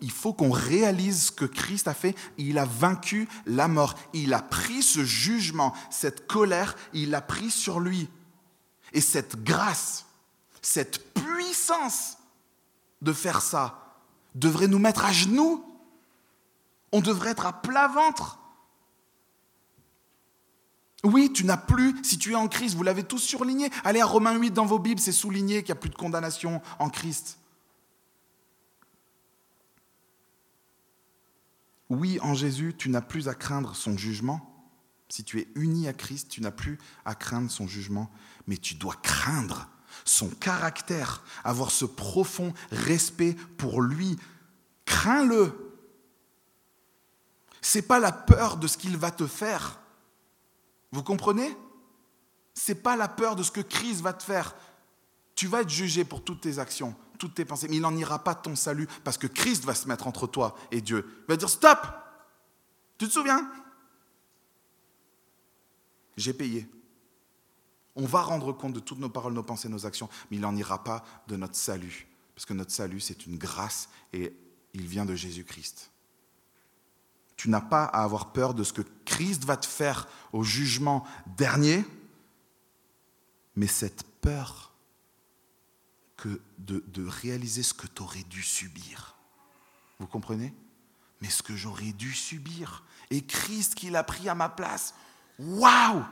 il 0.02 0.12
faut 0.12 0.34
qu'on 0.34 0.52
réalise 0.52 1.28
ce 1.28 1.32
que 1.32 1.45
Christ 1.45 1.88
a 1.88 1.93
fait. 1.93 2.15
Il 2.38 2.58
a 2.58 2.65
vaincu 2.65 3.30
la 3.45 3.69
mort. 3.69 3.95
Il 4.13 4.34
a 4.34 4.41
pris 4.41 4.84
ce 4.84 5.06
jugement, 5.06 5.73
cette 5.89 6.28
colère, 6.28 6.75
il 6.93 7.12
l'a 7.12 7.21
pris 7.21 7.49
sur 7.49 7.80
lui. 7.80 8.10
Et 8.91 8.99
cette 8.99 9.41
grâce, 9.43 10.06
cette 10.62 11.13
puissance 11.13 12.17
de 13.02 13.13
faire 13.13 13.41
ça 13.41 13.95
devrait 14.36 14.67
nous 14.67 14.80
mettre 14.80 15.06
à 15.06 15.13
genoux. 15.13 15.63
On 16.91 16.99
devrait 16.99 17.32
être 17.32 17.45
à 17.45 17.54
plat 17.54 17.88
ventre. 17.88 18.39
Oui, 21.03 21.31
tu 21.31 21.45
n'as 21.45 21.57
plus, 21.57 21.95
si 22.03 22.17
tu 22.17 22.33
es 22.33 22.35
en 22.35 22.47
Christ, 22.47 22.75
vous 22.75 22.83
l'avez 22.83 23.03
tous 23.03 23.19
surligné. 23.19 23.69
Allez 23.85 24.01
à 24.01 24.05
Romains 24.05 24.38
8 24.38 24.51
dans 24.51 24.65
vos 24.65 24.79
Bibles, 24.79 24.99
c'est 24.99 25.13
souligné 25.13 25.63
qu'il 25.63 25.73
n'y 25.73 25.77
a 25.77 25.81
plus 25.81 25.89
de 25.89 25.95
condamnation 25.95 26.62
en 26.77 26.89
Christ. 26.89 27.38
Oui, 31.89 32.19
en 32.21 32.33
Jésus, 32.33 32.75
tu 32.77 32.89
n'as 32.89 33.01
plus 33.01 33.29
à 33.29 33.33
craindre 33.33 33.75
son 33.75 33.97
jugement. 33.97 34.45
Si 35.07 35.23
tu 35.23 35.39
es 35.39 35.47
uni 35.55 35.88
à 35.88 35.93
Christ, 35.93 36.29
tu 36.29 36.41
n'as 36.41 36.51
plus 36.51 36.77
à 37.05 37.15
craindre 37.15 37.49
son 37.49 37.67
jugement, 37.67 38.12
mais 38.45 38.57
tu 38.57 38.75
dois 38.75 38.95
craindre 39.01 39.69
son 40.05 40.29
caractère, 40.29 41.23
avoir 41.43 41.71
ce 41.71 41.85
profond 41.85 42.53
respect 42.71 43.35
pour 43.57 43.81
lui. 43.81 44.17
Crains-le. 44.85 45.53
C'est 47.62 47.81
pas 47.81 47.99
la 47.99 48.12
peur 48.12 48.57
de 48.57 48.67
ce 48.67 48.77
qu'il 48.77 48.97
va 48.97 49.12
te 49.12 49.25
faire. 49.25 49.79
Vous 50.91 51.04
comprenez? 51.04 51.56
C'est 52.54 52.82
pas 52.84 52.95
la 52.95 53.08
peur 53.08 53.36
de 53.36 53.43
ce 53.43 53.52
que 53.52 53.62
Christ 53.62 54.02
va 54.02 54.13
te 54.13 54.23
faire. 54.23 54.56
Tu 55.36 55.47
vas 55.47 55.62
être 55.62 55.69
jugé 55.69 56.04
pour 56.04 56.23
toutes 56.23 56.41
tes 56.41 56.60
actions, 56.60 56.95
toutes 57.17 57.36
tes 57.36 57.45
pensées, 57.45 57.67
mais 57.69 57.78
il 57.78 57.82
n'en 57.82 57.95
ira 57.95 58.23
pas 58.23 58.34
de 58.34 58.41
ton 58.41 58.56
salut 58.56 58.88
parce 59.04 59.17
que 59.17 59.28
Christ 59.28 59.63
va 59.63 59.73
se 59.73 59.88
mettre 59.88 60.08
entre 60.08 60.28
toi 60.28 60.58
et 60.71 60.82
Dieu. 60.82 61.06
Il 61.21 61.30
va 61.30 61.38
dire 61.38 61.49
stop. 61.49 61.80
Tu 62.97 63.08
te 63.08 63.13
souviens? 63.13 63.49
J'ai 66.17 66.34
payé. 66.34 66.69
On 67.95 68.06
va 68.06 68.21
rendre 68.21 68.52
compte 68.52 68.73
de 68.73 68.80
toutes 68.80 68.99
nos 68.99 69.10
paroles, 69.10 69.34
nos 69.34 69.43
pensées, 69.43 69.69
nos 69.69 69.86
actions, 69.86 70.10
mais 70.30 70.38
il 70.38 70.41
n'en 70.41 70.56
ira 70.56 70.84
pas 70.84 71.04
de 71.28 71.38
notre 71.38 71.56
salut. 71.56 72.08
Parce 72.36 72.45
que 72.45 72.54
notre 72.54 72.71
salut, 72.71 72.99
c'est 72.99 73.25
une 73.25 73.38
grâce 73.38 73.89
et 74.12 74.34
il 74.73 74.88
vient 74.88 75.06
de 75.06 75.15
Jésus-Christ. 75.15 75.91
Tu 77.39 77.49
n'as 77.49 77.62
pas 77.62 77.86
à 77.86 78.04
avoir 78.04 78.34
peur 78.34 78.54
de 78.54 78.65
ce 78.65 78.73
que 78.73 78.82
Christ 79.06 79.45
va 79.45 79.56
te 79.56 79.65
faire 79.65 80.10
au 80.34 80.43
jugement 80.43 81.08
dernier, 81.38 81.85
mais 83.56 83.65
cette 83.65 84.04
peur 84.19 84.73
que 86.17 86.42
de, 86.58 86.83
réaliser 87.08 87.63
ce 87.63 87.73
que 87.73 87.87
tu 87.87 88.02
aurais 88.02 88.23
dû 88.23 88.44
subir. 88.44 89.15
Vous 90.00 90.08
comprenez? 90.08 90.54
Mais 91.21 91.29
ce 91.29 91.42
que 91.42 91.56
j'aurais 91.56 91.94
dû 91.94 92.13
subir. 92.13 92.83
Et 93.10 93.23
Christ 93.23 93.73
qui 93.73 93.90
l'a 93.90 94.04
pris 94.04 94.27
à 94.27 94.35
ma 94.35 94.50
place. 94.50 94.94
Waouh 95.40 96.04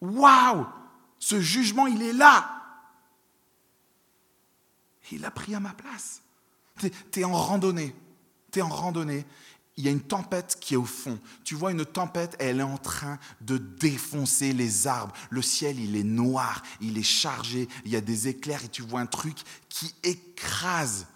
Waouh 0.00 0.66
Ce 1.18 1.38
jugement, 1.38 1.86
il 1.86 2.00
est 2.00 2.14
là. 2.14 2.62
Il 5.12 5.20
l'a 5.20 5.30
pris 5.30 5.54
à 5.54 5.60
ma 5.60 5.74
place. 5.74 6.22
Tu 7.12 7.22
en 7.24 7.34
randonnée. 7.34 7.94
Tu 8.50 8.60
es 8.60 8.62
en 8.62 8.70
randonnée 8.70 9.26
il 9.76 9.84
y 9.84 9.88
a 9.88 9.92
une 9.92 10.02
tempête 10.02 10.58
qui 10.60 10.74
est 10.74 10.76
au 10.76 10.84
fond. 10.84 11.18
Tu 11.44 11.54
vois 11.54 11.72
une 11.72 11.84
tempête, 11.84 12.36
elle 12.38 12.60
est 12.60 12.64
en 12.64 12.78
train 12.78 13.18
de 13.40 13.56
défoncer 13.56 14.52
les 14.52 14.86
arbres. 14.86 15.14
Le 15.30 15.42
ciel, 15.42 15.78
il 15.80 15.96
est 15.96 16.04
noir, 16.04 16.62
il 16.80 16.98
est 16.98 17.02
chargé, 17.02 17.68
il 17.84 17.90
y 17.90 17.96
a 17.96 18.00
des 18.00 18.28
éclairs 18.28 18.64
et 18.64 18.68
tu 18.68 18.82
vois 18.82 19.00
un 19.00 19.06
truc 19.06 19.38
qui 19.68 19.94
écrase, 20.02 21.06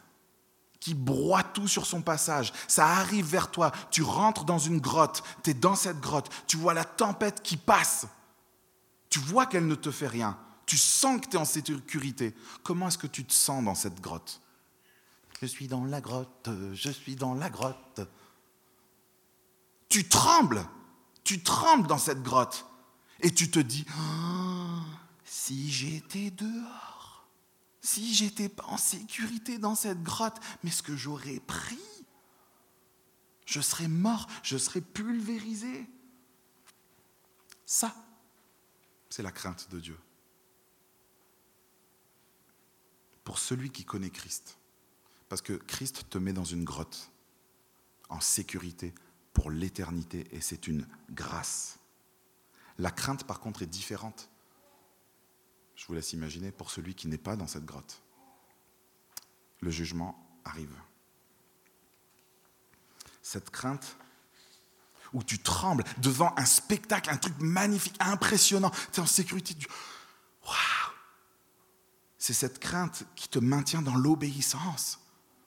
qui 0.81 0.95
broie 0.95 1.43
tout 1.43 1.69
sur 1.69 1.85
son 1.85 2.01
passage. 2.01 2.53
Ça 2.69 2.87
arrive 2.87 3.27
vers 3.27 3.51
toi, 3.51 3.71
tu 3.91 4.03
rentres 4.03 4.45
dans 4.45 4.59
une 4.59 4.81
grotte, 4.81 5.23
tu 5.43 5.51
es 5.51 5.55
dans 5.55 5.77
cette 5.77 6.01
grotte, 6.01 6.31
tu 6.47 6.57
vois 6.57 6.75
la 6.75 6.85
tempête 6.85 7.43
qui 7.43 7.57
passe. 7.57 8.07
Tu 9.11 9.19
vois 9.21 9.47
qu'elle 9.47 9.67
ne 9.67 9.75
te 9.75 9.91
fait 9.91 10.09
rien. 10.09 10.39
Tu 10.67 10.77
sens 10.77 11.21
que 11.21 11.29
tu 11.29 11.37
es 11.37 11.39
en 11.39 11.45
sécurité. 11.45 12.35
Comment 12.63 12.89
est-ce 12.89 12.99
que 12.99 13.07
tu 13.07 13.25
te 13.25 13.33
sens 13.33 13.63
dans 13.63 13.75
cette 13.75 14.01
grotte? 14.01 14.41
Je 15.41 15.47
suis 15.47 15.69
dans 15.69 15.85
la 15.85 16.01
grotte, 16.01 16.49
je 16.73 16.91
suis 16.91 17.15
dans 17.15 17.35
la 17.35 17.51
grotte. 17.51 18.01
Tu 19.95 20.09
trembles, 20.09 20.69
tu 21.23 21.41
trembles 21.45 21.87
dans 21.87 21.99
cette 21.99 22.21
grotte. 22.21 22.67
Et 23.21 23.33
tu 23.33 23.49
te 23.49 23.61
dis, 23.61 23.87
oh, 23.97 24.81
si 25.25 25.71
j'étais 25.71 26.33
dehors, 26.33 27.29
si 27.81 28.13
j'étais 28.13 28.49
pas 28.49 28.65
en 28.65 28.77
sécurité 28.77 29.57
dans 29.57 29.77
cette 29.77 30.03
grotte, 30.03 30.41
mais 30.65 30.73
ce 30.73 30.83
que 30.83 30.97
j'aurais 30.97 31.39
pris, 31.39 31.79
je 33.47 33.61
serais 33.61 33.87
mort, 33.87 34.27
je 34.43 34.59
serais 34.59 34.81
pulvérisé. 34.81 35.89
Ça, 37.65 37.95
c'est 39.09 39.23
la 39.23 39.31
crainte 39.31 39.71
de 39.71 39.79
Dieu. 39.79 39.99
Pour 43.23 43.39
celui 43.39 43.71
qui 43.71 43.85
connaît 43.85 44.11
Christ. 44.11 44.59
Parce 45.29 45.41
que 45.41 45.53
Christ 45.53 46.11
te 46.11 46.19
met 46.19 46.33
dans 46.33 46.43
une 46.43 46.65
grotte, 46.65 47.13
en 48.09 48.21
sécurité, 48.21 48.93
pour 49.35 49.51
l'éternité, 49.51 50.27
et 50.33 50.41
c'est 50.41 50.67
une 50.67 50.89
grâce. 51.11 51.79
La 52.79 52.91
crainte, 52.91 53.25
par 53.25 53.41
contre, 53.41 53.63
est 53.63 53.67
différente. 53.67 54.31
Je 55.77 55.87
vous 55.87 55.95
laisse 55.95 56.13
imaginer 56.13 56.51
pour 56.51 56.71
celui 56.71 56.95
qui 56.95 57.09
n'est 57.09 57.19
pas 57.19 57.37
dans 57.37 57.47
cette 57.47 57.67
grotte. 57.67 58.03
Le 59.61 59.71
jugement 59.71 60.17
arrive. 60.45 60.75
Cette 63.23 63.51
crainte, 63.51 63.97
où 65.13 65.23
tu 65.23 65.39
trembles 65.39 65.85
devant 65.99 66.33
un 66.37 66.45
spectacle, 66.45 67.11
un 67.11 67.17
truc 67.17 67.35
magnifique, 67.39 67.97
impressionnant. 68.01 68.71
Tu 68.93 69.01
es 69.01 69.03
en 69.03 69.07
sécurité. 69.07 69.57
C'est 72.19 72.33
cette 72.33 72.59
crainte 72.59 73.05
qui 73.15 73.29
te 73.29 73.39
maintient 73.39 73.83
dans 73.83 73.95
l'obéissance. 73.95 75.01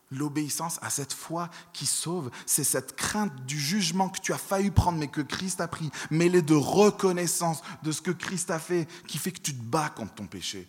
L'obéissance 0.09 0.79
à 0.81 0.89
cette 0.89 1.11
foi 1.11 1.49
qui 1.73 1.85
sauve, 1.85 2.31
c'est 2.45 2.63
cette 2.63 2.95
crainte 2.95 3.45
du 3.45 3.59
jugement 3.59 4.07
que 4.07 4.21
tu 4.21 4.31
as 4.31 4.37
failli 4.37 4.71
prendre 4.71 4.97
mais 4.97 5.09
que 5.09 5.21
Christ 5.21 5.59
a 5.59 5.67
pris, 5.67 5.91
mêlée 6.09 6.41
de 6.41 6.55
reconnaissance 6.55 7.61
de 7.83 7.91
ce 7.91 8.01
que 8.01 8.11
Christ 8.11 8.49
a 8.51 8.59
fait, 8.59 8.87
qui 9.07 9.17
fait 9.17 9.31
que 9.31 9.41
tu 9.41 9.53
te 9.53 9.63
bats 9.63 9.89
contre 9.89 10.15
ton 10.15 10.27
péché. 10.27 10.67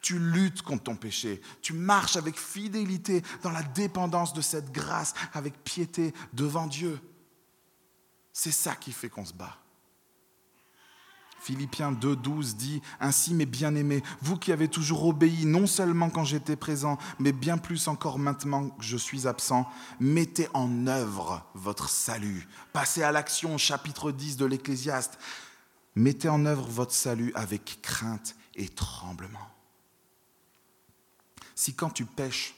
Tu 0.00 0.18
luttes 0.18 0.62
contre 0.62 0.84
ton 0.84 0.96
péché. 0.96 1.42
Tu 1.60 1.72
marches 1.72 2.16
avec 2.16 2.38
fidélité 2.38 3.22
dans 3.42 3.50
la 3.50 3.62
dépendance 3.62 4.32
de 4.32 4.40
cette 4.40 4.72
grâce, 4.72 5.12
avec 5.34 5.62
piété 5.64 6.14
devant 6.32 6.66
Dieu. 6.66 6.98
C'est 8.32 8.52
ça 8.52 8.74
qui 8.74 8.92
fait 8.92 9.08
qu'on 9.08 9.24
se 9.24 9.34
bat. 9.34 9.58
Philippiens 11.40 11.92
2.12 11.92 12.56
dit, 12.56 12.82
Ainsi 13.00 13.34
mes 13.34 13.46
bien-aimés, 13.46 14.02
vous 14.20 14.36
qui 14.36 14.52
avez 14.52 14.68
toujours 14.68 15.06
obéi, 15.06 15.46
non 15.46 15.66
seulement 15.66 16.10
quand 16.10 16.24
j'étais 16.24 16.56
présent, 16.56 16.98
mais 17.18 17.32
bien 17.32 17.58
plus 17.58 17.88
encore 17.88 18.18
maintenant 18.18 18.70
que 18.70 18.84
je 18.84 18.96
suis 18.96 19.26
absent, 19.26 19.68
mettez 20.00 20.48
en 20.54 20.86
œuvre 20.86 21.44
votre 21.54 21.88
salut. 21.88 22.48
Passez 22.72 23.02
à 23.02 23.12
l'action, 23.12 23.58
chapitre 23.58 24.12
10 24.12 24.36
de 24.36 24.46
l'Ecclésiaste. 24.46 25.18
Mettez 25.94 26.28
en 26.28 26.46
œuvre 26.46 26.68
votre 26.68 26.92
salut 26.92 27.32
avec 27.34 27.80
crainte 27.82 28.36
et 28.54 28.68
tremblement. 28.68 29.48
Si 31.54 31.74
quand 31.74 31.90
tu 31.90 32.04
pêches, 32.04 32.54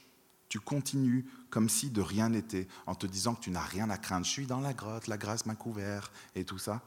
tu 0.50 0.60
continues 0.60 1.24
comme 1.48 1.68
si 1.68 1.90
de 1.90 2.00
rien 2.00 2.28
n'était, 2.28 2.68
en 2.86 2.94
te 2.94 3.06
disant 3.06 3.34
que 3.34 3.40
tu 3.40 3.50
n'as 3.50 3.62
rien 3.62 3.90
à 3.90 3.98
craindre. 3.98 4.26
Je 4.26 4.30
suis 4.30 4.46
dans 4.46 4.60
la 4.60 4.72
grotte, 4.72 5.06
la 5.06 5.16
grâce 5.16 5.46
m'a 5.46 5.54
couvert 5.54 6.10
et 6.34 6.44
tout 6.44 6.58
ça. 6.58 6.82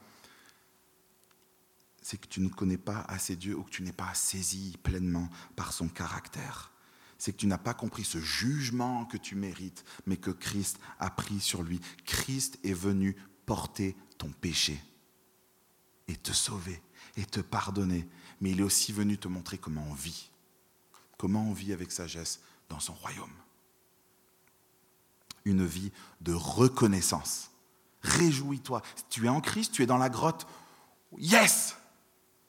C'est 2.03 2.17
que 2.17 2.27
tu 2.27 2.39
ne 2.41 2.49
connais 2.49 2.77
pas 2.77 3.01
assez 3.07 3.35
Dieu 3.35 3.57
ou 3.57 3.63
que 3.63 3.71
tu 3.71 3.81
n'es 3.81 3.91
pas 3.91 4.13
saisi 4.13 4.77
pleinement 4.83 5.29
par 5.55 5.73
son 5.73 5.87
caractère. 5.87 6.71
C'est 7.17 7.31
que 7.31 7.37
tu 7.37 7.47
n'as 7.47 7.57
pas 7.57 7.73
compris 7.73 8.03
ce 8.03 8.19
jugement 8.19 9.05
que 9.05 9.17
tu 9.17 9.35
mérites, 9.35 9.83
mais 10.05 10.17
que 10.17 10.29
Christ 10.29 10.79
a 10.99 11.09
pris 11.09 11.39
sur 11.39 11.63
lui. 11.63 11.79
Christ 12.05 12.59
est 12.63 12.73
venu 12.73 13.15
porter 13.45 13.95
ton 14.19 14.29
péché 14.29 14.79
et 16.07 16.15
te 16.15 16.33
sauver 16.33 16.79
et 17.15 17.25
te 17.25 17.39
pardonner. 17.39 18.07
Mais 18.41 18.51
il 18.51 18.59
est 18.59 18.63
aussi 18.63 18.91
venu 18.91 19.17
te 19.17 19.27
montrer 19.27 19.57
comment 19.57 19.87
on 19.89 19.93
vit, 19.93 20.29
comment 21.17 21.49
on 21.49 21.53
vit 21.53 21.73
avec 21.73 21.91
sagesse 21.91 22.41
dans 22.69 22.79
son 22.79 22.93
royaume 22.93 23.33
une 25.45 25.65
vie 25.65 25.91
de 26.21 26.33
reconnaissance. 26.33 27.51
Réjouis-toi. 28.01 28.81
Si 28.95 29.03
tu 29.09 29.25
es 29.25 29.29
en 29.29 29.41
Christ, 29.41 29.73
tu 29.73 29.83
es 29.83 29.85
dans 29.85 29.97
la 29.97 30.09
grotte. 30.09 30.47
Yes 31.17 31.75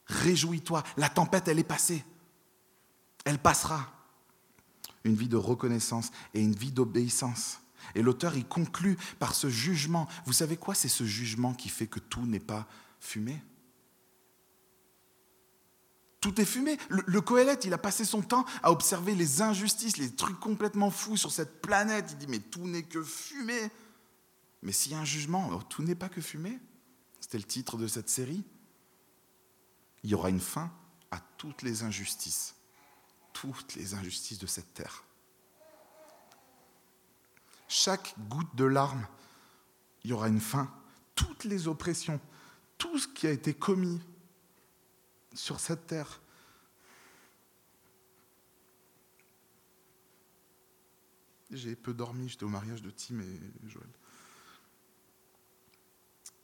Réjouis-toi. 0.07 0.83
La 0.97 1.09
tempête, 1.09 1.47
elle 1.47 1.59
est 1.59 1.63
passée. 1.63 2.03
Elle 3.23 3.39
passera. 3.39 3.91
Une 5.03 5.15
vie 5.15 5.29
de 5.29 5.37
reconnaissance 5.37 6.11
et 6.33 6.41
une 6.41 6.55
vie 6.55 6.71
d'obéissance. 6.71 7.59
Et 7.93 8.01
l'auteur, 8.01 8.35
il 8.35 8.45
conclut 8.45 8.97
par 9.19 9.35
ce 9.35 9.49
jugement. 9.49 10.07
Vous 10.25 10.33
savez 10.33 10.57
quoi? 10.57 10.73
C'est 10.73 10.89
ce 10.89 11.03
jugement 11.03 11.53
qui 11.53 11.69
fait 11.69 11.87
que 11.87 11.99
tout 11.99 12.25
n'est 12.25 12.39
pas 12.39 12.67
fumé. 12.99 13.41
Tout 16.21 16.41
est 16.41 16.45
fumé. 16.45 16.79
Le, 16.89 17.03
le 17.05 17.21
il 17.65 17.73
a 17.73 17.77
passé 17.77 18.03
son 18.03 18.23
temps 18.23 18.45
à 18.63 18.71
observer 18.71 19.13
les 19.13 19.43
injustices, 19.43 19.97
les 19.97 20.15
trucs 20.15 20.39
complètement 20.39 20.89
fous 20.89 21.17
sur 21.17 21.31
cette 21.31 21.61
planète. 21.61 22.07
Il 22.13 22.17
dit, 22.17 22.27
mais 22.27 22.39
tout 22.39 22.65
n'est 22.65 22.81
que 22.81 23.03
fumée. 23.03 23.69
Mais 24.63 24.71
s'il 24.71 24.93
y 24.93 24.95
a 24.95 24.99
un 24.99 25.05
jugement, 25.05 25.51
oh, 25.53 25.61
tout 25.69 25.83
n'est 25.83 25.93
pas 25.93 26.09
que 26.09 26.21
fumée. 26.21 26.59
C'était 27.19 27.37
le 27.37 27.43
titre 27.43 27.77
de 27.77 27.87
cette 27.87 28.09
série. 28.09 28.43
Il 30.05 30.11
y 30.11 30.13
aura 30.13 30.29
une 30.29 30.39
fin 30.39 30.71
à 31.09 31.19
toutes 31.35 31.63
les 31.63 31.81
injustices. 31.81 32.53
Toutes 33.33 33.73
les 33.73 33.95
injustices 33.95 34.37
de 34.37 34.45
cette 34.45 34.71
terre. 34.75 35.03
Chaque 37.67 38.13
goutte 38.29 38.55
de 38.55 38.65
larmes, 38.65 39.07
il 40.03 40.11
y 40.11 40.13
aura 40.13 40.27
une 40.27 40.39
fin. 40.39 40.71
Toutes 41.15 41.43
les 41.43 41.67
oppressions, 41.67 42.21
tout 42.77 42.99
ce 42.99 43.07
qui 43.07 43.25
a 43.25 43.31
été 43.31 43.55
commis 43.55 43.99
sur 45.33 45.59
cette 45.59 45.87
terre. 45.87 46.21
J'ai 51.49 51.75
peu 51.75 51.95
dormi, 51.95 52.29
j'étais 52.29 52.43
au 52.43 52.49
mariage 52.49 52.83
de 52.83 52.91
Tim 52.91 53.21
et 53.21 53.39
Joël. 53.67 53.89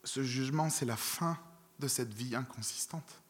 Ce 0.04 0.24
jugement, 0.24 0.72
c'est 0.72 0.86
la 0.86 0.98
fin 0.98 1.38
de 1.78 1.88
cette 1.88 2.12
vie 2.12 2.36
inconsistante. 2.36 3.21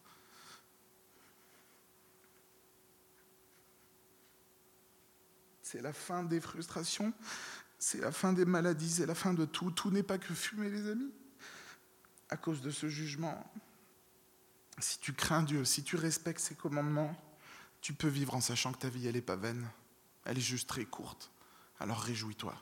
C'est 5.72 5.82
la 5.82 5.94
fin 5.94 6.24
des 6.24 6.42
frustrations, 6.42 7.14
c'est 7.80 8.02
la 8.02 8.12
fin 8.12 8.34
des 8.34 8.44
maladies, 8.44 8.90
c'est 8.90 9.06
la 9.06 9.16
fin 9.16 9.34
de 9.34 9.46
tout. 9.46 9.72
Tout 9.72 9.90
n'est 9.90 10.04
pas 10.04 10.18
que 10.18 10.34
fumer, 10.34 10.70
les 10.70 10.90
amis. 10.90 11.14
À 12.28 12.36
cause 12.36 12.60
de 12.60 12.72
ce 12.72 12.90
jugement, 12.90 13.50
si 14.80 15.00
tu 15.00 15.14
crains 15.14 15.44
Dieu, 15.44 15.64
si 15.64 15.82
tu 15.82 15.96
respectes 15.96 16.42
ses 16.42 16.56
commandements, 16.56 17.16
tu 17.80 17.94
peux 17.94 18.10
vivre 18.10 18.36
en 18.36 18.42
sachant 18.42 18.74
que 18.74 18.80
ta 18.80 18.90
vie, 18.90 19.08
elle 19.08 19.16
n'est 19.16 19.22
pas 19.22 19.38
vaine. 19.38 19.66
Elle 20.26 20.38
est 20.38 20.42
juste 20.42 20.68
très 20.68 20.84
courte. 20.84 21.32
Alors 21.80 22.02
réjouis-toi. 22.02 22.54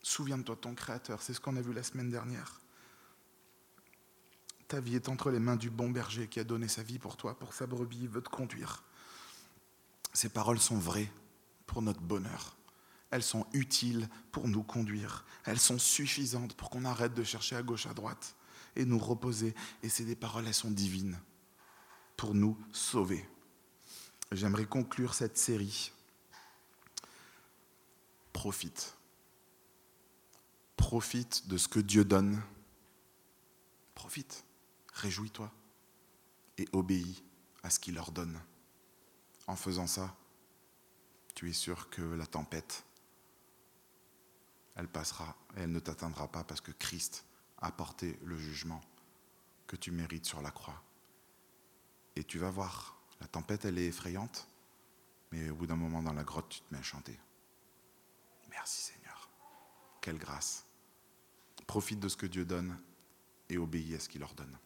Souviens-toi 0.00 0.54
de 0.54 0.60
ton 0.60 0.74
Créateur, 0.74 1.20
c'est 1.20 1.34
ce 1.34 1.40
qu'on 1.40 1.56
a 1.58 1.60
vu 1.60 1.74
la 1.74 1.82
semaine 1.82 2.10
dernière. 2.10 2.58
Ta 4.66 4.80
vie 4.80 4.94
est 4.94 5.10
entre 5.10 5.30
les 5.30 5.40
mains 5.40 5.56
du 5.56 5.68
bon 5.68 5.90
berger 5.90 6.26
qui 6.26 6.40
a 6.40 6.44
donné 6.44 6.68
sa 6.68 6.82
vie 6.82 6.98
pour 6.98 7.18
toi, 7.18 7.38
pour 7.38 7.52
sa 7.52 7.66
brebis, 7.66 7.98
il 8.00 8.08
veut 8.08 8.22
te 8.22 8.30
conduire. 8.30 8.82
Ces 10.12 10.28
paroles 10.28 10.60
sont 10.60 10.78
vraies 10.78 11.12
pour 11.66 11.82
notre 11.82 12.00
bonheur. 12.00 12.56
Elles 13.10 13.22
sont 13.22 13.46
utiles 13.52 14.08
pour 14.32 14.48
nous 14.48 14.62
conduire. 14.62 15.24
Elles 15.44 15.60
sont 15.60 15.78
suffisantes 15.78 16.54
pour 16.54 16.70
qu'on 16.70 16.84
arrête 16.84 17.14
de 17.14 17.24
chercher 17.24 17.56
à 17.56 17.62
gauche, 17.62 17.86
à 17.86 17.94
droite 17.94 18.36
et 18.76 18.84
nous 18.84 18.98
reposer. 18.98 19.54
Et 19.82 19.88
c'est 19.88 20.04
des 20.04 20.16
paroles, 20.16 20.46
elles 20.46 20.54
sont 20.54 20.70
divines 20.70 21.18
pour 22.16 22.34
nous 22.34 22.58
sauver. 22.72 23.26
J'aimerais 24.32 24.66
conclure 24.66 25.14
cette 25.14 25.38
série. 25.38 25.92
Profite. 28.32 28.94
Profite 30.76 31.48
de 31.48 31.56
ce 31.56 31.68
que 31.68 31.80
Dieu 31.80 32.04
donne. 32.04 32.42
Profite. 33.94 34.44
Réjouis-toi. 34.94 35.50
Et 36.58 36.68
obéis 36.72 37.22
à 37.62 37.70
ce 37.70 37.78
qu'il 37.78 37.98
ordonne. 37.98 38.38
En 39.48 39.56
faisant 39.56 39.86
ça, 39.86 40.14
tu 41.34 41.48
es 41.48 41.54
sûr 41.54 41.88
que 41.88 42.02
la 42.02 42.26
tempête, 42.26 42.84
elle 44.76 44.88
passera 44.88 45.34
et 45.56 45.60
elle 45.60 45.72
ne 45.72 45.80
t'atteindra 45.80 46.28
pas 46.28 46.44
parce 46.44 46.60
que 46.60 46.70
Christ 46.70 47.24
a 47.56 47.72
porté 47.72 48.18
le 48.24 48.36
jugement 48.36 48.82
que 49.66 49.74
tu 49.74 49.90
mérites 49.90 50.26
sur 50.26 50.42
la 50.42 50.50
croix. 50.50 50.82
Et 52.14 52.24
tu 52.24 52.38
vas 52.38 52.50
voir, 52.50 53.00
la 53.22 53.26
tempête, 53.26 53.64
elle 53.64 53.78
est 53.78 53.86
effrayante, 53.86 54.48
mais 55.32 55.48
au 55.48 55.54
bout 55.54 55.66
d'un 55.66 55.76
moment 55.76 56.02
dans 56.02 56.12
la 56.12 56.24
grotte, 56.24 56.50
tu 56.50 56.60
te 56.60 56.66
mets 56.70 56.80
à 56.80 56.82
chanter. 56.82 57.18
Merci 58.50 58.82
Seigneur. 58.82 59.30
Quelle 60.02 60.18
grâce. 60.18 60.66
Profite 61.66 62.00
de 62.00 62.08
ce 62.08 62.18
que 62.18 62.26
Dieu 62.26 62.44
donne 62.44 62.78
et 63.48 63.56
obéis 63.56 63.94
à 63.94 64.00
ce 64.00 64.10
qu'il 64.10 64.22
ordonne. 64.22 64.58